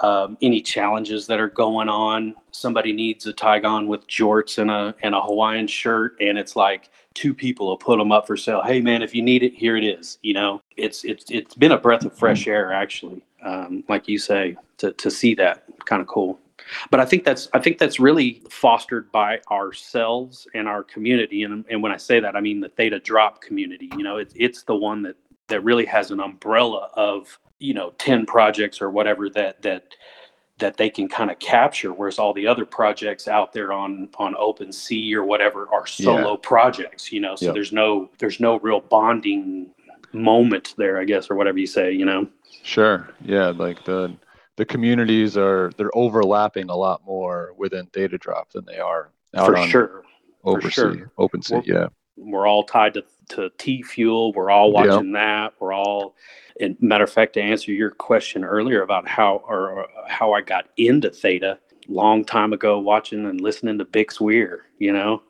um, 0.00 0.36
any 0.42 0.60
challenges 0.60 1.26
that 1.26 1.40
are 1.40 1.48
going 1.48 1.88
on, 1.88 2.34
somebody 2.50 2.92
needs 2.92 3.26
a 3.26 3.32
Tigon 3.32 3.86
with 3.86 4.06
jorts 4.08 4.58
and 4.58 4.70
a 4.70 4.94
and 5.02 5.14
a 5.14 5.20
Hawaiian 5.20 5.66
shirt, 5.66 6.16
and 6.20 6.38
it's 6.38 6.56
like 6.56 6.90
two 7.14 7.34
people 7.34 7.66
will 7.66 7.76
put 7.76 7.98
them 7.98 8.12
up 8.12 8.26
for 8.26 8.36
sale. 8.36 8.62
Hey, 8.62 8.80
man, 8.80 9.02
if 9.02 9.14
you 9.14 9.22
need 9.22 9.42
it, 9.42 9.54
here 9.54 9.76
it 9.76 9.84
is. 9.84 10.18
You 10.22 10.34
know, 10.34 10.62
it's 10.76 11.04
it's 11.04 11.24
it's 11.30 11.54
been 11.54 11.72
a 11.72 11.78
breath 11.78 12.04
of 12.04 12.16
fresh 12.16 12.46
air, 12.46 12.72
actually. 12.72 13.22
Um, 13.42 13.84
like 13.88 14.08
you 14.08 14.18
say, 14.18 14.56
to 14.78 14.92
to 14.92 15.10
see 15.10 15.34
that 15.34 15.64
kind 15.84 16.00
of 16.00 16.08
cool. 16.08 16.38
But 16.90 17.00
I 17.00 17.04
think 17.04 17.24
that's 17.24 17.48
I 17.52 17.58
think 17.58 17.78
that's 17.78 17.98
really 17.98 18.42
fostered 18.50 19.10
by 19.12 19.40
ourselves 19.50 20.46
and 20.54 20.68
our 20.68 20.82
community. 20.84 21.42
And 21.42 21.64
and 21.70 21.82
when 21.82 21.92
I 21.92 21.96
say 21.96 22.20
that, 22.20 22.36
I 22.36 22.40
mean 22.40 22.60
the 22.60 22.68
Theta 22.68 23.00
Drop 23.00 23.40
community. 23.40 23.90
You 23.96 24.04
know, 24.04 24.16
it's 24.18 24.34
it's 24.36 24.62
the 24.62 24.76
one 24.76 25.02
that 25.02 25.16
that 25.48 25.62
really 25.64 25.84
has 25.86 26.10
an 26.10 26.20
umbrella 26.20 26.90
of 26.94 27.38
you 27.58 27.74
know 27.74 27.90
10 27.98 28.26
projects 28.26 28.80
or 28.80 28.90
whatever 28.90 29.28
that 29.30 29.62
that 29.62 29.94
that 30.62 30.76
they 30.76 30.88
can 30.88 31.08
kind 31.08 31.30
of 31.30 31.38
capture 31.40 31.92
whereas 31.92 32.18
all 32.20 32.32
the 32.32 32.46
other 32.46 32.64
projects 32.64 33.26
out 33.28 33.52
there 33.52 33.72
on 33.72 34.08
on 34.18 34.34
OpenSea 34.34 35.12
or 35.14 35.24
whatever 35.24 35.68
are 35.72 35.86
solo 35.86 36.36
projects 36.36 37.10
you 37.12 37.20
know 37.20 37.34
so 37.36 37.46
Yep. 37.46 37.54
there's 37.54 37.72
no 37.72 38.08
there's 38.18 38.38
no 38.40 38.58
real 38.60 38.80
bonding 38.80 39.70
moment 40.12 40.74
there 40.78 41.00
i 41.00 41.04
guess 41.04 41.30
or 41.30 41.34
whatever 41.34 41.58
you 41.58 41.66
say 41.66 41.92
you 41.92 42.04
know 42.06 42.26
Sure. 42.64 43.08
Yeah. 43.24 43.48
Like 43.48 43.84
the 43.84 44.14
the 44.56 44.64
communities 44.64 45.36
are 45.36 45.72
they're 45.76 45.90
overlapping 45.96 46.68
a 46.70 46.76
lot 46.76 47.00
more 47.04 47.54
within 47.58 47.86
Theta 47.86 48.18
Drop 48.18 48.52
than 48.52 48.64
they 48.66 48.78
are 48.78 49.10
out 49.34 49.46
for 49.46 49.56
on 49.56 49.68
sure 49.68 50.04
oversea, 50.44 50.70
sure. 50.70 51.10
OpenSea. 51.18 51.52
Well- 51.52 51.62
Yeah. 51.66 51.86
We're 52.16 52.46
all 52.48 52.64
tied 52.64 52.94
to, 52.94 53.04
to 53.30 53.50
T 53.58 53.82
Fuel. 53.82 54.32
We're 54.32 54.50
all 54.50 54.72
Yeah. 54.74 54.74
watching 54.74 55.12
that. 55.12 55.54
We're 55.60 55.72
all, 55.74 56.14
and 56.60 56.76
matter 56.80 57.04
of 57.04 57.10
fact, 57.12 57.34
to 57.34 57.42
answer 57.42 57.72
your 57.72 57.90
question 57.90 58.44
earlier 58.44 58.82
about 58.82 59.08
how 59.08 59.42
or 59.48 59.88
how 60.08 60.32
I 60.32 60.42
got 60.42 60.68
into 60.76 61.10
Theta, 61.10 61.58
long 61.88 62.24
time 62.24 62.52
ago, 62.52 62.78
watching 62.78 63.26
and 63.26 63.40
listening 63.40 63.78
to 63.78 63.84
Bix 63.86 64.20
Weir, 64.20 64.66
you 64.78 64.92
know, 64.92 65.22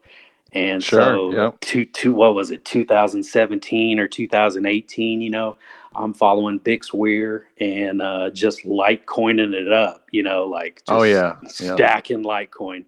and 0.53 0.83
Sure, 0.83 1.23
so 1.23 1.33
yep. 1.33 1.61
two 1.61 1.85
two 1.87 2.15
what 2.15 2.35
was 2.35 2.51
it, 2.53 2.65
2017 2.65 4.01
or 4.01 4.09
2018, 4.09 5.23
you 5.23 5.31
know. 5.31 5.59
I'm 5.97 6.15
following 6.15 6.61
Bix 6.61 6.93
Weir 6.95 7.49
and 7.61 8.03
uh, 8.03 8.31
just 8.31 8.65
Litecoining 8.65 9.55
it 9.55 9.73
up, 9.73 10.07
you 10.13 10.23
know, 10.23 10.45
like 10.47 10.83
just 10.87 10.89
Oh, 10.89 11.03
yeah, 11.05 11.37
yeah. 11.61 11.75
stacking 11.75 12.25
Litecoin. 12.25 12.87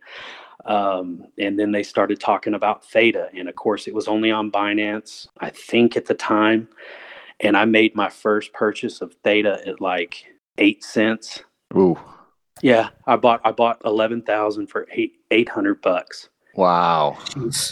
Um, 0.65 1.27
and 1.39 1.59
then 1.59 1.73
they 1.73 1.83
started 1.83 2.21
talking 2.21 2.55
about 2.55 2.85
Theta. 2.85 3.29
And 3.37 3.49
of 3.49 3.55
course, 3.55 3.87
it 3.87 3.95
was 3.95 4.09
only 4.09 4.31
on 4.31 4.51
Binance, 4.51 5.29
I 5.39 5.51
think 5.51 5.97
at 5.97 6.07
the 6.07 6.15
time. 6.15 6.69
And 7.41 7.57
I 7.57 7.65
made 7.65 7.95
my 7.95 8.09
first 8.09 8.53
purchase 8.53 9.01
of 9.01 9.15
Theta 9.25 9.61
at 9.67 9.81
like 9.81 10.25
eight 10.59 10.85
cents. 10.85 11.43
Ooh. 11.77 11.99
Yeah, 12.63 12.91
I 13.07 13.17
bought 13.17 13.41
I 13.45 13.51
bought 13.51 13.83
eleven 13.85 14.23
thousand 14.23 14.69
for 14.69 14.87
eight 14.93 15.17
eight 15.31 15.49
hundred 15.49 15.83
bucks, 15.83 16.29
Wow. 16.57 17.19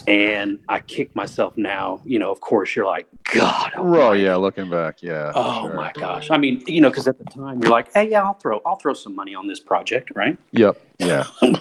and 0.07 0.59
I 0.69 0.81
kick 0.81 1.15
myself 1.15 1.57
now. 1.57 2.01
You 2.05 2.19
know, 2.19 2.31
of 2.31 2.41
course, 2.41 2.75
you're 2.75 2.87
like, 2.87 3.07
God, 3.33 3.73
Oh 3.77 3.83
almighty. 3.95 4.23
yeah, 4.25 4.37
looking 4.37 4.69
back, 4.69 5.03
yeah. 5.03 5.33
Oh 5.35 5.67
sure. 5.69 5.75
my 5.75 5.93
gosh! 5.93 6.31
I 6.31 6.37
mean, 6.39 6.63
you 6.67 6.81
know, 6.81 6.91
because 6.91 7.07
at 7.09 7.19
the 7.19 7.25
time 7.25 7.63
you're 7.63 7.71
like, 7.71 7.93
"Hey, 7.95 8.11
yeah, 8.11 8.23
I'll 8.23 8.35
throw, 8.35 8.61
I'll 8.67 8.77
throw 8.77 8.95
some 8.95 9.15
money 9.15 9.35
on 9.35 9.47
this 9.47 9.61
project, 9.61 10.11
right?" 10.15 10.37
Yep. 10.53 10.81
Yeah. 10.99 11.25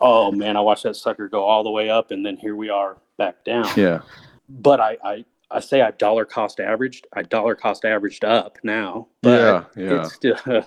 Oh 0.00 0.30
man, 0.30 0.56
I 0.56 0.60
watched 0.60 0.84
that 0.84 0.94
sucker 0.96 1.28
go 1.28 1.42
all 1.44 1.64
the 1.64 1.70
way 1.70 1.90
up, 1.90 2.10
and 2.10 2.24
then 2.24 2.36
here 2.36 2.54
we 2.54 2.68
are 2.70 2.96
back 3.16 3.44
down. 3.44 3.66
Yeah. 3.76 4.00
But 4.48 4.80
I, 4.80 4.96
I, 5.04 5.24
I 5.50 5.60
say 5.60 5.80
I 5.82 5.90
dollar 5.92 6.24
cost 6.24 6.60
averaged. 6.60 7.06
I 7.12 7.22
dollar 7.22 7.54
cost 7.54 7.84
averaged 7.84 8.24
up 8.24 8.58
now. 8.62 9.08
But 9.22 9.40
Yeah. 9.76 9.84
Yeah. 9.84 10.00
It's 10.02 10.14
still, 10.14 10.36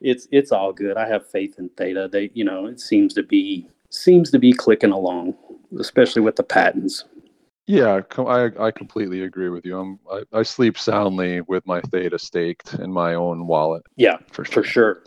it's 0.00 0.28
it's 0.30 0.52
all 0.52 0.72
good. 0.72 0.96
I 0.96 1.08
have 1.08 1.26
faith 1.30 1.54
in 1.58 1.68
Theta. 1.70 2.08
They, 2.12 2.30
you 2.34 2.44
know, 2.44 2.66
it 2.66 2.80
seems 2.80 3.14
to 3.14 3.22
be 3.22 3.68
seems 3.90 4.30
to 4.32 4.38
be 4.38 4.52
clicking 4.52 4.90
along, 4.90 5.34
especially 5.80 6.22
with 6.22 6.36
the 6.36 6.42
patents. 6.42 7.04
Yeah, 7.66 8.00
I 8.18 8.50
I 8.60 8.70
completely 8.70 9.22
agree 9.22 9.48
with 9.48 9.64
you. 9.64 9.78
I'm 9.78 9.98
I, 10.10 10.22
I 10.40 10.42
sleep 10.42 10.76
soundly 10.78 11.40
with 11.42 11.66
my 11.66 11.80
theta 11.80 12.18
staked 12.18 12.74
in 12.74 12.92
my 12.92 13.14
own 13.14 13.46
wallet 13.46 13.82
Yeah, 13.96 14.18
for 14.32 14.44
for 14.44 14.62
sure. 14.62 14.64
sure. 14.64 15.02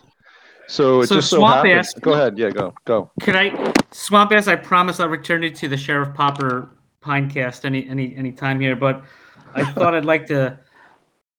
So 0.68 1.02
it 1.02 1.08
So 1.08 1.16
just 1.16 1.30
so 1.30 1.38
Swamp 1.38 1.56
happens. 1.68 1.88
asked- 1.88 2.02
Go 2.02 2.14
ahead. 2.14 2.38
Yeah, 2.38 2.50
go 2.50 2.74
go. 2.86 3.12
Could 3.22 3.36
I, 3.36 3.74
Swamp 3.92 4.32
Ass? 4.32 4.48
I 4.48 4.56
promise 4.56 5.00
I'll 5.00 5.08
return 5.08 5.44
it 5.44 5.56
to 5.58 5.68
the 5.68 5.78
Sheriff 5.78 6.14
Popper 6.14 6.70
Pinecast 7.02 7.64
any 7.64 7.88
any 7.88 8.16
any 8.16 8.32
time 8.32 8.60
here. 8.60 8.76
But 8.76 9.04
I 9.54 9.64
thought 9.74 9.94
I'd 9.94 10.04
like 10.06 10.26
to, 10.28 10.60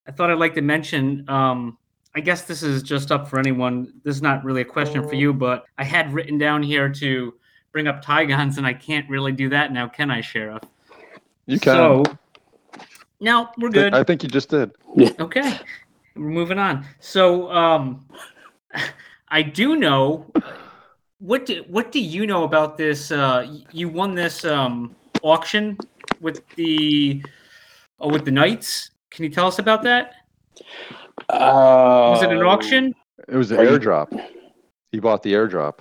I 0.06 0.12
thought 0.12 0.30
I'd 0.30 0.38
like 0.38 0.54
to 0.54 0.62
mention. 0.62 1.28
Um, 1.28 1.76
I 2.14 2.20
guess 2.20 2.42
this 2.42 2.62
is 2.62 2.82
just 2.82 3.12
up 3.12 3.28
for 3.28 3.38
anyone. 3.38 3.92
This 4.02 4.16
is 4.16 4.22
not 4.22 4.42
really 4.44 4.62
a 4.62 4.64
question 4.64 5.06
for 5.06 5.14
you, 5.14 5.34
but 5.34 5.66
I 5.76 5.84
had 5.84 6.12
written 6.14 6.38
down 6.38 6.62
here 6.62 6.88
to 6.88 7.34
bring 7.72 7.86
up 7.86 8.04
Tigons, 8.04 8.58
and 8.58 8.66
I 8.66 8.72
can't 8.72 9.08
really 9.08 9.32
do 9.32 9.48
that 9.50 9.72
now, 9.72 9.88
can 9.88 10.10
I, 10.10 10.20
Sheriff? 10.20 10.62
You 11.46 11.58
can. 11.58 11.74
So, 11.74 12.02
no, 13.20 13.48
we're 13.58 13.70
good. 13.70 13.94
I 13.94 14.04
think 14.04 14.22
you 14.22 14.28
just 14.28 14.48
did. 14.48 14.72
Okay, 15.20 15.58
we're 16.16 16.28
moving 16.28 16.58
on. 16.58 16.84
So, 17.00 17.50
um, 17.50 18.06
I 19.28 19.42
do 19.42 19.76
know 19.76 20.26
what 21.18 21.46
do, 21.46 21.64
what 21.68 21.92
do 21.92 22.00
you 22.00 22.26
know 22.26 22.44
about 22.44 22.76
this? 22.76 23.10
Uh, 23.10 23.58
you 23.72 23.88
won 23.88 24.14
this 24.14 24.44
um, 24.44 24.94
auction 25.22 25.76
with 26.20 26.46
the 26.56 27.22
oh, 28.00 28.08
with 28.08 28.24
the 28.24 28.30
Knights. 28.30 28.90
Can 29.10 29.24
you 29.24 29.30
tell 29.30 29.46
us 29.46 29.58
about 29.58 29.82
that? 29.82 30.14
Uh, 31.28 32.12
Was 32.14 32.22
it 32.22 32.30
an 32.30 32.42
auction? 32.42 32.94
It 33.28 33.36
was 33.36 33.50
an 33.50 33.58
Are 33.58 33.64
you- 33.64 33.78
airdrop. 33.78 34.26
He 34.92 35.00
bought 35.00 35.22
the 35.22 35.34
airdrop. 35.34 35.80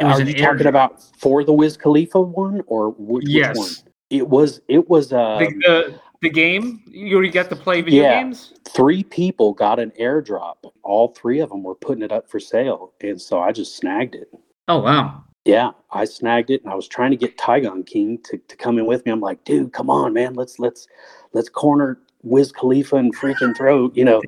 It 0.00 0.04
was 0.04 0.20
Are 0.20 0.24
you 0.24 0.34
talking 0.34 0.66
about 0.66 1.02
for 1.18 1.44
the 1.44 1.52
Wiz 1.52 1.76
Khalifa 1.76 2.20
one 2.20 2.62
or 2.66 2.90
which, 2.98 3.26
Yes. 3.28 3.48
which 3.50 3.58
one? 3.58 3.70
It 4.08 4.28
was. 4.28 4.60
It 4.68 4.88
was. 4.88 5.12
Uh, 5.12 5.38
the, 5.38 5.46
the 5.66 6.00
the 6.22 6.30
game 6.30 6.82
you 6.86 7.14
already 7.14 7.30
got 7.30 7.48
to 7.48 7.56
play 7.56 7.80
video 7.80 8.02
Yeah. 8.02 8.22
games. 8.22 8.54
three 8.68 9.04
people 9.04 9.52
got 9.52 9.78
an 9.78 9.92
airdrop. 10.00 10.56
All 10.82 11.08
three 11.08 11.40
of 11.40 11.50
them 11.50 11.62
were 11.62 11.74
putting 11.74 12.02
it 12.02 12.12
up 12.12 12.28
for 12.30 12.40
sale, 12.40 12.92
and 13.02 13.20
so 13.20 13.40
I 13.40 13.52
just 13.52 13.76
snagged 13.76 14.14
it. 14.14 14.28
Oh 14.68 14.78
wow. 14.78 15.24
Yeah, 15.46 15.70
I 15.90 16.04
snagged 16.04 16.50
it 16.50 16.62
and 16.62 16.70
I 16.70 16.74
was 16.74 16.86
trying 16.86 17.10
to 17.12 17.16
get 17.16 17.38
Tygon 17.38 17.86
King 17.86 18.18
to, 18.24 18.36
to 18.36 18.56
come 18.56 18.78
in 18.78 18.84
with 18.84 19.06
me. 19.06 19.12
I'm 19.12 19.20
like, 19.20 19.42
dude, 19.44 19.72
come 19.72 19.88
on, 19.88 20.12
man. 20.12 20.34
Let's 20.34 20.58
let's 20.58 20.86
let's 21.32 21.48
corner 21.48 21.98
Wiz 22.22 22.52
Khalifa 22.52 22.96
and 22.96 23.16
freaking 23.16 23.56
throw, 23.56 23.90
you 23.94 24.04
know, 24.04 24.22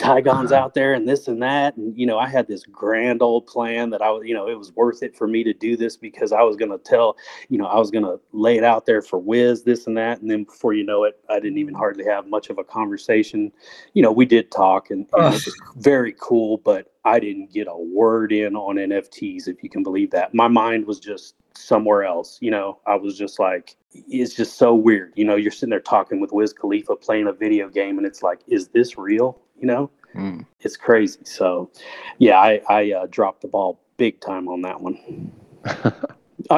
Tygon's 0.00 0.52
uh-huh. 0.52 0.64
out 0.64 0.74
there 0.74 0.94
and 0.94 1.08
this 1.08 1.28
and 1.28 1.42
that. 1.42 1.76
And, 1.76 1.96
you 1.98 2.06
know, 2.06 2.18
I 2.18 2.28
had 2.28 2.48
this 2.48 2.64
grand 2.64 3.22
old 3.22 3.46
plan 3.46 3.90
that 3.90 4.02
I 4.02 4.10
was, 4.10 4.22
you 4.26 4.34
know, 4.34 4.48
it 4.48 4.58
was 4.58 4.72
worth 4.72 5.02
it 5.02 5.16
for 5.16 5.26
me 5.26 5.44
to 5.44 5.52
do 5.52 5.76
this 5.76 5.96
because 5.96 6.32
I 6.32 6.42
was 6.42 6.56
going 6.56 6.70
to 6.70 6.78
tell, 6.78 7.16
you 7.48 7.58
know, 7.58 7.66
I 7.66 7.78
was 7.78 7.90
going 7.90 8.04
to 8.04 8.20
lay 8.32 8.56
it 8.56 8.64
out 8.64 8.86
there 8.86 9.02
for 9.02 9.18
Wiz, 9.18 9.64
this 9.64 9.86
and 9.86 9.96
that. 9.96 10.20
And 10.20 10.30
then 10.30 10.44
before 10.44 10.72
you 10.72 10.84
know 10.84 11.04
it, 11.04 11.18
I 11.28 11.40
didn't 11.40 11.58
even 11.58 11.74
hardly 11.74 12.04
have 12.04 12.26
much 12.26 12.50
of 12.50 12.58
a 12.58 12.64
conversation. 12.64 13.52
You 13.94 14.02
know, 14.02 14.12
we 14.12 14.26
did 14.26 14.50
talk 14.50 14.90
and, 14.90 15.06
and 15.12 15.34
it 15.34 15.44
was 15.44 15.60
very 15.76 16.14
cool, 16.18 16.58
but 16.58 16.92
I 17.04 17.20
didn't 17.20 17.52
get 17.52 17.68
a 17.68 17.76
word 17.76 18.32
in 18.32 18.56
on 18.56 18.76
NFTs, 18.76 19.46
if 19.48 19.62
you 19.62 19.70
can 19.70 19.82
believe 19.82 20.10
that. 20.10 20.34
My 20.34 20.48
mind 20.48 20.86
was 20.86 20.98
just 20.98 21.34
somewhere 21.56 22.04
else. 22.04 22.38
You 22.40 22.50
know, 22.50 22.78
I 22.86 22.94
was 22.94 23.16
just 23.16 23.38
like, 23.38 23.76
it's 23.92 24.34
just 24.34 24.56
so 24.56 24.74
weird. 24.74 25.12
You 25.16 25.24
know, 25.24 25.36
you're 25.36 25.52
sitting 25.52 25.70
there 25.70 25.80
talking 25.80 26.20
with 26.20 26.32
Wiz 26.32 26.52
Khalifa 26.52 26.96
playing 26.96 27.26
a 27.26 27.32
video 27.32 27.68
game, 27.68 27.98
and 27.98 28.06
it's 28.06 28.22
like, 28.22 28.40
is 28.46 28.68
this 28.68 28.98
real? 28.98 29.38
You 29.58 29.66
know, 29.66 29.90
mm. 30.14 30.44
it's 30.60 30.76
crazy. 30.76 31.20
So, 31.24 31.70
yeah, 32.18 32.38
I, 32.38 32.60
I 32.68 32.92
uh, 32.92 33.06
dropped 33.10 33.42
the 33.42 33.48
ball 33.48 33.80
big 33.96 34.20
time 34.20 34.48
on 34.48 34.62
that 34.62 34.80
one. 34.80 35.32
uh, 35.64 35.90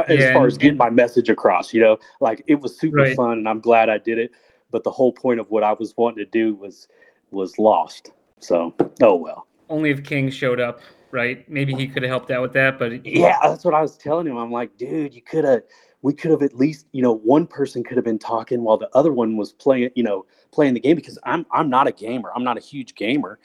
as 0.08 0.18
yeah, 0.18 0.32
far 0.32 0.46
as 0.46 0.58
getting 0.58 0.76
my 0.76 0.90
message 0.90 1.28
across, 1.28 1.72
you 1.72 1.80
know, 1.80 1.98
like 2.20 2.42
it 2.46 2.60
was 2.60 2.78
super 2.78 2.96
right. 2.96 3.16
fun, 3.16 3.38
and 3.38 3.48
I'm 3.48 3.60
glad 3.60 3.88
I 3.88 3.98
did 3.98 4.18
it. 4.18 4.32
But 4.70 4.84
the 4.84 4.90
whole 4.90 5.12
point 5.12 5.40
of 5.40 5.50
what 5.50 5.62
I 5.62 5.72
was 5.72 5.94
wanting 5.96 6.24
to 6.24 6.30
do 6.30 6.54
was 6.54 6.88
was 7.30 7.58
lost. 7.58 8.10
So, 8.40 8.74
oh 9.02 9.14
well. 9.14 9.46
Only 9.70 9.90
if 9.90 10.02
King 10.02 10.30
showed 10.30 10.60
up 10.60 10.80
right? 11.10 11.48
Maybe 11.48 11.74
he 11.74 11.88
could 11.88 12.02
have 12.02 12.10
helped 12.10 12.30
out 12.30 12.42
with 12.42 12.52
that, 12.54 12.78
but 12.78 13.04
yeah, 13.04 13.38
that's 13.42 13.64
what 13.64 13.74
I 13.74 13.80
was 13.80 13.96
telling 13.96 14.26
him. 14.26 14.36
I'm 14.36 14.50
like, 14.52 14.76
dude, 14.76 15.14
you 15.14 15.22
could 15.22 15.44
have, 15.44 15.62
we 16.02 16.12
could 16.12 16.30
have 16.30 16.42
at 16.42 16.54
least, 16.54 16.86
you 16.92 17.02
know, 17.02 17.12
one 17.12 17.46
person 17.46 17.82
could 17.82 17.96
have 17.96 18.04
been 18.04 18.18
talking 18.18 18.62
while 18.62 18.78
the 18.78 18.88
other 18.94 19.12
one 19.12 19.36
was 19.36 19.52
playing, 19.52 19.90
you 19.94 20.02
know, 20.02 20.26
playing 20.50 20.74
the 20.74 20.80
game 20.80 20.96
because 20.96 21.18
I'm 21.24 21.46
I'm 21.50 21.68
not 21.68 21.86
a 21.86 21.92
gamer. 21.92 22.30
I'm 22.34 22.44
not 22.44 22.56
a 22.56 22.60
huge 22.60 22.94
gamer. 22.94 23.38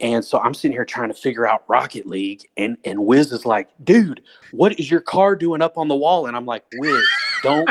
And 0.00 0.24
so 0.24 0.38
I'm 0.38 0.54
sitting 0.54 0.72
here 0.72 0.86
trying 0.86 1.08
to 1.08 1.14
figure 1.14 1.46
out 1.46 1.64
Rocket 1.68 2.06
League, 2.06 2.48
and 2.56 2.78
and 2.84 3.04
Wiz 3.04 3.32
is 3.32 3.44
like, 3.44 3.68
"Dude, 3.84 4.22
what 4.50 4.78
is 4.80 4.90
your 4.90 5.00
car 5.00 5.36
doing 5.36 5.60
up 5.60 5.76
on 5.76 5.88
the 5.88 5.94
wall?" 5.94 6.26
And 6.26 6.34
I'm 6.36 6.46
like, 6.46 6.64
"Wiz, 6.78 7.04
don't 7.42 7.68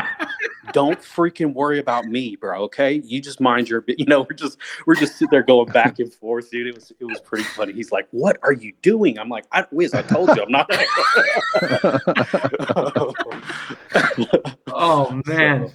don't 0.73 0.99
freaking 0.99 1.53
worry 1.53 1.79
about 1.79 2.05
me, 2.05 2.35
bro. 2.35 2.63
Okay, 2.63 3.01
you 3.03 3.21
just 3.21 3.39
mind 3.39 3.69
your, 3.69 3.83
you 3.87 4.05
know, 4.05 4.21
we're 4.21 4.35
just 4.35 4.57
we're 4.85 4.95
just 4.95 5.13
sitting 5.13 5.29
there 5.31 5.43
going 5.43 5.71
back 5.71 5.99
and 5.99 6.13
forth, 6.13 6.51
dude. 6.51 6.67
It 6.67 6.75
was 6.75 6.91
it 6.99 7.05
was 7.05 7.19
pretty 7.21 7.43
funny. 7.43 7.73
He's 7.73 7.91
like, 7.91 8.07
"What 8.11 8.37
are 8.43 8.53
you 8.53 8.73
doing?" 8.81 9.19
I'm 9.19 9.29
like, 9.29 9.45
I, 9.51 9.65
"Wiz, 9.71 9.93
I 9.93 10.01
told 10.03 10.29
you, 10.35 10.43
I'm 10.43 10.51
not." 10.51 10.69
oh 14.67 15.21
man. 15.25 15.71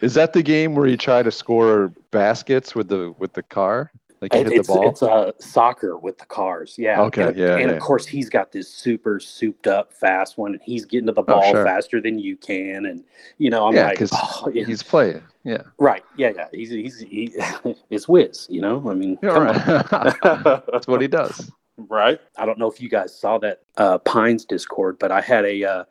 Is 0.00 0.14
that 0.14 0.32
the 0.32 0.42
game 0.42 0.74
where 0.74 0.88
you 0.88 0.96
try 0.96 1.22
to 1.22 1.30
score 1.30 1.92
baskets 2.10 2.74
with 2.74 2.88
the 2.88 3.14
with 3.18 3.34
the 3.34 3.42
car? 3.42 3.92
Like 4.22 4.32
hit 4.32 4.52
it's, 4.52 4.68
the 4.68 4.72
ball. 4.72 4.88
It's 4.88 5.02
a 5.02 5.10
uh, 5.10 5.32
soccer 5.40 5.98
with 5.98 6.16
the 6.18 6.26
cars. 6.26 6.76
Yeah. 6.78 7.02
Okay. 7.02 7.24
And, 7.24 7.36
yeah. 7.36 7.56
And 7.56 7.70
yeah. 7.70 7.76
of 7.76 7.82
course, 7.82 8.06
he's 8.06 8.30
got 8.30 8.52
this 8.52 8.68
super 8.68 9.18
souped 9.18 9.66
up 9.66 9.92
fast 9.92 10.38
one, 10.38 10.52
and 10.52 10.62
he's 10.62 10.84
getting 10.84 11.08
to 11.08 11.12
the 11.12 11.22
oh, 11.22 11.24
ball 11.24 11.42
oh, 11.44 11.50
sure. 11.50 11.64
faster 11.64 12.00
than 12.00 12.20
you 12.20 12.36
can. 12.36 12.86
And 12.86 13.02
you 13.38 13.50
know, 13.50 13.66
I'm 13.66 13.74
yeah, 13.74 13.88
like, 13.88 13.98
oh, 14.12 14.48
yeah. 14.54 14.64
he's 14.64 14.84
playing. 14.84 15.22
Yeah. 15.42 15.62
Right. 15.76 16.04
Yeah. 16.16 16.30
Yeah. 16.36 16.46
He's 16.52 16.70
he's 16.70 17.00
he, 17.00 17.34
it's 17.90 18.06
Wiz. 18.06 18.46
You 18.48 18.60
know. 18.60 18.88
I 18.88 18.94
mean, 18.94 19.18
right. 19.22 19.54
that's 20.72 20.86
what 20.86 21.02
he 21.02 21.08
does. 21.08 21.50
Right. 21.88 22.20
I 22.36 22.44
don't 22.44 22.58
know 22.58 22.70
if 22.70 22.82
you 22.82 22.90
guys 22.90 23.18
saw 23.18 23.38
that 23.38 23.62
uh, 23.78 23.96
Pines 23.98 24.44
Discord, 24.44 24.98
but 25.00 25.10
I 25.10 25.22
had 25.22 25.46
a. 25.46 25.64
Uh, 25.64 25.84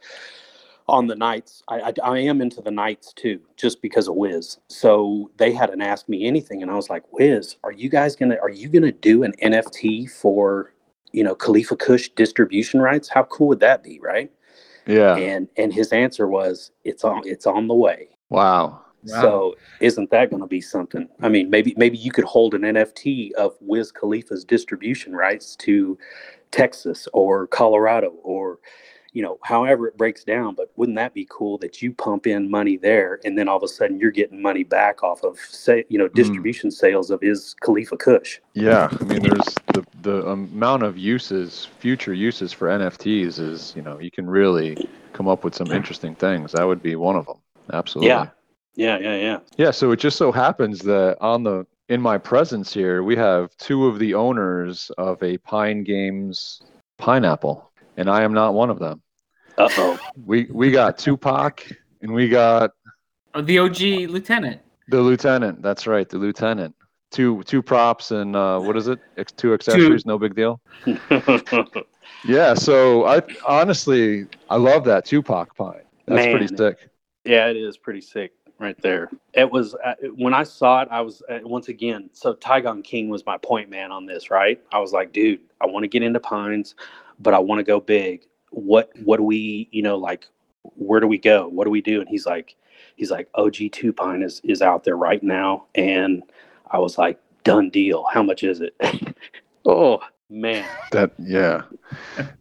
on 0.88 1.08
the 1.08 1.16
nights. 1.16 1.64
I, 1.68 1.80
I, 1.80 1.94
I, 2.04 2.20
am 2.20 2.42
into 2.42 2.62
the 2.62 2.72
nights 2.72 3.14
too, 3.14 3.40
just 3.58 3.82
because 3.82 4.08
of 4.08 4.16
Wiz. 4.16 4.58
So 4.68 5.32
they 5.38 5.52
hadn't 5.52 5.82
asked 5.82 6.10
me 6.10 6.26
anything, 6.26 6.62
and 6.62 6.72
I 6.72 6.76
was 6.76 6.90
like, 6.90 7.04
Wiz, 7.12 7.56
are 7.64 7.72
you 7.72 7.90
guys 7.90 8.16
gonna 8.16 8.38
are 8.42 8.50
you 8.50 8.70
gonna 8.70 8.92
do 8.92 9.24
an 9.24 9.34
NFT 9.42 10.10
for 10.10 10.74
you 11.12 11.24
know 11.24 11.36
Khalifa 11.36 11.76
Kush 11.76 12.10
distribution 12.10 12.82
rights? 12.82 13.10
How 13.10 13.24
cool 13.24 13.48
would 13.50 13.60
that 13.60 13.84
be, 13.84 14.00
right? 14.02 14.32
Yeah. 14.86 15.16
And 15.16 15.48
and 15.58 15.74
his 15.74 15.92
answer 15.92 16.28
was, 16.28 16.72
it's 16.84 17.04
on 17.04 17.22
it's 17.26 17.46
on 17.46 17.68
the 17.68 17.76
way. 17.76 18.10
Wow. 18.30 18.82
Wow. 19.04 19.22
So 19.22 19.56
isn't 19.80 20.12
that 20.12 20.30
going 20.30 20.42
to 20.42 20.48
be 20.48 20.62
something? 20.62 21.10
I 21.22 21.30
mean, 21.30 21.50
maybe 21.50 21.74
maybe 21.76 21.98
you 21.98 22.12
could 22.12 22.26
hold 22.26 22.54
an 22.54 22.62
NFT 22.62 23.32
of 23.34 23.56
Wiz 23.60 23.92
Khalifa's 23.92 24.46
distribution 24.46 25.14
rights 25.14 25.56
to 25.58 25.98
Texas 26.52 27.08
or 27.14 27.48
Colorado 27.48 28.10
or 28.24 28.60
you 29.14 29.22
know, 29.22 29.38
however 29.44 29.88
it 29.88 29.98
breaks 29.98 30.24
down. 30.24 30.56
But 30.56 30.72
wouldn't 30.76 30.96
that 30.98 31.14
be 31.14 31.28
cool 31.30 31.58
that 31.60 31.82
you 31.82 31.94
pump 31.94 32.28
in 32.28 32.50
money 32.50 32.78
there 32.78 33.20
and 33.26 33.38
then 33.38 33.48
all 33.48 33.58
of 33.58 33.64
a 33.64 33.68
sudden 33.68 34.00
you're 34.00 34.12
getting 34.12 34.42
money 34.42 34.64
back 34.64 35.04
off 35.04 35.24
of 35.24 35.38
say, 35.40 35.86
you 35.90 35.98
know, 35.98 36.08
mm. 36.08 36.14
distribution 36.14 36.70
mm. 36.70 36.74
sales 36.74 37.12
of 37.12 37.22
his 37.22 37.56
Khalifa 37.62 37.98
Kush? 37.98 38.40
Yeah, 38.54 38.90
I 39.00 39.04
mean, 39.04 39.22
there's 39.22 39.56
the 39.74 39.86
the 40.02 40.28
amount 40.28 40.84
of 40.84 40.98
uses, 40.98 41.68
future 41.80 42.14
uses 42.14 42.52
for 42.52 42.68
NFTs 42.68 43.40
is, 43.40 43.74
you 43.76 43.82
know, 43.82 44.00
you 44.00 44.12
can 44.12 44.30
really 44.30 44.90
come 45.14 45.28
up 45.28 45.44
with 45.44 45.56
some 45.56 45.72
interesting 45.72 46.16
things. 46.16 46.54
That 46.54 46.66
would 46.66 46.82
be 46.82 46.96
one 46.96 47.16
of 47.16 47.26
them. 47.26 47.38
Absolutely. 47.72 48.10
Yeah. 48.10 48.28
Yeah, 48.76 49.00
yeah, 49.00 49.18
yeah. 49.18 49.40
Yeah, 49.58 49.72
so 49.72 49.92
it 49.92 49.98
just 49.98 50.18
so 50.18 50.32
happens 50.32 50.80
that 50.80 51.18
on 51.20 51.44
the 51.44 51.66
in 51.90 52.02
my 52.02 52.18
presence 52.18 52.74
here, 52.74 53.04
we 53.04 53.18
have 53.18 53.56
two 53.58 53.86
of 53.86 54.00
the 54.00 54.14
owners 54.14 54.90
of 54.98 55.22
a 55.22 55.38
Pine 55.40 55.84
Games 55.84 56.62
pineapple 56.98 57.71
and 57.98 58.10
I 58.10 58.24
am 58.24 58.34
not 58.34 58.54
one 58.54 58.70
of 58.70 58.80
them. 58.80 59.02
Uh 59.58 59.70
oh. 59.78 60.00
We 60.26 60.48
we 60.52 60.72
got 60.72 60.98
Tupac 60.98 61.66
and 62.02 62.14
we 62.14 62.30
got 62.30 62.72
oh, 63.34 63.42
the 63.42 63.60
OG 63.60 63.80
lieutenant. 64.10 64.62
The 64.88 65.02
lieutenant. 65.02 65.62
That's 65.62 65.88
right, 65.88 66.08
the 66.08 66.18
lieutenant. 66.18 66.76
Two 67.12 67.44
two 67.44 67.62
props 67.62 68.12
and 68.12 68.36
uh, 68.36 68.60
what 68.60 68.78
is 68.78 68.88
it? 68.88 69.00
Two 69.36 69.54
accessories. 69.54 70.04
Two. 70.04 70.10
No 70.10 70.18
big 70.18 70.36
deal. 70.36 70.62
yeah. 72.26 72.54
So 72.54 73.06
I 73.06 73.22
honestly 73.46 74.28
I 74.50 74.56
love 74.56 74.86
that 74.86 75.06
Tupac 75.06 75.56
pine. 75.56 75.82
That's 76.08 76.26
Man. 76.26 76.38
pretty 76.38 76.56
sick. 76.56 76.90
Yeah, 77.26 77.48
it 77.48 77.58
is 77.58 77.78
pretty 77.78 78.02
sick 78.02 78.32
right 78.58 78.80
there. 78.82 79.10
It 79.34 79.52
was 79.52 79.76
uh, 79.76 79.96
when 80.16 80.34
I 80.34 80.44
saw 80.44 80.82
it. 80.84 80.88
I 80.90 81.02
was 81.02 81.22
uh, 81.30 81.40
once 81.44 81.68
again. 81.68 82.10
So 82.14 82.34
Tygon 82.34 82.84
King 82.84 83.10
was 83.10 83.26
my 83.26 83.38
point 83.38 83.70
man 83.70 83.92
on 83.92 84.06
this, 84.06 84.32
right? 84.32 84.62
I 84.72 84.80
was 84.80 84.94
like, 84.94 85.12
dude, 85.12 85.42
I 85.60 85.66
want 85.66 85.84
to 85.84 85.90
get 85.90 86.04
into 86.04 86.20
pines 86.20 86.76
but 87.22 87.34
I 87.34 87.40
want 87.40 87.60
to 87.60 87.64
go 87.64 87.80
big. 87.80 88.26
What 88.50 88.92
what 89.04 89.18
do 89.18 89.24
we, 89.24 89.70
you 89.72 89.82
know, 89.82 89.98
like 89.98 90.28
where 90.76 91.00
do 91.00 91.08
we 91.08 91.18
go? 91.18 91.48
What 91.48 91.66
do 91.66 91.72
we 91.72 91.82
do? 91.82 92.00
And 92.00 92.10
he's 92.10 92.26
like, 92.26 92.56
he's 92.96 93.12
like, 93.12 93.30
OG 93.36 93.56
two 93.72 93.94
pine 93.94 94.22
is 94.22 94.42
is 94.44 94.62
out 94.62 94.84
there 94.84 94.98
right 94.98 95.22
now. 95.24 95.66
And 95.76 96.24
I 96.70 96.80
was 96.80 96.98
like, 96.98 97.20
done 97.44 97.70
deal. 97.70 98.06
How 98.12 98.24
much 98.24 98.44
is 98.44 98.62
it? 98.62 98.76
oh 99.66 100.02
man. 100.30 100.66
That 100.92 101.12
yeah. 101.20 101.64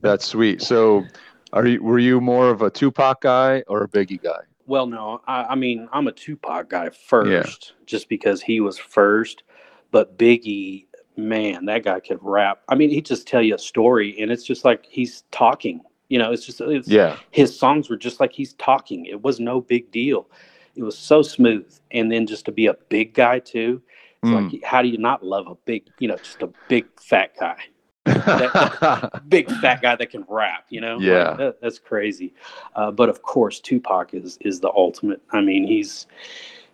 That's 0.00 0.26
sweet. 0.26 0.62
So 0.62 1.04
are 1.52 1.66
you 1.66 1.82
were 1.82 1.98
you 1.98 2.20
more 2.20 2.50
of 2.50 2.62
a 2.62 2.70
Tupac 2.70 3.20
guy 3.20 3.62
or 3.66 3.84
a 3.84 3.88
Biggie 3.88 4.22
guy? 4.22 4.40
Well, 4.66 4.86
no, 4.86 5.20
I, 5.26 5.44
I 5.44 5.54
mean 5.54 5.88
I'm 5.92 6.06
a 6.06 6.12
Tupac 6.12 6.68
guy 6.68 6.90
first, 6.90 7.74
yeah. 7.76 7.84
just 7.86 8.08
because 8.08 8.42
he 8.42 8.60
was 8.60 8.78
first. 8.78 9.42
But 9.90 10.16
Biggie, 10.16 10.86
man, 11.28 11.66
that 11.66 11.84
guy 11.84 12.00
could 12.00 12.18
rap. 12.20 12.62
I 12.68 12.74
mean, 12.74 12.90
he 12.90 13.00
just 13.00 13.26
tell 13.26 13.42
you 13.42 13.54
a 13.54 13.58
story, 13.58 14.20
and 14.20 14.30
it's 14.30 14.44
just 14.44 14.64
like 14.64 14.86
he's 14.86 15.24
talking. 15.30 15.80
You 16.08 16.18
know, 16.18 16.32
it's 16.32 16.44
just 16.44 16.60
it's, 16.60 16.88
yeah. 16.88 17.16
His 17.30 17.56
songs 17.56 17.88
were 17.88 17.96
just 17.96 18.20
like 18.20 18.32
he's 18.32 18.54
talking. 18.54 19.06
It 19.06 19.22
was 19.22 19.40
no 19.40 19.60
big 19.60 19.90
deal. 19.90 20.28
It 20.74 20.82
was 20.82 20.98
so 20.98 21.22
smooth, 21.22 21.72
and 21.90 22.10
then 22.10 22.26
just 22.26 22.44
to 22.46 22.52
be 22.52 22.66
a 22.66 22.74
big 22.88 23.14
guy 23.14 23.38
too. 23.38 23.82
It's 24.22 24.30
mm. 24.30 24.52
like 24.52 24.62
how 24.64 24.82
do 24.82 24.88
you 24.88 24.98
not 24.98 25.24
love 25.24 25.46
a 25.46 25.54
big, 25.64 25.84
you 25.98 26.08
know, 26.08 26.16
just 26.16 26.42
a 26.42 26.50
big 26.68 26.86
fat 27.00 27.32
guy, 27.38 27.58
that, 28.04 29.22
big 29.28 29.50
fat 29.50 29.80
guy 29.82 29.96
that 29.96 30.10
can 30.10 30.24
rap. 30.28 30.66
You 30.68 30.80
know, 30.80 30.98
yeah, 30.98 31.28
like, 31.28 31.38
that, 31.38 31.60
that's 31.62 31.78
crazy. 31.78 32.34
Uh, 32.74 32.90
but 32.90 33.08
of 33.08 33.22
course, 33.22 33.60
Tupac 33.60 34.12
is 34.14 34.38
is 34.42 34.60
the 34.60 34.70
ultimate. 34.70 35.22
I 35.30 35.40
mean, 35.40 35.66
he's 35.66 36.06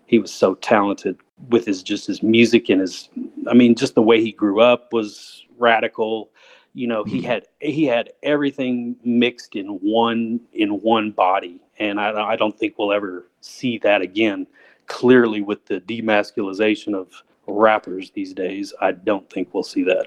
he 0.06 0.18
was 0.18 0.32
so 0.32 0.54
talented 0.54 1.18
with 1.48 1.66
his 1.66 1.82
just 1.82 2.06
his 2.06 2.22
music 2.22 2.68
and 2.68 2.80
his 2.80 3.08
i 3.50 3.54
mean 3.54 3.74
just 3.74 3.94
the 3.94 4.02
way 4.02 4.20
he 4.20 4.32
grew 4.32 4.60
up 4.60 4.92
was 4.92 5.44
radical. 5.58 6.30
You 6.74 6.86
know 6.86 7.04
he 7.04 7.18
mm-hmm. 7.18 7.26
had 7.26 7.46
he 7.60 7.84
had 7.84 8.10
everything 8.22 8.96
mixed 9.04 9.56
in 9.56 9.66
one 9.66 10.40
in 10.52 10.80
one 10.82 11.10
body. 11.10 11.60
And 11.78 12.00
i, 12.00 12.32
I 12.32 12.36
don't 12.36 12.58
think 12.58 12.78
we'll 12.78 12.92
ever 12.92 13.28
see 13.40 13.78
that 13.78 14.02
again. 14.02 14.46
Clearly 14.86 15.40
with 15.40 15.64
the 15.66 15.80
demasculization 15.80 16.94
of 16.94 17.08
rappers 17.48 18.10
these 18.10 18.34
days 18.34 18.74
i 18.80 18.92
don't 18.92 19.28
think 19.30 19.54
we'll 19.54 19.62
see 19.62 19.84
that. 19.84 20.06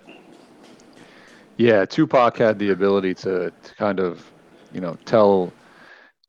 Yeah 1.57 1.85
tupac 1.85 2.37
had 2.37 2.59
the 2.59 2.69
ability 2.69 3.13
to, 3.15 3.51
to 3.51 3.75
kind 3.75 3.99
of 3.99 4.29
you 4.71 4.81
know 4.81 4.97
tell 5.05 5.51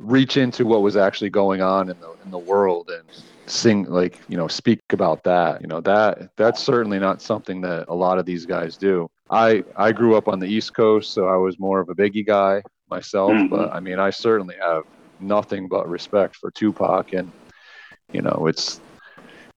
reach 0.01 0.37
into 0.37 0.65
what 0.67 0.83
was 0.83 0.97
actually 0.97 1.31
going 1.31 1.61
on 1.61 1.91
in 1.91 1.97
the 2.01 2.15
in 2.25 2.31
the 2.31 2.39
world 2.39 2.91
and 2.91 3.05
sing 3.47 3.85
like 3.85 4.19
you 4.29 4.37
know 4.37 4.49
speak 4.49 4.81
about 4.93 5.23
that 5.25 5.61
you 5.61 5.67
know 5.67 5.81
that 5.81 6.31
that's 6.37 6.63
certainly 6.63 6.99
not 6.99 7.21
something 7.21 7.61
that 7.61 7.85
a 7.89 7.95
lot 7.95 8.19
of 8.19 8.25
these 8.25 8.47
guys 8.47 8.77
do 8.77 9.09
i 9.29 9.63
i 9.77 9.93
grew 9.93 10.17
up 10.17 10.27
on 10.29 10.39
the 10.39 10.47
east 10.47 10.73
coast 10.75 11.13
so 11.13 11.27
i 11.29 11.37
was 11.37 11.59
more 11.59 11.81
of 11.81 11.89
a 11.89 11.95
biggie 11.95 12.27
guy 12.27 12.63
myself, 12.91 13.31
Mhm. 13.33 13.51
but 13.51 13.73
I 13.73 13.79
mean, 13.81 14.01
I 14.01 14.11
certainly 14.11 14.57
have 14.61 14.83
nothing 15.21 15.69
but 15.69 15.89
respect 15.89 16.35
for 16.37 16.51
Tupac, 16.51 17.13
and 17.13 17.31
you 18.13 18.21
know, 18.21 18.47
it's 18.49 18.81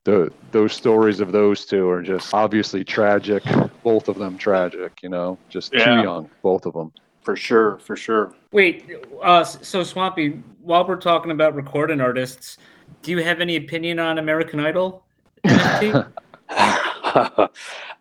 the 0.06 0.32
those 0.52 0.74
stories 0.74 1.20
of 1.20 1.32
those 1.32 1.66
two 1.66 1.90
are 1.90 2.04
just 2.04 2.32
obviously 2.34 2.84
tragic. 2.84 3.42
Both 3.84 4.08
of 4.08 4.18
them 4.20 4.38
tragic. 4.38 4.92
You 5.02 5.10
know, 5.10 5.40
just 5.50 5.74
Yeah. 5.74 5.86
too 5.86 6.02
young, 6.04 6.30
both 6.44 6.66
of 6.68 6.74
them. 6.74 6.92
For 7.24 7.36
sure, 7.36 7.78
for 7.80 7.96
sure. 7.96 8.34
Wait, 8.52 8.92
uh, 9.22 9.44
so 9.44 9.84
Swampy, 9.84 10.42
while 10.62 10.86
we're 10.86 10.98
talking 10.98 11.32
about 11.32 11.56
recording 11.56 12.02
artists, 12.02 12.58
do 13.02 13.12
you 13.12 13.24
have 13.24 13.40
any 13.40 13.56
opinion 13.56 14.00
on 14.00 14.18
American 14.18 14.60
Idol? 14.60 15.06
NFT? 15.46 16.12
I, 16.50 17.50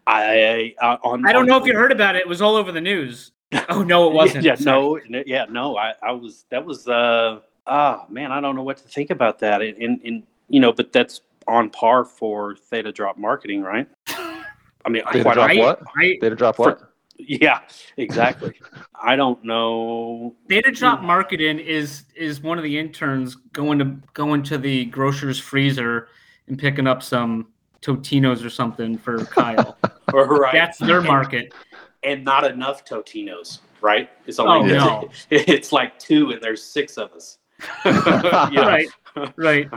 I 0.07 0.75
on 1.03 1.25
I 1.27 1.33
don't 1.33 1.43
on- 1.43 1.47
know 1.47 1.57
if 1.57 1.67
you 1.67 1.75
heard 1.75 1.93
about 1.93 2.17
it. 2.17 2.21
It 2.23 2.29
was 2.29 2.43
all 2.43 2.57
over 2.57 2.73
the 2.73 2.81
news. 2.81 3.33
Oh 3.69 3.83
no, 3.83 4.09
it 4.09 4.15
wasn't. 4.15 4.45
Yeah, 4.45 4.55
Sorry. 4.55 5.03
no, 5.11 5.23
yeah, 5.27 5.45
no. 5.51 5.77
I, 5.77 5.93
I 6.03 6.13
was 6.13 6.47
that 6.49 6.65
was 6.65 6.89
uh 6.89 7.41
ah 7.67 8.07
man, 8.09 8.33
I 8.33 8.41
don't 8.41 8.57
know 8.57 8.63
what 8.63 8.79
to 8.79 8.89
think 8.89 9.11
about 9.11 9.39
that. 9.41 9.61
And, 9.61 9.77
and, 9.77 10.01
and 10.05 10.23
you 10.49 10.59
know, 10.59 10.73
but 10.73 10.91
that's 10.91 11.21
on 11.47 11.69
par 11.69 12.07
for 12.07 12.57
Theta 12.57 12.91
Drop 12.93 13.19
marketing, 13.19 13.61
right? 13.61 13.87
I 14.09 14.89
mean, 14.89 15.03
I 15.05 15.13
Theta 15.13 15.23
quite 15.25 15.35
Drop 15.35 15.57
what? 15.57 15.83
I, 15.99 16.17
Data 16.21 16.35
drop 16.35 16.57
For- 16.57 16.65
what? 16.71 16.92
Yeah, 17.27 17.61
exactly. 17.97 18.55
I 19.01 19.17
don't 19.17 19.43
know. 19.45 20.35
Data 20.49 20.71
drop 20.71 21.01
hmm. 21.01 21.07
marketing 21.07 21.59
is 21.59 22.05
is 22.15 22.41
one 22.41 22.59
of 22.59 22.65
the 22.65 22.79
interns 22.79 23.37
going 23.53 23.79
to 23.79 23.97
going 24.15 24.43
to 24.45 24.59
the 24.59 24.87
grocer's 24.87 25.39
freezer 25.39 26.09
and 26.49 26.59
picking 26.59 26.87
up 26.87 27.03
some 27.03 27.49
Totinos 27.81 28.45
or 28.45 28.51
something 28.51 28.99
for 28.99 29.25
Kyle. 29.27 29.77
Right. 30.15 30.53
That's 30.53 30.77
their 30.79 31.01
market. 31.01 31.55
and 32.03 32.23
not 32.23 32.45
enough 32.45 32.85
Totinos, 32.85 33.61
right? 33.81 34.11
It's 34.27 34.39
only 34.39 34.73
Oh 34.73 34.75
no! 34.75 35.11
it's 35.31 35.73
like 35.73 35.99
two, 35.99 36.33
and 36.33 36.43
there's 36.43 36.63
six 36.63 36.99
of 36.99 37.13
us. 37.13 37.39
Right, 37.85 38.89
right. 39.37 39.69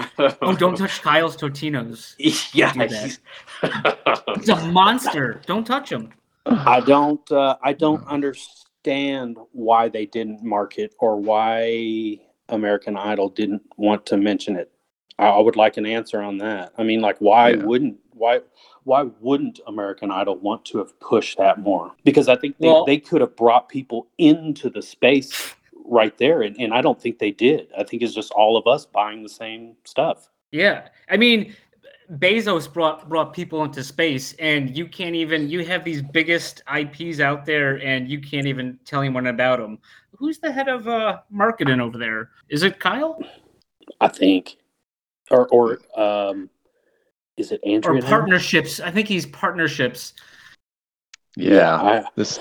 Oh, 0.41 0.55
don't 0.55 0.77
touch 0.77 1.01
Kyle's 1.01 1.37
Totinos. 1.37 2.15
yeah, 2.53 2.73
do 2.73 2.79
he's- 2.79 3.19
He's 4.37 4.49
a 4.49 4.65
monster. 4.71 5.41
Don't 5.45 5.65
touch 5.65 5.91
him. 5.91 6.11
I 6.49 6.79
don't. 6.81 7.29
Uh, 7.31 7.57
I 7.63 7.73
don't 7.73 8.05
understand 8.07 9.37
why 9.51 9.89
they 9.89 10.05
didn't 10.05 10.43
market 10.43 10.93
or 10.99 11.17
why 11.19 12.19
American 12.49 12.97
Idol 12.97 13.29
didn't 13.29 13.63
want 13.77 14.05
to 14.07 14.17
mention 14.17 14.55
it. 14.55 14.71
I, 15.17 15.27
I 15.27 15.39
would 15.39 15.55
like 15.55 15.77
an 15.77 15.85
answer 15.85 16.21
on 16.21 16.37
that. 16.39 16.73
I 16.77 16.83
mean, 16.83 17.01
like, 17.01 17.17
why 17.19 17.51
Yeah. 17.51 17.63
wouldn't 17.63 17.97
why 18.11 18.41
why 18.83 19.03
wouldn't 19.19 19.59
American 19.67 20.11
Idol 20.11 20.35
want 20.37 20.63
to 20.65 20.77
have 20.77 20.97
pushed 20.99 21.37
that 21.39 21.59
more? 21.59 21.91
Because 22.03 22.29
I 22.29 22.35
think 22.35 22.57
they, 22.59 22.67
Well- 22.67 22.85
they 22.85 22.97
could 22.99 23.21
have 23.21 23.35
brought 23.35 23.67
people 23.69 24.07
into 24.19 24.69
the 24.69 24.81
space 24.81 25.55
right 25.87 26.15
there, 26.17 26.41
and, 26.43 26.55
and 26.59 26.73
I 26.73 26.81
don't 26.81 26.99
think 27.01 27.19
they 27.19 27.31
did. 27.31 27.67
I 27.77 27.83
think 27.83 28.01
it's 28.03 28.13
just 28.13 28.31
all 28.31 28.57
of 28.57 28.67
us 28.67 28.85
buying 28.85 29.23
the 29.23 29.29
same 29.29 29.75
stuff. 29.83 30.29
Yeah, 30.51 30.87
I 31.09 31.17
mean, 31.17 31.53
Bezos 32.13 32.71
brought 32.71 33.07
brought 33.09 33.33
people 33.33 33.63
into 33.63 33.83
space, 33.83 34.33
and 34.39 34.75
you 34.77 34.87
can't 34.87 35.15
even. 35.15 35.49
You 35.49 35.65
have 35.65 35.83
these 35.83 36.01
biggest 36.01 36.61
IPs 36.73 37.19
out 37.19 37.45
there, 37.45 37.81
and 37.83 38.09
you 38.09 38.19
can't 38.19 38.45
even 38.47 38.79
tell 38.85 39.01
anyone 39.01 39.27
about 39.27 39.59
them. 39.59 39.79
Who's 40.17 40.37
the 40.39 40.51
head 40.51 40.69
of 40.69 40.87
uh, 40.87 41.19
marketing 41.29 41.79
over 41.79 41.97
there? 41.97 42.29
Is 42.49 42.63
it 42.63 42.79
Kyle 42.79 43.19
I 44.01 44.07
think, 44.07 44.57
or 45.31 45.47
or 45.49 45.79
um, 45.99 46.49
is 47.37 47.51
it 47.51 47.59
Andrew? 47.65 47.97
or 47.97 48.01
partnerships? 48.01 48.79
I 48.79 48.91
think 48.91 49.07
he's 49.07 49.25
partnerships. 49.25 50.13
Yeah. 51.35 51.75
I, 51.75 52.03
This. 52.15 52.39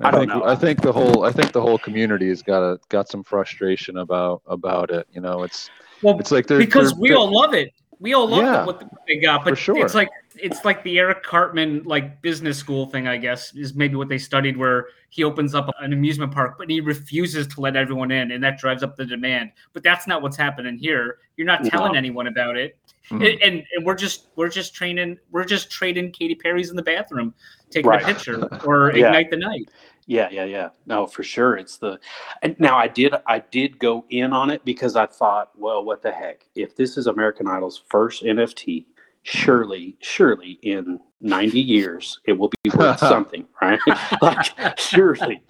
I 0.00 0.08
I, 0.08 0.10
don't 0.10 0.20
think 0.20 0.32
know. 0.32 0.44
I 0.44 0.56
think 0.56 0.80
the 0.80 0.92
whole 0.92 1.24
I 1.24 1.30
think 1.30 1.52
the 1.52 1.60
whole 1.60 1.78
community 1.78 2.28
has 2.28 2.42
got 2.42 2.62
a 2.62 2.80
got 2.88 3.08
some 3.08 3.22
frustration 3.22 3.98
about 3.98 4.42
about 4.46 4.90
it. 4.90 5.06
You 5.12 5.20
know, 5.20 5.42
it's 5.44 5.70
Well, 6.02 6.18
it's 6.18 6.32
like 6.32 6.46
they're 6.48 6.58
because 6.58 6.92
they're- 6.92 7.00
we 7.00 7.08
they're- 7.10 7.18
all 7.18 7.32
love 7.32 7.54
it. 7.54 7.70
We 8.02 8.14
all 8.14 8.28
love 8.28 8.42
Yeah, 8.42 8.66
what 8.66 8.82
they 9.06 9.16
got, 9.18 9.44
but 9.44 9.56
sure. 9.56 9.78
it's 9.78 9.94
like 9.94 10.08
it's 10.34 10.64
like 10.64 10.82
the 10.82 10.98
Eric 10.98 11.22
Cartman 11.22 11.84
like 11.84 12.20
business 12.20 12.58
school 12.58 12.86
thing. 12.86 13.06
I 13.06 13.16
guess 13.16 13.54
is 13.54 13.74
maybe 13.76 13.94
what 13.94 14.08
they 14.08 14.18
studied, 14.18 14.56
where 14.56 14.88
he 15.10 15.22
opens 15.22 15.54
up 15.54 15.70
an 15.80 15.92
amusement 15.92 16.32
park, 16.32 16.56
but 16.58 16.68
he 16.68 16.80
refuses 16.80 17.46
to 17.46 17.60
let 17.60 17.76
everyone 17.76 18.10
in, 18.10 18.32
and 18.32 18.42
that 18.42 18.58
drives 18.58 18.82
up 18.82 18.96
the 18.96 19.06
demand. 19.06 19.52
But 19.72 19.84
that's 19.84 20.08
not 20.08 20.20
what's 20.20 20.36
happening 20.36 20.78
here. 20.78 21.18
You're 21.36 21.46
not 21.46 21.64
telling 21.64 21.92
No. 21.92 21.98
anyone 21.98 22.26
about 22.26 22.56
it, 22.56 22.76
Mm. 23.10 23.30
and, 23.32 23.42
and 23.42 23.64
and 23.76 23.86
we're 23.86 23.94
just 23.94 24.30
we're 24.34 24.48
just 24.48 24.74
training 24.74 25.16
we're 25.30 25.44
just 25.44 25.70
trading 25.70 26.10
Katy 26.10 26.34
Perry's 26.34 26.70
in 26.70 26.76
the 26.76 26.82
bathroom, 26.82 27.32
taking 27.70 27.88
Right. 27.88 28.02
a 28.02 28.04
picture 28.06 28.48
or 28.66 28.90
Yeah. 28.96 29.06
ignite 29.06 29.30
the 29.30 29.36
night. 29.36 29.68
Yeah, 30.06 30.28
yeah, 30.30 30.44
yeah. 30.44 30.70
No, 30.86 31.06
for 31.06 31.22
sure. 31.22 31.56
It's 31.56 31.78
the 31.78 31.98
and 32.42 32.56
now 32.58 32.76
I 32.76 32.88
did 32.88 33.14
I 33.26 33.38
did 33.38 33.78
go 33.78 34.04
in 34.10 34.32
on 34.32 34.50
it 34.50 34.64
because 34.64 34.96
I 34.96 35.06
thought, 35.06 35.50
well, 35.56 35.84
what 35.84 36.02
the 36.02 36.10
heck? 36.10 36.46
If 36.54 36.76
this 36.76 36.96
is 36.96 37.06
American 37.06 37.46
Idol's 37.46 37.82
first 37.88 38.24
NFT, 38.24 38.86
surely, 39.22 39.96
surely 40.00 40.58
in 40.62 40.98
90 41.20 41.60
years 41.60 42.18
it 42.24 42.32
will 42.32 42.50
be 42.64 42.70
worth 42.74 42.98
something, 42.98 43.46
right? 43.60 43.78
like 44.22 44.78
surely. 44.78 45.40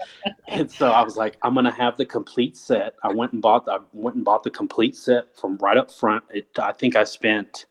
And 0.49 0.71
so 0.71 0.91
I 0.91 1.03
was 1.03 1.17
like, 1.17 1.39
I'm 1.43 1.55
gonna 1.55 1.73
have 1.73 1.97
the 1.97 2.07
complete 2.07 2.57
set. 2.57 2.95
I 3.03 3.13
went 3.13 3.33
and 3.33 3.41
bought 3.41 3.65
the, 3.65 3.73
I 3.73 3.79
went 3.93 4.17
and 4.17 4.25
bought 4.25 4.43
the 4.43 4.51
complete 4.51 4.97
set 4.97 5.35
from 5.39 5.57
right 5.59 5.79
up 5.79 5.91
front. 5.91 6.25
It 6.31 6.49
I 6.59 6.73
think 6.73 6.95
I 6.95 7.05
spent 7.05 7.65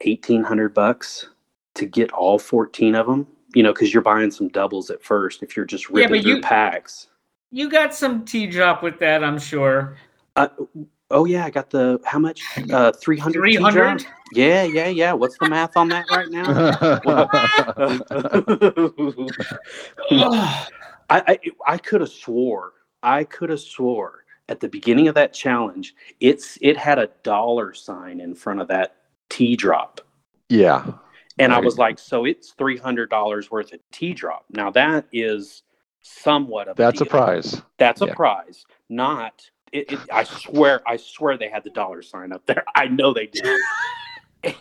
eighteen 0.00 0.42
hundred 0.44 0.72
bucks 0.72 1.28
to 1.74 1.86
get 1.86 2.10
all 2.12 2.38
14 2.38 2.96
of 2.96 3.06
them 3.06 3.26
you 3.54 3.62
know, 3.62 3.72
because 3.72 3.92
you're 3.92 4.02
buying 4.02 4.30
some 4.30 4.48
doubles 4.48 4.90
at 4.90 5.02
first 5.02 5.42
if 5.42 5.56
you're 5.56 5.66
just 5.66 5.88
Yeah, 5.90 6.04
ripping 6.04 6.16
but 6.18 6.22
through 6.22 6.34
you- 6.36 6.40
packs. 6.42 7.08
You 7.52 7.68
got 7.68 7.92
some 7.94 8.24
tea 8.24 8.46
drop 8.46 8.80
with 8.82 8.98
that, 9.00 9.24
I'm 9.24 9.38
sure. 9.38 9.96
Oh 11.12 11.24
yeah, 11.24 11.44
I 11.44 11.50
got 11.50 11.70
the 11.70 12.00
how 12.04 12.20
much? 12.20 12.40
Uh, 12.72 12.92
three 12.92 13.18
hundred. 13.18 13.40
Three 13.40 13.56
hundred. 13.56 14.06
Yeah, 14.32 14.62
yeah, 14.62 14.86
yeah. 14.86 15.12
What's 15.12 15.36
the 15.38 15.48
math 15.48 15.76
on 15.76 15.88
that 15.88 16.04
right 16.12 16.28
now? 16.30 16.44
I 20.10 20.66
I, 21.10 21.38
I 21.66 21.78
could 21.78 22.00
have 22.00 22.10
swore 22.10 22.72
I 23.02 23.24
could 23.24 23.50
have 23.50 23.60
swore 23.60 24.24
at 24.48 24.60
the 24.60 24.68
beginning 24.68 25.08
of 25.08 25.14
that 25.16 25.32
challenge 25.32 25.94
it's 26.20 26.58
it 26.60 26.76
had 26.76 26.98
a 26.98 27.08
dollar 27.24 27.74
sign 27.74 28.20
in 28.20 28.34
front 28.34 28.60
of 28.60 28.68
that 28.68 28.96
T 29.28 29.56
drop. 29.56 30.00
yeah. 30.48 30.84
And 31.40 31.52
I 31.52 31.58
was 31.60 31.78
like, 31.78 31.98
so 31.98 32.24
it's 32.24 32.50
three 32.52 32.76
hundred 32.76 33.10
dollars 33.10 33.50
worth 33.50 33.72
of 33.72 33.80
T 33.90 34.12
drop. 34.14 34.44
Now 34.50 34.70
that 34.72 35.06
is 35.12 35.62
somewhat 36.02 36.68
of 36.68 36.76
That's 36.76 37.00
a 37.00 37.04
deal. 37.04 37.10
prize. 37.10 37.62
That's 37.78 38.02
a 38.02 38.06
Yeah. 38.06 38.14
prize, 38.14 38.64
not. 38.88 39.42
It, 39.72 39.92
it, 39.92 39.98
I 40.12 40.24
swear, 40.24 40.80
I 40.86 40.96
swear 40.96 41.36
they 41.38 41.48
had 41.48 41.62
the 41.64 41.70
dollar 41.70 42.02
sign 42.02 42.32
up 42.32 42.44
there. 42.46 42.64
I 42.74 42.86
know 42.86 43.12
they 43.14 43.26
did. 43.26 43.60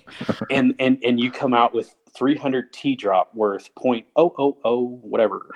and 0.52 0.74
and 0.80 0.98
and 1.04 1.20
you 1.20 1.32
come 1.32 1.54
out 1.54 1.74
with 1.74 1.96
300 2.18 2.72
T 2.74 2.96
drop 2.96 3.34
worth 3.34 3.74
point 3.76 4.06
oh 4.16 4.34
oh 4.38 4.58
oh 4.64 5.00
whatever. 5.02 5.48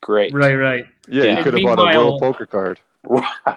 Great. 0.00 0.32
Right, 0.34 0.54
right. 0.54 0.86
Yeah, 1.08 1.24
Yeah. 1.24 1.38
you 1.38 1.44
could 1.44 1.54
have 1.54 1.62
bought 1.62 1.78
a 1.78 1.84
Meanwhile- 1.84 2.04
World 2.10 2.20
Poker 2.22 2.46
card. 2.46 2.80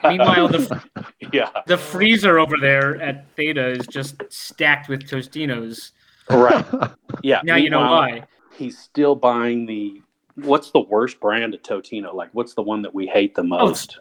Meanwhile, 0.03 0.47
the 0.47 0.82
yeah. 1.34 1.49
the 1.67 1.78
freezer 1.78 2.39
over 2.39 2.55
there 2.61 2.95
at 3.01 3.30
Theta 3.36 3.67
is 3.67 3.86
just 3.88 4.24
stacked 4.30 4.88
with 4.88 5.03
Totinos. 5.03 5.91
Right. 6.30 6.65
Yeah. 7.21 7.39
Now 7.45 7.55
you 7.55 7.69
know 7.69 7.80
why. 7.80 8.24
He's 8.53 8.78
still 8.78 9.15
buying 9.15 9.65
the. 9.65 10.01
What's 10.36 10.71
the 10.71 10.82
worst 10.82 11.21
brand 11.21 11.53
of 11.53 11.61
Totino? 11.61 12.13
Like, 12.13 12.30
what's 12.34 12.53
the 12.53 12.61
one 12.61 12.82
that 12.82 12.93
we 12.93 13.07
hate 13.07 13.34
the 13.34 13.43
oh, 13.43 13.45
most? 13.45 13.99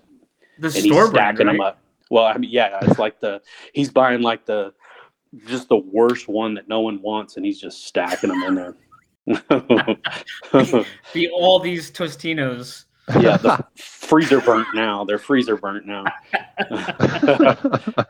The 0.59 0.67
and 0.69 0.75
he's 0.75 0.85
store 0.87 1.11
brand, 1.11 1.37
stacking 1.37 1.47
them 1.47 1.61
right? 1.61 1.69
up. 1.69 1.79
Well, 2.11 2.25
I 2.25 2.37
mean, 2.39 2.51
yeah, 2.51 2.79
it's 2.83 2.99
like 2.99 3.21
the 3.21 3.41
he's 3.75 3.91
buying 3.91 4.23
like 4.23 4.45
the 4.45 4.73
just 5.47 5.69
the 5.69 5.77
worst 5.77 6.27
one 6.29 6.55
that 6.55 6.69
no 6.69 6.81
one 6.81 7.01
wants, 7.01 7.37
and 7.37 7.47
he's 7.47 7.61
just 7.61 7.87
stacking 7.87 8.31
them 8.31 8.43
in 8.43 8.55
there. 8.55 8.77
The 11.13 11.31
all 11.33 11.61
these 11.61 11.91
Totinos. 11.91 12.85
yeah, 13.21 13.37
the 13.37 13.65
freezer 13.77 14.41
burnt 14.41 14.69
now. 14.75 15.05
They're 15.05 15.19
freezer 15.19 15.57
burnt 15.57 15.87
now. 15.87 16.05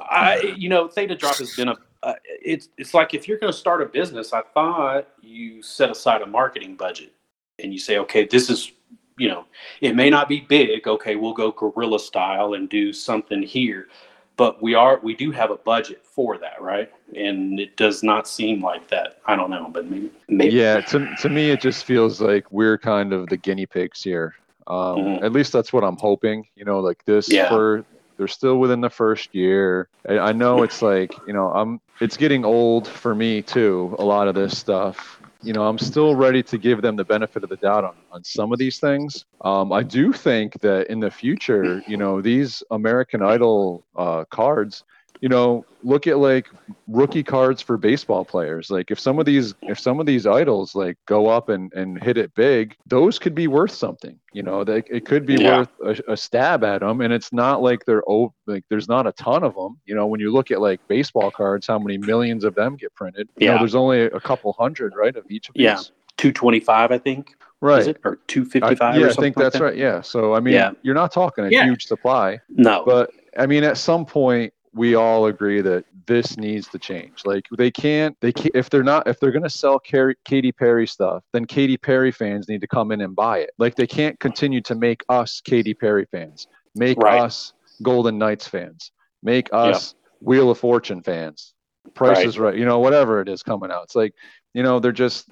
I, 0.00 0.54
you 0.56 0.68
know, 0.68 0.88
Theta 0.88 1.14
Drop 1.14 1.36
has 1.36 1.54
been 1.56 1.68
a. 1.68 1.76
Uh, 2.04 2.12
it's 2.26 2.68
it's 2.76 2.92
like 2.92 3.14
if 3.14 3.26
you're 3.26 3.38
going 3.38 3.52
to 3.52 3.58
start 3.58 3.80
a 3.80 3.86
business, 3.86 4.34
I 4.34 4.42
thought 4.42 5.08
you 5.22 5.62
set 5.62 5.90
aside 5.90 6.20
a 6.20 6.26
marketing 6.26 6.76
budget, 6.76 7.12
and 7.58 7.72
you 7.72 7.78
say, 7.78 7.96
okay, 7.98 8.26
this 8.26 8.50
is, 8.50 8.72
you 9.16 9.28
know, 9.28 9.46
it 9.80 9.96
may 9.96 10.10
not 10.10 10.28
be 10.28 10.40
big. 10.40 10.86
Okay, 10.86 11.16
we'll 11.16 11.32
go 11.32 11.50
guerrilla 11.50 11.98
style 11.98 12.54
and 12.54 12.68
do 12.68 12.92
something 12.92 13.42
here, 13.42 13.88
but 14.36 14.62
we 14.62 14.74
are 14.74 15.00
we 15.02 15.14
do 15.16 15.30
have 15.30 15.50
a 15.50 15.56
budget 15.56 16.04
for 16.04 16.36
that, 16.36 16.60
right? 16.60 16.92
And 17.16 17.58
it 17.58 17.78
does 17.78 18.02
not 18.02 18.28
seem 18.28 18.62
like 18.62 18.86
that. 18.88 19.20
I 19.24 19.34
don't 19.34 19.48
know, 19.48 19.70
but 19.72 19.86
maybe, 19.86 20.10
maybe 20.28 20.54
yeah, 20.54 20.82
to, 20.82 21.16
to 21.22 21.28
me, 21.30 21.50
it 21.52 21.62
just 21.62 21.86
feels 21.86 22.20
like 22.20 22.52
we're 22.52 22.76
kind 22.76 23.14
of 23.14 23.28
the 23.28 23.38
guinea 23.38 23.66
pigs 23.66 24.02
here. 24.02 24.34
Um, 24.66 24.96
Mhm. 24.96 25.22
At 25.22 25.32
least 25.32 25.52
that's 25.52 25.72
what 25.72 25.84
I'm 25.84 25.96
hoping. 25.96 26.46
You 26.54 26.66
know, 26.66 26.80
like 26.80 27.02
this 27.06 27.30
Yeah. 27.30 27.48
for 27.48 27.84
they're 28.16 28.28
still 28.28 28.58
within 28.58 28.80
the 28.80 28.90
first 28.90 29.34
year. 29.34 29.88
I, 30.08 30.18
I 30.18 30.32
know 30.32 30.62
it's 30.62 30.82
like 30.92 31.14
you 31.26 31.32
know 31.32 31.50
I'm. 31.52 31.80
It's 32.00 32.16
getting 32.16 32.44
old 32.44 32.88
for 32.88 33.14
me 33.14 33.42
too. 33.42 33.94
A 33.98 34.04
lot 34.04 34.28
of 34.28 34.34
this 34.34 34.58
stuff. 34.58 35.20
you 35.42 35.52
know, 35.52 35.66
I'm 35.66 35.78
still 35.78 36.16
ready 36.16 36.42
to 36.42 36.58
give 36.58 36.80
them 36.80 36.96
the 36.96 37.04
benefit 37.04 37.44
of 37.44 37.50
the 37.50 37.56
doubt 37.56 37.84
on, 37.84 37.94
on 38.10 38.24
some 38.24 38.52
of 38.52 38.58
these 38.58 38.78
things. 38.80 39.26
Um, 39.42 39.72
I 39.72 39.82
do 39.82 40.12
think 40.12 40.58
that 40.60 40.88
in 40.88 41.00
the 41.00 41.10
future, 41.10 41.82
you 41.86 41.96
know, 41.98 42.22
these 42.22 42.62
American 42.70 43.22
Idol 43.22 43.84
uh, 43.94 44.24
cards, 44.30 44.84
you 45.24 45.30
know, 45.30 45.64
look 45.82 46.06
at 46.06 46.18
like 46.18 46.48
rookie 46.86 47.22
cards 47.22 47.62
for 47.62 47.78
baseball 47.78 48.26
players. 48.26 48.68
Like 48.70 48.90
if 48.90 49.00
some 49.00 49.18
of 49.18 49.24
these 49.24 49.54
if 49.62 49.78
some 49.80 49.98
of 49.98 50.04
these 50.04 50.26
idols 50.26 50.74
like 50.74 50.98
go 51.06 51.28
up 51.28 51.48
and, 51.48 51.72
and 51.72 52.02
hit 52.02 52.18
it 52.18 52.34
big, 52.34 52.76
those 52.86 53.18
could 53.18 53.34
be 53.34 53.46
worth 53.46 53.70
something. 53.70 54.18
You 54.34 54.42
know, 54.42 54.64
they, 54.64 54.82
it 54.90 55.06
could 55.06 55.24
be 55.24 55.36
Yeah. 55.36 55.60
worth 55.60 55.70
a, 56.08 56.12
a 56.12 56.16
stab 56.18 56.62
at 56.62 56.80
them, 56.82 57.00
and 57.00 57.10
it's 57.10 57.32
not 57.32 57.62
like 57.62 57.86
they're 57.86 58.02
oh 58.06 58.34
like 58.46 58.64
there's 58.68 58.86
not 58.86 59.06
a 59.06 59.12
ton 59.12 59.42
of 59.44 59.54
them. 59.54 59.78
You 59.86 59.94
know, 59.94 60.06
when 60.06 60.20
you 60.20 60.30
look 60.30 60.50
at 60.50 60.60
like 60.60 60.86
baseball 60.88 61.30
cards, 61.30 61.66
how 61.66 61.78
many 61.78 61.96
millions 61.96 62.44
of 62.44 62.54
them 62.54 62.76
get 62.76 62.94
printed? 62.94 63.26
You 63.38 63.46
know, 63.46 63.52
Yeah. 63.54 63.58
there's 63.60 63.74
only 63.74 64.02
a 64.02 64.20
couple 64.20 64.52
hundred, 64.52 64.92
right, 64.94 65.16
of 65.16 65.24
each 65.30 65.48
of 65.48 65.54
these. 65.54 65.62
Yeah. 65.62 65.76
225, 66.18 66.92
I 66.92 66.98
think. 66.98 67.34
right. 67.62 67.80
Is 67.80 67.86
it 67.88 67.96
or 68.04 68.12
I, 68.12 68.16
255? 68.26 68.96
yeah, 69.00 69.06
or 69.06 69.08
I 69.08 69.12
think 69.14 69.36
like 69.38 69.44
that's 69.46 69.56
that? 69.58 69.64
right. 69.64 69.76
Yeah. 69.76 70.02
So 70.02 70.34
I 70.34 70.40
mean, 70.40 70.52
Yeah. 70.52 70.72
you're 70.82 70.94
not 70.94 71.12
talking 71.12 71.46
a 71.46 71.48
Yeah. 71.48 71.64
huge 71.64 71.86
supply, 71.86 72.40
No. 72.50 72.82
but 72.84 73.10
I 73.38 73.46
mean, 73.46 73.64
at 73.64 73.78
some 73.78 74.04
point, 74.06 74.52
we 74.74 74.96
all 74.96 75.26
agree 75.26 75.60
that 75.60 75.84
this 76.06 76.36
needs 76.36 76.68
to 76.68 76.78
change. 76.78 77.22
Like 77.24 77.46
they 77.56 77.70
can't, 77.70 78.16
they 78.20 78.32
can't, 78.32 78.54
if 78.54 78.68
they're 78.70 78.82
not, 78.82 79.06
if 79.06 79.20
they're 79.20 79.30
going 79.30 79.44
to 79.44 79.50
sell 79.50 79.78
Car- 79.78 80.16
Katy 80.24 80.52
Perry 80.52 80.86
stuff, 80.86 81.22
then 81.32 81.44
Katy 81.46 81.76
Perry 81.76 82.10
fans 82.10 82.48
need 82.48 82.60
to 82.60 82.66
come 82.66 82.90
in 82.90 83.00
and 83.00 83.14
buy 83.14 83.38
it. 83.38 83.50
Like 83.56 83.76
they 83.76 83.86
can't 83.86 84.18
continue 84.18 84.60
to 84.62 84.74
make 84.74 85.02
us 85.08 85.40
Katy 85.40 85.74
Perry 85.74 86.06
fans, 86.10 86.48
make 86.74 86.98
Right. 86.98 87.20
us 87.20 87.52
Golden 87.82 88.18
Knights 88.18 88.48
fans, 88.48 88.90
make 89.22 89.48
us 89.52 89.94
Wheel 90.20 90.50
of 90.50 90.58
Fortune 90.58 91.02
fans. 91.02 91.54
Price 91.94 92.18
Right. 92.18 92.26
is 92.26 92.38
right, 92.38 92.56
you 92.56 92.64
know, 92.64 92.80
whatever 92.80 93.20
it 93.20 93.28
is 93.28 93.42
coming 93.42 93.70
out. 93.70 93.84
It's 93.84 93.94
like, 93.94 94.14
you 94.54 94.62
know, 94.62 94.80
they're 94.80 94.90
just 94.90 95.28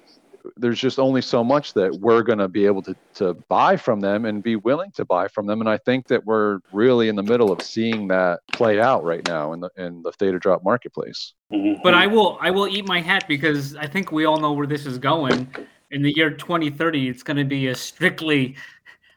there's 0.57 0.79
just 0.79 0.99
only 0.99 1.21
so 1.21 1.43
much 1.43 1.73
that 1.73 1.93
we're 1.99 2.21
going 2.21 2.39
to 2.39 2.47
be 2.47 2.65
able 2.65 2.81
to, 2.83 2.95
to 3.15 3.33
buy 3.47 3.77
from 3.77 3.99
them 3.99 4.25
and 4.25 4.43
be 4.43 4.55
willing 4.55 4.91
to 4.91 5.05
buy 5.05 5.27
from 5.27 5.45
them. 5.45 5.61
And 5.61 5.69
I 5.69 5.77
think 5.77 6.07
that 6.07 6.25
we're 6.25 6.59
really 6.71 7.07
in 7.07 7.15
the 7.15 7.23
middle 7.23 7.51
of 7.51 7.61
seeing 7.61 8.07
that 8.09 8.41
play 8.51 8.79
out 8.79 9.03
right 9.03 9.25
now 9.27 9.53
in 9.53 9.59
the 9.59 9.69
in 9.77 10.01
the 10.01 10.11
theta 10.11 10.39
drop 10.39 10.63
marketplace. 10.63 11.33
Mhm. 11.51 11.81
But 11.83 11.93
I 11.93 12.07
will 12.07 12.37
I 12.41 12.51
will 12.51 12.67
eat 12.67 12.87
my 12.87 13.01
hat 13.01 13.25
because 13.27 13.75
I 13.75 13.87
think 13.87 14.11
we 14.11 14.25
all 14.25 14.39
know 14.39 14.53
where 14.53 14.67
this 14.67 14.85
is 14.85 14.97
going. 14.97 15.47
In 15.91 16.01
the 16.01 16.13
year 16.15 16.31
2030, 16.31 17.07
it's 17.07 17.23
going 17.23 17.37
to 17.37 17.45
be 17.45 17.67
a 17.67 17.75
strictly 17.75 18.55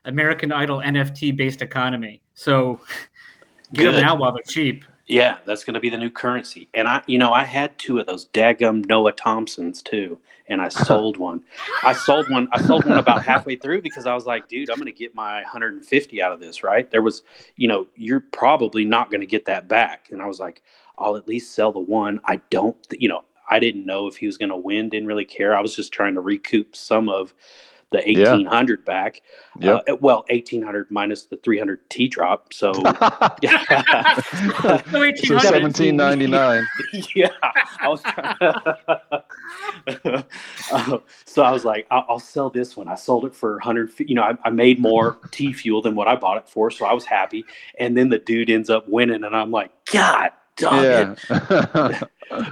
American 0.04 0.52
Idol 0.52 0.78
NFT 0.80 1.36
based 1.36 1.62
economy. 1.62 2.22
So 2.34 2.80
get 3.72 3.84
them 3.84 3.94
Good. 3.94 4.02
now 4.02 4.16
while 4.16 4.32
they're 4.32 4.42
cheap. 4.42 4.84
Yeah, 5.08 5.38
that's 5.44 5.62
going 5.62 5.74
to 5.74 5.80
be 5.80 5.88
the 5.88 5.98
new 5.98 6.10
currency. 6.10 6.68
And 6.74 6.88
I, 6.88 7.00
you 7.06 7.16
know, 7.18 7.32
I 7.32 7.44
had 7.44 7.78
two 7.78 8.00
of 8.00 8.06
those 8.06 8.26
daggum 8.26 8.86
Noah 8.88 9.12
Thompsons 9.12 9.80
too, 9.80 10.18
and 10.48 10.60
I 10.60 10.68
sold 10.68 11.16
one. 11.16 11.44
I 11.84 11.92
sold 11.92 12.28
one. 12.28 12.48
I 12.52 12.60
sold 12.60 12.84
one 12.86 12.98
about 12.98 13.24
halfway 13.24 13.54
through 13.54 13.82
because 13.82 14.06
I 14.06 14.14
was 14.14 14.26
like, 14.26 14.48
dude, 14.48 14.68
I'm 14.68 14.76
going 14.76 14.86
to 14.86 14.98
get 14.98 15.14
my 15.14 15.36
150 15.42 16.22
out 16.22 16.32
of 16.32 16.40
this, 16.40 16.64
right? 16.64 16.90
There 16.90 17.02
was, 17.02 17.22
you 17.54 17.68
know, 17.68 17.86
you're 17.94 18.24
probably 18.32 18.84
not 18.84 19.10
going 19.10 19.20
to 19.20 19.26
get 19.26 19.44
that 19.44 19.68
back, 19.68 20.08
and 20.10 20.20
I 20.20 20.26
was 20.26 20.40
like, 20.40 20.62
I'll 20.98 21.16
at 21.16 21.28
least 21.28 21.54
sell 21.54 21.70
the 21.70 21.78
one. 21.78 22.20
I 22.24 22.40
don't, 22.50 22.76
you 22.90 23.08
know, 23.08 23.22
I 23.48 23.60
didn't 23.60 23.86
know 23.86 24.08
if 24.08 24.16
he 24.16 24.26
was 24.26 24.38
going 24.38 24.48
to 24.48 24.56
win. 24.56 24.88
Didn't 24.88 25.06
really 25.06 25.24
care. 25.24 25.56
I 25.56 25.60
was 25.60 25.76
just 25.76 25.92
trying 25.92 26.14
to 26.14 26.20
recoup 26.20 26.74
some 26.74 27.08
of 27.08 27.32
the 27.96 28.12
Yeah. 28.12 28.32
1800 28.32 28.84
back. 28.84 29.22
Yep. 29.60 29.84
Uh, 29.88 29.96
well, 30.00 30.24
1800 30.28 30.90
minus 30.90 31.24
the 31.24 31.36
300 31.38 31.88
T 31.90 32.08
drop. 32.08 32.52
So. 32.52 32.72
yeah. 33.42 34.20
So 34.62 34.78
so 34.92 34.98
1800. 35.00 35.40
seventeen 35.40 35.96
ninety 35.96 36.26
nine. 36.26 36.66
yeah, 37.14 37.28
I 37.80 37.88
was 37.88 38.02
trying. 38.02 38.36
uh, 40.72 40.98
so 41.24 41.42
I 41.42 41.50
was 41.50 41.64
like, 41.64 41.86
I'll, 41.90 42.04
I'll 42.08 42.18
sell 42.18 42.50
this 42.50 42.76
one. 42.76 42.88
I 42.88 42.94
sold 42.94 43.24
it 43.24 43.34
for 43.34 43.52
100. 43.54 43.92
You 43.98 44.14
know, 44.14 44.22
I, 44.22 44.36
I 44.44 44.50
made 44.50 44.78
more 44.80 45.18
T 45.30 45.52
fuel 45.52 45.82
than 45.82 45.94
what 45.94 46.08
I 46.08 46.16
bought 46.16 46.38
it 46.38 46.48
for, 46.48 46.70
so 46.70 46.86
I 46.86 46.92
was 46.92 47.04
happy. 47.04 47.44
And 47.78 47.96
then 47.96 48.08
the 48.08 48.18
dude 48.18 48.50
ends 48.50 48.70
up 48.70 48.88
winning, 48.88 49.24
and 49.24 49.36
I'm 49.36 49.50
like, 49.50 49.70
God, 49.92 50.30
dog 50.56 50.84
it. 50.84 51.18
Yeah. 51.30 52.00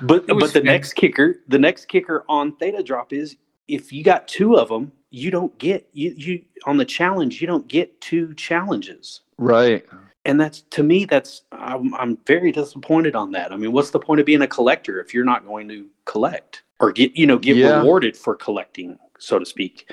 But 0.02 0.26
but 0.26 0.52
the 0.52 0.62
next 0.62 0.92
kicker, 0.94 1.36
the 1.48 1.58
next 1.58 1.86
kicker 1.86 2.24
on 2.28 2.56
Theta 2.56 2.82
Drop 2.82 3.12
is 3.12 3.36
if 3.68 3.92
you 3.92 4.04
got 4.04 4.28
two 4.28 4.56
of 4.56 4.68
them, 4.68 4.92
you 5.14 5.30
don't 5.30 5.56
get 5.58 5.88
you 5.92 6.12
you 6.16 6.42
on 6.66 6.76
the 6.76 6.84
challenge. 6.84 7.40
You 7.40 7.46
don't 7.46 7.68
get 7.68 8.00
two 8.00 8.34
challenges 8.34 9.20
right. 9.38 9.84
and 10.24 10.40
that's 10.40 10.62
to 10.70 10.82
me 10.82 11.04
that's 11.04 11.42
I'm, 11.52 11.94
I'm 11.94 12.18
very 12.26 12.50
disappointed 12.52 13.14
on 13.14 13.30
that 13.32 13.52
i 13.52 13.56
mean 13.56 13.72
what's 13.72 13.90
the 13.90 14.00
point 14.00 14.20
of 14.20 14.26
being 14.26 14.42
a 14.42 14.46
collector 14.46 15.00
if 15.00 15.12
you're 15.14 15.24
not 15.24 15.46
going 15.46 15.68
to 15.68 15.86
collect 16.04 16.62
or 16.80 16.92
get 16.92 17.16
you 17.16 17.26
know 17.26 17.38
get 17.38 17.56
Yeah. 17.56 17.78
rewarded 17.78 18.16
for 18.16 18.34
collecting 18.34 18.98
so 19.18 19.38
to 19.38 19.46
speak 19.46 19.90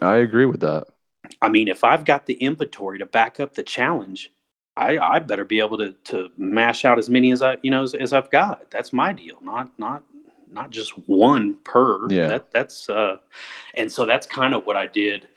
I 0.00 0.16
agree 0.16 0.46
with 0.46 0.60
that. 0.60 0.84
i 1.42 1.48
mean 1.48 1.68
if 1.68 1.84
i've 1.84 2.04
got 2.04 2.26
the 2.26 2.34
inventory 2.34 2.98
to 2.98 3.06
back 3.06 3.40
up 3.40 3.54
the 3.54 3.62
challenge 3.62 4.32
i 4.76 4.98
i 4.98 5.18
better 5.18 5.44
be 5.44 5.58
able 5.60 5.78
to 5.78 5.92
to 6.04 6.28
mash 6.36 6.84
out 6.84 6.98
as 6.98 7.08
many 7.10 7.32
as 7.32 7.42
i 7.42 7.56
you 7.62 7.70
know 7.70 7.82
as, 7.82 7.94
as 7.94 8.12
i've 8.12 8.30
got 8.30 8.70
that's 8.70 8.92
my 8.92 9.12
deal 9.12 9.38
not 9.42 9.70
not 9.78 10.02
not 10.50 10.70
just 10.70 10.92
one 11.08 11.54
per. 11.64 12.08
Yeah. 12.10 12.28
that 12.28 12.50
that's 12.50 12.88
uh 12.88 13.16
and 13.74 13.90
so 13.90 14.04
that's 14.06 14.26
kind 14.26 14.54
of 14.54 14.64
what 14.66 14.76
i 14.76 14.86
did 14.86 15.28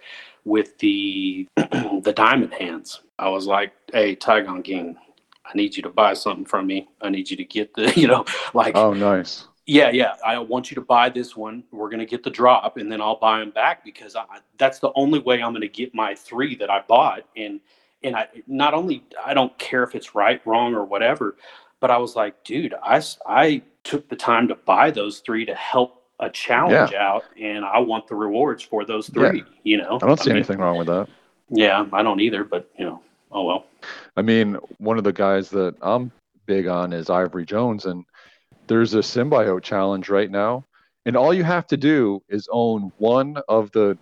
with 0.45 0.77
the 0.79 1.47
the 1.55 2.13
diamond 2.15 2.53
hands. 2.53 3.01
I 3.17 3.29
was 3.29 3.45
like 3.47 3.73
hey 3.91 4.15
Tygon 4.15 4.63
king 4.63 4.97
i 5.45 5.51
need 5.55 5.75
you 5.75 5.83
to 5.83 5.89
buy 5.89 6.13
something 6.13 6.45
from 6.45 6.67
me. 6.67 6.87
I 7.01 7.09
need 7.09 7.29
you 7.29 7.37
to 7.37 7.43
get 7.43 7.73
the 7.73 7.91
you 7.99 8.07
know 8.07 8.23
like 8.53 8.75
Oh, 8.75 8.93
nice. 8.93 9.47
yeah 9.65 9.89
yeah. 9.89 10.15
I 10.25 10.37
want 10.39 10.69
you 10.71 10.75
to 10.75 10.81
buy 10.81 11.09
this 11.09 11.35
one. 11.35 11.63
We're 11.71 11.89
going 11.89 11.99
to 11.99 12.05
get 12.05 12.23
the 12.23 12.29
drop 12.29 12.77
and 12.77 12.91
then 12.91 13.01
i'll 13.01 13.19
buy 13.19 13.39
them 13.39 13.51
back 13.51 13.83
because 13.83 14.15
I, 14.15 14.25
that's 14.57 14.79
the 14.79 14.91
only 14.95 15.19
way 15.19 15.41
i'm 15.41 15.51
going 15.51 15.61
to 15.61 15.67
get 15.67 15.93
my 15.93 16.15
three 16.15 16.55
that 16.57 16.69
i 16.69 16.81
bought. 16.87 17.23
And 17.35 17.59
and 18.03 18.15
i 18.15 18.27
not 18.47 18.73
only 18.73 19.03
i 19.25 19.33
don't 19.33 19.57
care 19.59 19.83
if 19.83 19.93
it's 19.95 20.15
right 20.15 20.39
wrong 20.45 20.73
or 20.73 20.85
whatever 20.85 21.35
but 21.79 21.91
i 21.91 21.97
was 21.97 22.15
like 22.15 22.43
dude 22.43 22.73
I, 22.83 23.01
I 23.25 23.61
took 23.83 24.09
the 24.09 24.15
time 24.15 24.47
to 24.49 24.55
buy 24.55 24.91
those 24.91 25.19
three 25.19 25.45
to 25.45 25.55
help 25.55 26.03
a 26.19 26.29
challenge 26.29 26.93
out 26.93 27.23
and 27.41 27.63
i 27.63 27.79
want 27.79 28.07
the 28.07 28.15
rewards 28.15 28.61
for 28.63 28.85
those 28.85 29.09
Yeah. 29.15 29.29
three 29.29 29.43
you 29.63 29.77
know 29.77 29.95
I 30.01 30.05
don't 30.07 30.19
see 30.19 30.29
mean, 30.29 30.37
anything 30.37 30.59
wrong 30.59 30.77
with 30.77 30.87
that. 30.87 31.07
yeah 31.49 31.85
i 31.93 32.03
don't 32.03 32.19
either 32.19 32.43
but 32.43 32.69
you 32.77 32.85
know 32.85 33.01
oh 33.31 33.43
well 33.43 33.65
I 34.17 34.21
mean, 34.21 34.57
one 34.79 34.97
of 34.97 35.05
the 35.05 35.13
guys 35.13 35.49
that 35.51 35.73
I'm 35.81 36.11
big 36.45 36.67
on 36.67 36.91
is 36.91 37.09
Ivory 37.09 37.45
Jones, 37.45 37.85
and 37.85 38.03
there's 38.67 38.93
a 38.93 38.97
symbiote 38.99 39.63
challenge 39.63 40.09
right 40.09 40.29
now. 40.29 40.65
And 41.05 41.15
all 41.15 41.33
you 41.33 41.45
have 41.45 41.65
to 41.67 41.77
do 41.77 42.21
is 42.27 42.49
own 42.51 42.91
one 42.97 43.37
of 43.47 43.71
the, 43.71 43.97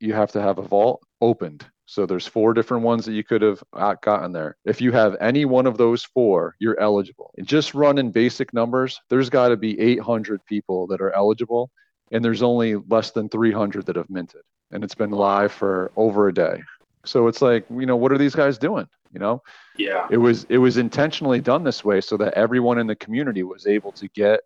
you 0.00 0.14
have 0.14 0.30
to 0.32 0.40
have 0.40 0.56
a 0.56 0.62
vault 0.62 1.02
opened. 1.20 1.66
So 1.88 2.04
there's 2.04 2.26
four 2.26 2.52
different 2.52 2.82
ones 2.82 3.06
that 3.06 3.14
you 3.14 3.24
could 3.24 3.40
have 3.40 3.64
uh, 3.72 3.94
gotten 4.02 4.30
there. 4.30 4.58
If 4.66 4.82
you 4.82 4.92
have 4.92 5.16
any 5.22 5.46
one 5.46 5.66
of 5.66 5.78
those 5.78 6.04
four, 6.04 6.54
you're 6.58 6.78
eligible. 6.78 7.32
And 7.38 7.46
just 7.46 7.72
running 7.72 8.10
basic 8.10 8.52
numbers, 8.52 9.00
there's 9.08 9.30
got 9.30 9.48
to 9.48 9.56
be 9.56 9.80
800 9.80 10.44
people 10.44 10.86
that 10.88 11.00
are 11.00 11.14
eligible, 11.14 11.70
and 12.12 12.22
there's 12.22 12.42
only 12.42 12.74
less 12.74 13.12
than 13.12 13.30
300 13.30 13.86
that 13.86 13.96
have 13.96 14.10
minted. 14.10 14.42
And 14.70 14.84
it's 14.84 14.94
been 14.94 15.12
live 15.12 15.50
for 15.50 15.90
over 15.96 16.28
a 16.28 16.34
day. 16.34 16.62
So 17.06 17.26
it's 17.26 17.40
like, 17.40 17.64
you 17.70 17.86
know, 17.86 17.96
what 17.96 18.12
are 18.12 18.18
these 18.18 18.34
guys 18.34 18.58
doing? 18.58 18.86
You 19.14 19.20
know, 19.20 19.42
yeah 19.78 20.06
it 20.10 20.18
was 20.18 20.44
it 20.50 20.58
was 20.58 20.76
intentionally 20.76 21.40
done 21.40 21.64
this 21.64 21.82
way 21.82 22.02
so 22.02 22.18
that 22.18 22.34
everyone 22.34 22.78
in 22.78 22.86
the 22.86 22.96
community 22.96 23.42
was 23.42 23.66
able 23.66 23.92
to 23.92 24.08
get 24.08 24.40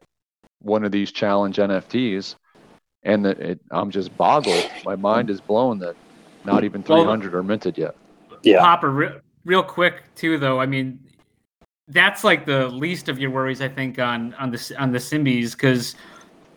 one 0.61 0.85
of 0.85 0.93
these 0.93 1.11
challenge 1.11 1.57
NFTs. 1.57 2.37
And 3.03 3.25
that 3.25 3.41
it, 3.41 3.61
I'm 3.73 3.91
just 3.91 4.17
boggled. 4.17 4.71
My 4.85 4.95
mind 4.95 5.29
is 5.29 5.41
blown 5.41 5.81
that 5.81 5.97
not 6.45 6.65
even 6.65 6.83
Well- 6.89 7.03
300 7.05 7.35
are 7.35 7.43
minted 7.43 7.79
yet. 7.79 7.95
yeah 8.43 8.61
Popper, 8.61 8.91
re- 8.91 9.19
real 9.45 9.63
quick 9.63 10.03
too, 10.15 10.39
though. 10.39 10.61
I 10.61 10.67
mean, 10.67 10.99
that's 11.89 12.25
like 12.25 12.47
the 12.47 12.69
least 12.69 13.09
of 13.09 13.19
your 13.19 13.31
worries, 13.31 13.61
I 13.61 13.69
think, 13.69 13.99
on 13.99 14.35
on 14.35 14.51
the 14.51 14.75
on 14.79 14.93
the 14.93 14.99
Symbies 14.99 15.53
because 15.53 15.95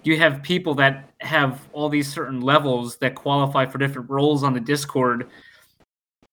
you 0.03 0.17
have 0.17 0.41
people 0.43 0.75
that 0.75 1.09
have 1.21 1.61
all 1.73 1.89
these 1.89 2.11
certain 2.11 2.41
levels 2.41 2.97
that 2.97 3.15
qualify 3.15 3.65
for 3.65 3.77
different 3.79 4.09
roles 4.09 4.43
on 4.43 4.53
the 4.53 4.59
Discord, 4.59 5.27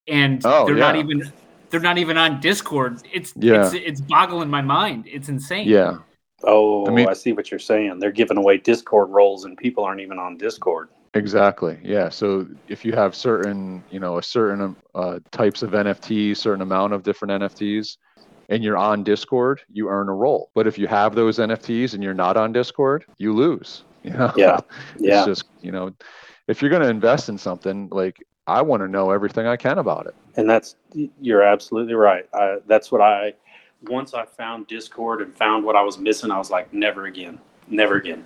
and 0.09 0.41
Oh, 0.45 0.67
they're 0.67 0.75
not 0.77 0.97
even 0.97 1.33
they're 1.71 1.81
not 1.81 1.97
even 1.99 2.19
on 2.19 2.41
Discord. 2.41 3.01
It's 3.13 3.33
Yeah. 3.37 3.65
it's 3.67 3.75
it's 3.75 4.01
boggling 4.01 4.51
my 4.51 4.63
mind. 4.63 5.07
It's 5.07 5.29
insane. 5.29 5.69
Yeah. 5.69 5.99
oh 6.45 6.87
I 6.87 7.11
I, 7.11 7.13
see 7.15 7.33
what 7.33 7.51
you're 7.53 7.61
saying 7.61 8.01
they're 8.01 8.11
giving 8.11 8.37
away 8.37 8.57
discord 8.59 9.11
roles 9.11 9.45
and 9.45 9.57
people 9.57 9.85
aren't 9.85 10.01
even 10.01 10.19
on 10.19 10.37
discord 10.37 10.89
Exactly. 11.15 11.79
Yeah. 11.83 12.09
So 12.09 12.47
if 12.69 12.85
you 12.85 12.93
have 12.93 13.15
certain, 13.15 13.85
you 13.91 14.01
know, 14.01 14.19
a 14.19 14.23
certain 14.23 14.77
uh, 14.95 15.19
types 15.31 15.63
of 15.63 15.71
NFTs, 15.73 16.39
certain 16.39 16.63
amount 16.63 16.93
of 16.95 17.03
different 17.03 17.43
NFTs, 17.43 17.99
and 18.49 18.65
you're 18.65 18.79
on 18.79 19.05
Discord, 19.05 19.61
you 19.73 19.89
earn 19.89 20.09
a 20.09 20.15
role. 20.15 20.51
But 20.55 20.67
if 20.67 20.79
you 20.79 20.87
have 20.87 21.15
those 21.15 21.39
NFTs 21.39 21.95
and 21.95 22.03
you're 22.03 22.15
not 22.15 22.37
on 22.37 22.53
Discord, 22.53 23.05
you 23.19 23.33
lose. 23.35 23.85
You 24.05 24.11
know? 24.15 24.33
Yeah. 24.37 24.59
yeah 24.99 25.19
It's 25.19 25.27
just, 25.27 25.45
you 25.61 25.71
know, 25.71 25.95
if 26.49 26.61
you're 26.61 26.71
going 26.71 26.83
to 26.83 26.89
invest 26.89 27.29
in 27.29 27.39
something, 27.39 27.89
like 27.93 28.21
I 28.49 28.61
want 28.61 28.83
to 28.83 28.89
know 28.89 29.13
everything 29.13 29.47
I 29.47 29.57
can 29.57 29.79
about 29.79 30.07
it. 30.09 30.15
and 30.37 30.49
that's 30.49 30.77
you're 31.21 31.43
absolutely 31.43 31.95
right 31.95 32.29
I, 32.35 32.59
that's 32.67 32.91
what 32.91 33.01
i 33.01 33.35
once 33.89 34.15
i 34.15 34.25
found 34.25 34.67
discord 34.67 35.23
and 35.23 35.35
found 35.37 35.65
what 35.65 35.77
i 35.77 35.83
was 35.83 35.99
missing 35.99 36.31
i 36.31 36.39
was 36.39 36.51
like 36.51 36.73
never 36.73 37.07
again 37.07 37.39
never 37.69 37.97
again 37.97 38.25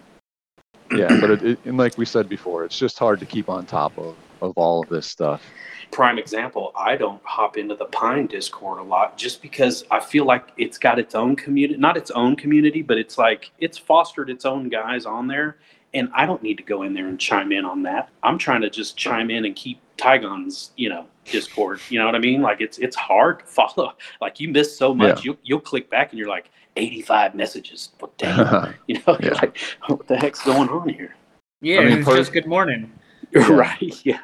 yeah, 0.96 1.20
but 1.20 1.30
it, 1.30 1.42
it, 1.42 1.58
and 1.64 1.76
like 1.76 1.98
we 1.98 2.04
said 2.04 2.28
before, 2.28 2.64
it's 2.64 2.78
just 2.78 2.98
hard 2.98 3.20
to 3.20 3.26
keep 3.26 3.48
on 3.48 3.66
top 3.66 3.96
of 3.98 4.16
of 4.42 4.52
all 4.56 4.82
of 4.82 4.88
this 4.88 5.06
stuff. 5.06 5.42
Prime 5.90 6.18
example, 6.18 6.72
I 6.76 6.96
don't 6.96 7.22
hop 7.24 7.56
into 7.56 7.74
the 7.74 7.86
Pine 7.86 8.26
Discord 8.26 8.78
a 8.78 8.82
lot 8.82 9.16
just 9.16 9.40
because 9.40 9.84
I 9.90 10.00
feel 10.00 10.24
like 10.24 10.48
it's 10.56 10.78
got 10.78 10.98
its 10.98 11.14
own 11.14 11.36
community, 11.36 11.78
not 11.78 11.96
its 11.96 12.10
own 12.10 12.36
community, 12.36 12.82
but 12.82 12.98
it's 12.98 13.18
like 13.18 13.50
it's 13.58 13.78
fostered 13.78 14.28
its 14.28 14.44
own 14.44 14.68
guys 14.68 15.06
on 15.06 15.26
there. 15.26 15.58
And 15.94 16.10
I 16.14 16.26
don't 16.26 16.42
need 16.42 16.58
to 16.58 16.62
go 16.62 16.82
in 16.82 16.92
there 16.92 17.06
and 17.06 17.18
chime 17.18 17.52
in 17.52 17.64
on 17.64 17.82
that. 17.84 18.10
I'm 18.22 18.36
trying 18.36 18.60
to 18.62 18.68
just 18.68 18.96
chime 18.96 19.30
in 19.30 19.46
and 19.46 19.56
keep 19.56 19.80
Tygon's, 19.96 20.72
you 20.76 20.88
know, 20.88 21.06
Discord. 21.24 21.80
You 21.88 22.00
know 22.00 22.06
what 22.06 22.14
I 22.14 22.18
mean? 22.18 22.42
Like 22.42 22.60
it's 22.60 22.78
it's 22.78 22.96
hard 22.96 23.40
to 23.40 23.46
follow. 23.46 23.92
Like 24.20 24.40
you 24.40 24.48
miss 24.48 24.76
so 24.76 24.92
much. 24.92 25.18
Yeah. 25.18 25.22
You'll 25.24 25.38
you'll 25.44 25.60
click 25.60 25.88
back 25.88 26.10
and 26.10 26.18
you're 26.18 26.28
like 26.28 26.50
85 26.76 27.34
messages. 27.34 27.90
What 27.98 28.16
damn? 28.18 28.74
you 28.86 29.00
know, 29.06 29.16
Yeah. 29.22 29.34
like, 29.34 29.58
what 29.86 30.06
the 30.06 30.16
heck's 30.16 30.42
going 30.44 30.68
on 30.68 30.88
here? 30.88 31.14
Yeah, 31.60 31.80
I 31.80 31.84
mean, 31.86 31.98
it's 31.98 32.08
per- 32.08 32.16
just 32.16 32.32
good 32.32 32.46
morning. 32.46 32.92
Yeah. 33.32 33.48
right? 33.52 34.06
Yeah. 34.06 34.20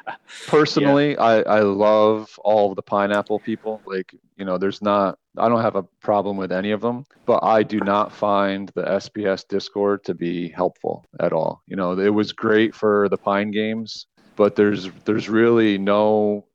Personally, 0.47 1.17
I 1.17 1.41
I 1.41 1.59
love 1.59 2.39
all 2.43 2.69
of 2.69 2.77
the 2.77 2.81
pineapple 2.81 3.39
people. 3.39 3.81
Like 3.85 4.15
you 4.37 4.45
know, 4.45 4.57
there's 4.57 4.81
not 4.81 5.19
I 5.37 5.49
don't 5.49 5.61
have 5.61 5.75
a 5.75 5.83
problem 6.01 6.37
with 6.37 6.51
any 6.53 6.71
of 6.71 6.79
them, 6.81 7.03
but 7.25 7.43
I 7.43 7.63
do 7.63 7.79
not 7.81 8.13
find 8.13 8.71
the 8.75 8.83
SPS 8.83 9.45
Discord 9.47 10.03
to 10.05 10.13
be 10.15 10.47
helpful 10.49 11.05
at 11.19 11.33
all. 11.33 11.61
You 11.67 11.75
know, 11.75 11.99
it 11.99 12.09
was 12.13 12.31
great 12.31 12.73
for 12.73 13.09
the 13.09 13.17
Pine 13.17 13.51
games, 13.51 14.07
but 14.37 14.55
there's 14.55 14.89
there's 15.05 15.27
really 15.27 15.77
no 15.77 16.45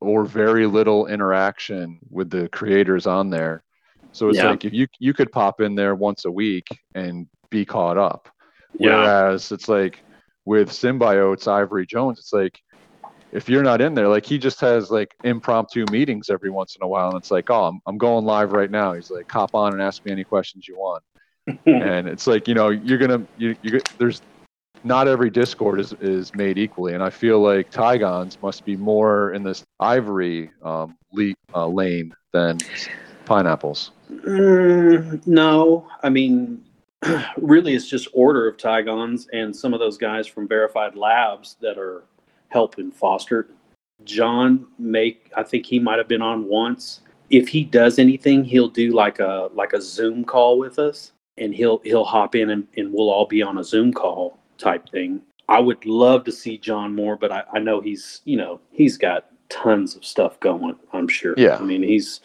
or 0.00 0.24
very 0.24 0.66
little 0.66 1.06
interaction 1.08 1.98
with 2.10 2.30
the 2.30 2.48
creators 2.50 3.06
on 3.06 3.28
there. 3.30 3.64
So 4.12 4.28
it's 4.28 4.38
Yeah. 4.38 4.50
like 4.50 4.64
if 4.64 4.72
you 4.72 4.86
you 4.98 5.12
could 5.14 5.30
pop 5.32 5.60
in 5.60 5.74
there 5.74 5.94
once 5.94 6.24
a 6.24 6.30
week 6.30 6.66
and 6.94 7.26
be 7.50 7.64
caught 7.64 7.98
up. 7.98 8.28
Yeah. 8.78 8.96
Whereas 8.96 9.52
it's 9.52 9.68
like 9.68 10.02
with 10.44 10.70
Symbiotes, 10.70 11.46
Ivory 11.48 11.86
Jones, 11.86 12.18
it's 12.18 12.32
like 12.32 12.58
if 13.32 13.48
you're 13.48 13.62
not 13.62 13.80
in 13.82 13.94
there, 13.94 14.08
like 14.08 14.24
he 14.24 14.38
just 14.38 14.60
has 14.60 14.90
like 14.90 15.14
impromptu 15.24 15.84
meetings 15.90 16.30
every 16.30 16.50
once 16.50 16.76
in 16.76 16.82
a 16.82 16.88
while, 16.88 17.08
and 17.08 17.16
it's 17.18 17.30
like, 17.30 17.50
oh, 17.50 17.64
I'm, 17.64 17.80
I'm 17.86 17.98
going 17.98 18.24
live 18.24 18.52
right 18.52 18.70
now. 18.70 18.94
He's 18.94 19.10
like, 19.10 19.30
hop 19.30 19.54
on 19.54 19.74
and 19.74 19.82
ask 19.82 20.04
me 20.04 20.12
any 20.12 20.24
questions 20.24 20.66
you 20.66 20.78
want. 20.78 21.02
and 21.66 22.08
it's 22.08 22.26
like, 22.26 22.48
you 22.48 22.54
know, 22.54 22.68
you're 22.70 22.98
gonna 22.98 23.22
you 23.36 23.56
you 23.62 23.80
there's 23.98 24.22
not 24.84 25.08
every 25.08 25.28
Discord 25.30 25.80
is 25.80 25.92
is 26.00 26.34
made 26.34 26.56
equally, 26.58 26.94
and 26.94 27.02
I 27.02 27.10
feel 27.10 27.40
like 27.40 27.70
Tygons 27.70 28.40
must 28.42 28.64
be 28.64 28.76
more 28.76 29.32
in 29.32 29.42
this 29.42 29.64
Ivory 29.80 30.50
um, 30.62 30.96
le- 31.12 31.34
uh, 31.54 31.66
lane 31.66 32.14
than 32.32 32.58
pineapples. 33.28 33.92
Mm, 34.10 35.24
no, 35.26 35.86
I 36.02 36.08
mean, 36.08 36.64
really, 37.36 37.74
it's 37.74 37.88
just 37.88 38.08
order 38.12 38.48
of 38.48 38.56
Tygons 38.56 39.26
and 39.32 39.54
some 39.54 39.74
of 39.74 39.80
those 39.80 39.98
guys 39.98 40.26
from 40.26 40.48
Verified 40.48 40.96
Labs 40.96 41.56
that 41.60 41.78
are 41.78 42.04
helping 42.48 42.90
foster. 42.90 43.48
Jon 44.04 44.66
make 44.78 45.30
I 45.36 45.42
think 45.42 45.66
he 45.66 45.78
might 45.78 45.98
have 45.98 46.08
been 46.08 46.22
on 46.22 46.46
once. 46.46 47.00
If 47.30 47.48
he 47.48 47.62
does 47.62 47.98
anything, 47.98 48.44
he'll 48.44 48.68
do 48.68 48.92
like 48.92 49.18
a 49.18 49.50
like 49.52 49.74
a 49.74 49.82
Zoom 49.82 50.24
call 50.24 50.58
with 50.58 50.78
us, 50.78 51.12
and 51.36 51.54
he'll 51.54 51.80
he'll 51.84 52.04
hop 52.04 52.34
in 52.34 52.50
and, 52.50 52.66
and 52.76 52.92
we'll 52.92 53.10
all 53.10 53.26
be 53.26 53.42
on 53.42 53.58
a 53.58 53.64
Zoom 53.64 53.92
call 53.92 54.38
type 54.56 54.88
thing. 54.88 55.20
I 55.48 55.60
would 55.60 55.84
love 55.86 56.24
to 56.24 56.32
see 56.32 56.58
Jon 56.58 56.94
more, 56.94 57.16
but 57.16 57.32
I, 57.32 57.42
I 57.52 57.58
know 57.58 57.80
he's 57.80 58.22
you 58.24 58.36
know 58.36 58.60
he's 58.70 58.96
got 58.96 59.26
tons 59.48 59.96
of 59.96 60.04
stuff 60.04 60.38
going. 60.40 60.76
I'm 60.92 61.08
sure. 61.08 61.34
Yeah. 61.36 61.56
I 61.56 61.62
mean 61.62 61.82
he's 61.82 62.20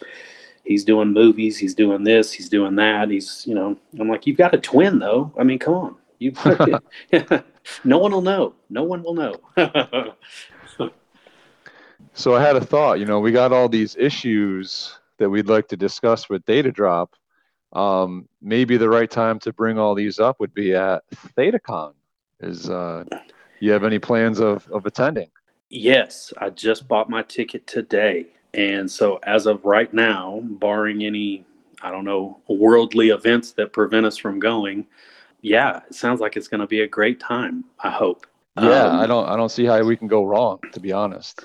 he's 0.64 0.84
doing 0.84 1.12
movies, 1.12 1.58
he's 1.58 1.74
doing 1.74 2.04
this, 2.04 2.32
he's 2.32 2.48
doing 2.48 2.74
that. 2.76 3.10
He's, 3.10 3.46
you 3.46 3.54
know, 3.54 3.76
I'm 3.98 4.08
like, 4.08 4.26
you've 4.26 4.36
got 4.36 4.54
a 4.54 4.58
twin 4.58 4.98
though. 4.98 5.32
I 5.38 5.44
mean, 5.44 5.58
come 5.58 5.74
on. 5.74 5.96
You 6.18 6.32
no 7.84 7.98
one 7.98 8.12
will 8.12 8.22
know. 8.22 8.54
No 8.70 8.84
one 8.84 9.02
will 9.02 9.14
know. 9.14 9.34
So 12.16 12.36
I 12.36 12.40
had 12.40 12.54
a 12.54 12.60
thought, 12.60 13.00
you 13.00 13.06
know, 13.06 13.18
we 13.18 13.32
got 13.32 13.52
all 13.52 13.68
these 13.68 13.96
issues 13.96 14.96
that 15.18 15.28
we'd 15.28 15.48
like 15.48 15.66
to 15.68 15.76
discuss 15.76 16.28
with 16.28 16.44
Theta 16.44 16.70
Drop. 16.70 17.16
Um, 17.72 18.28
maybe 18.40 18.76
the 18.76 18.88
right 18.88 19.10
time 19.10 19.40
to 19.40 19.52
bring 19.52 19.80
all 19.80 19.96
these 19.96 20.20
up 20.20 20.38
would 20.38 20.54
be 20.54 20.76
at 20.76 21.02
ThetaCon. 21.36 21.94
Is 22.38 22.70
uh, 22.70 23.02
you 23.58 23.72
have 23.72 23.82
any 23.82 23.98
plans 23.98 24.38
of, 24.38 24.68
of 24.70 24.86
attending? 24.86 25.28
yes, 25.70 26.32
I 26.38 26.50
just 26.50 26.86
bought 26.86 27.10
my 27.10 27.22
ticket 27.22 27.66
today. 27.66 28.26
And 28.54 28.90
so 28.90 29.18
as 29.24 29.46
of 29.46 29.64
right 29.64 29.92
now, 29.92 30.40
barring 30.44 31.02
any, 31.04 31.44
I 31.82 31.90
don't 31.90 32.04
know, 32.04 32.40
worldly 32.48 33.10
events 33.10 33.52
that 33.52 33.72
prevent 33.72 34.06
us 34.06 34.16
from 34.16 34.38
going, 34.38 34.86
yeah, 35.42 35.80
it 35.88 35.94
sounds 35.94 36.20
like 36.20 36.36
it's 36.36 36.48
going 36.48 36.60
to 36.60 36.66
be 36.66 36.80
a 36.82 36.86
great 36.86 37.20
time. 37.20 37.64
I 37.80 37.90
hope. 37.90 38.26
Yeah, 38.56 38.86
Um, 38.86 39.00
I 39.00 39.06
don't 39.06 39.28
I 39.28 39.36
don't 39.36 39.50
see 39.50 39.64
how 39.64 39.82
we 39.82 39.96
can 39.96 40.08
go 40.08 40.24
wrong, 40.24 40.60
to 40.72 40.80
be 40.80 40.92
honest. 40.92 41.44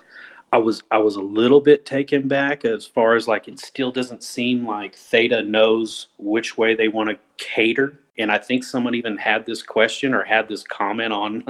I 0.51 0.57
was 0.57 0.83
I 0.91 0.97
was 0.99 1.15
a 1.15 1.21
little 1.21 1.61
bit 1.61 1.85
taken 1.85 2.27
back 2.27 2.65
as 2.65 2.85
far 2.85 3.15
as 3.15 3.27
like 3.27 3.47
it 3.47 3.59
still 3.59 3.91
doesn't 3.91 4.23
seem 4.23 4.65
like 4.65 4.95
Theta 4.95 5.43
knows 5.43 6.07
which 6.17 6.57
way 6.57 6.75
they 6.75 6.87
want 6.87 7.09
to 7.09 7.17
cater. 7.37 7.99
And 8.17 8.31
I 8.31 8.37
think 8.37 8.63
someone 8.63 8.95
even 8.95 9.17
had 9.17 9.45
this 9.45 9.63
question 9.63 10.13
or 10.13 10.23
had 10.23 10.47
this 10.47 10.63
comment 10.63 11.13
on 11.13 11.43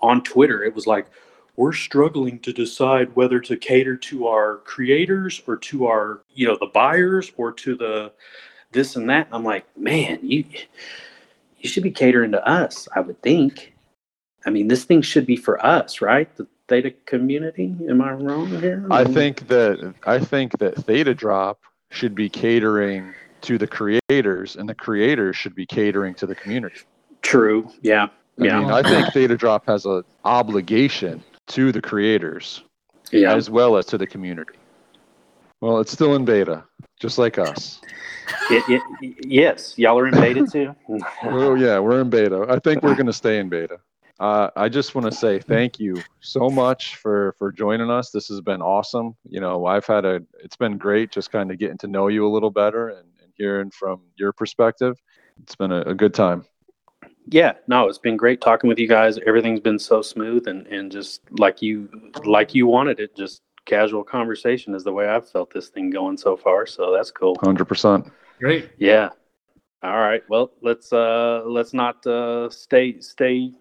on 0.00 0.22
Twitter. 0.22 0.64
It 0.64 0.74
was 0.74 0.86
like, 0.86 1.06
we're 1.60 1.72
struggling 1.74 2.38
to 2.38 2.54
decide 2.54 3.14
whether 3.14 3.38
to 3.38 3.54
cater 3.54 3.94
to 3.94 4.26
our 4.26 4.56
creators 4.64 5.42
or 5.46 5.58
to 5.58 5.86
our, 5.86 6.22
you 6.32 6.48
know, 6.48 6.56
the 6.58 6.70
buyers 6.72 7.30
or 7.36 7.52
to 7.52 7.76
the 7.76 8.10
this 8.72 8.96
and 8.96 9.10
that. 9.10 9.28
I'm 9.30 9.44
like, 9.44 9.66
man, 9.76 10.20
you 10.22 10.42
you 11.58 11.68
should 11.68 11.82
be 11.82 11.90
catering 11.90 12.32
to 12.32 12.42
us, 12.48 12.88
I 12.96 13.00
would 13.00 13.20
think. 13.20 13.74
I 14.46 14.50
mean, 14.50 14.68
this 14.68 14.84
thing 14.84 15.02
should 15.02 15.26
be 15.26 15.36
for 15.36 15.62
us, 15.64 16.00
right? 16.00 16.34
The 16.36 16.46
Theta 16.66 16.92
community. 17.04 17.76
Am 17.90 18.00
I 18.00 18.12
wrong 18.12 18.46
here? 18.46 18.86
I 18.90 19.04
think 19.04 19.46
that 19.48 19.94
I 20.06 20.18
think 20.18 20.58
that 20.60 20.76
Theta 20.76 21.14
Drop 21.14 21.58
should 21.90 22.14
be 22.14 22.30
catering 22.30 23.12
to 23.42 23.58
the 23.58 23.66
creators, 23.66 24.56
and 24.56 24.66
the 24.66 24.74
creators 24.74 25.36
should 25.36 25.54
be 25.54 25.66
catering 25.66 26.14
to 26.14 26.26
the 26.26 26.34
community. 26.34 26.80
true. 27.20 27.70
Yeah. 27.82 28.04
I 28.40 28.44
Yeah. 28.44 28.60
mean, 28.60 28.70
I 28.70 28.82
think 28.82 29.12
Theta 29.12 29.36
Drop 29.36 29.66
has 29.66 29.84
an 29.84 30.04
obligation 30.24 31.22
to 31.50 31.72
the 31.72 31.80
creators 31.80 32.62
Yeah. 33.12 33.34
as 33.34 33.50
well 33.50 33.76
as 33.76 33.86
to 33.86 33.98
the 33.98 34.06
community. 34.06 34.54
Well, 35.60 35.78
it's 35.80 35.92
still 35.92 36.14
in 36.14 36.24
beta, 36.24 36.64
just 36.98 37.18
like 37.18 37.38
us. 37.38 37.80
It, 38.50 38.82
it, 39.02 39.26
yes. 39.26 39.76
Y'all 39.76 39.98
are 39.98 40.06
in 40.08 40.14
beta 40.14 40.46
too. 40.46 40.74
Oh 41.24 41.54
yeah, 41.54 41.78
we're 41.78 42.00
in 42.00 42.08
beta. 42.08 42.46
I 42.48 42.58
think 42.58 42.82
we're 42.82 42.94
going 42.94 43.06
to 43.06 43.12
stay 43.12 43.38
in 43.38 43.48
beta. 43.48 43.78
Uh, 44.18 44.50
I 44.54 44.68
just 44.68 44.94
want 44.94 45.10
to 45.10 45.16
say 45.16 45.38
thank 45.38 45.80
you 45.80 45.96
so 46.20 46.48
much 46.50 46.96
for 46.96 47.34
for 47.38 47.50
joining 47.52 47.90
us. 47.90 48.10
This 48.10 48.28
has 48.28 48.40
been 48.40 48.60
awesome. 48.62 49.16
You 49.28 49.40
know, 49.40 49.66
I've 49.66 49.86
had 49.86 50.04
a. 50.04 50.20
It's 50.44 50.56
been 50.56 50.76
great 50.78 51.10
just 51.10 51.30
kind 51.30 51.50
of 51.50 51.58
getting 51.58 51.78
to 51.78 51.86
know 51.88 52.08
you 52.08 52.26
a 52.26 52.32
little 52.32 52.50
better 52.50 52.88
and, 52.90 53.08
and 53.22 53.32
hearing 53.34 53.70
from 53.70 54.02
your 54.16 54.32
perspective. 54.32 54.96
It's 55.42 55.56
been 55.56 55.72
a, 55.72 55.80
a 55.82 55.94
good 55.94 56.12
time. 56.14 56.44
Yeah. 57.30 57.52
No, 57.68 57.88
it's 57.88 57.98
been 57.98 58.16
great 58.16 58.40
talking 58.40 58.68
with 58.68 58.78
you 58.78 58.88
guys. 58.88 59.18
Everything's 59.26 59.60
been 59.60 59.78
so 59.78 60.02
smooth 60.02 60.46
and 60.48 60.66
and 60.66 60.90
just 60.92 61.22
like 61.38 61.62
you 61.62 61.88
like 62.24 62.54
you 62.54 62.66
wanted 62.66 63.00
it. 63.00 63.16
Just 63.16 63.42
casual 63.66 64.02
conversation 64.02 64.74
is 64.74 64.84
the 64.84 64.92
way 64.92 65.08
I've 65.08 65.28
felt 65.28 65.52
this 65.52 65.68
thing 65.68 65.90
going 65.90 66.16
so 66.16 66.36
far. 66.36 66.66
So 66.66 66.92
that's 66.92 67.10
cool. 67.10 67.36
Hundred 67.42 67.66
percent. 67.66 68.10
Great. 68.40 68.70
Yeah. 68.78 69.10
All 69.82 69.98
right. 69.98 70.22
Well, 70.28 70.50
let's 70.62 70.92
uh 70.92 71.42
let's 71.46 71.72
not 71.72 72.04
uh 72.06 72.50
stay 72.50 73.00
stay 73.00 73.52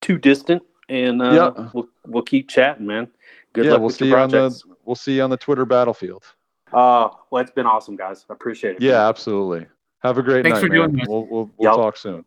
too 0.00 0.18
distant 0.18 0.62
and 0.88 1.22
uh 1.22 1.52
Yeah. 1.56 1.70
we'll 1.72 1.88
we'll 2.06 2.22
keep 2.22 2.48
chatting, 2.48 2.86
man. 2.86 3.08
Good 3.52 3.64
Yeah, 3.66 3.72
luck 3.72 3.80
we'll 3.80 3.86
with 3.88 3.96
see 3.96 4.06
your 4.08 4.18
you 4.18 4.24
on 4.24 4.30
the 4.30 4.60
we'll 4.84 4.96
see 4.96 5.16
you 5.16 5.22
on 5.22 5.30
the 5.30 5.36
Twitter 5.36 5.64
battlefield. 5.64 6.24
Uh 6.72 7.08
well 7.30 7.40
it's 7.42 7.52
been 7.52 7.66
awesome 7.66 7.96
guys. 7.96 8.26
I 8.28 8.32
appreciate 8.34 8.76
it. 8.76 8.82
Yeah, 8.82 9.08
absolutely. 9.08 9.66
Have 10.02 10.18
a 10.18 10.22
great 10.22 10.42
Thanks 10.42 10.56
night, 10.60 10.68
for 10.68 10.74
doing 10.74 10.92
this. 10.92 11.06
We'll 11.08 11.26
we'll, 11.26 11.50
we'll 11.56 11.70
Yep. 11.70 11.76
talk 11.76 11.96
soon. 11.96 12.24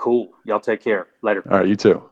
Cool. 0.00 0.32
Y'all 0.46 0.60
take 0.60 0.82
care. 0.82 1.08
Later. 1.20 1.42
All 1.50 1.58
right, 1.58 1.68
you 1.68 1.76
too. 1.76 2.02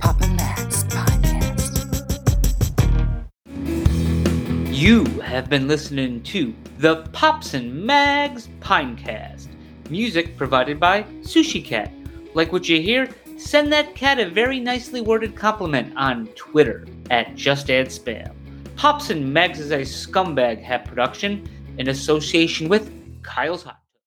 Papa 0.00 0.26
Max 0.34 0.82
Podcast. 0.90 1.86
You 4.72 5.04
have 5.20 5.48
been 5.48 5.68
listening 5.68 6.20
to 6.24 6.52
the 6.78 6.96
Pops 7.12 7.54
and 7.54 7.72
Mags 7.72 8.48
Pinecast. 8.58 9.46
Music 9.88 10.36
provided 10.36 10.80
by 10.80 11.04
Sushi 11.20 11.64
Cat. 11.64 11.92
Like 12.34 12.50
what 12.50 12.68
you 12.68 12.82
hear? 12.82 13.08
Send 13.44 13.72
that 13.72 13.94
cat 13.94 14.18
a 14.18 14.30
very 14.30 14.60
nicely 14.60 15.00
worded 15.02 15.34
compliment 15.36 15.92
on 15.96 16.28
Twitter 16.28 16.86
at 17.10 17.34
Just 17.34 17.70
Add 17.70 17.88
Spam. 17.88 18.32
Pops 18.76 19.10
and 19.10 19.36
Megs 19.36 19.58
is 19.58 19.72
a 19.72 19.80
scumbag 19.80 20.62
hat 20.62 20.86
production 20.86 21.46
in 21.76 21.88
association 21.88 22.68
with 22.68 22.90
Kyle's 23.22 23.64
Hot. 23.64 23.81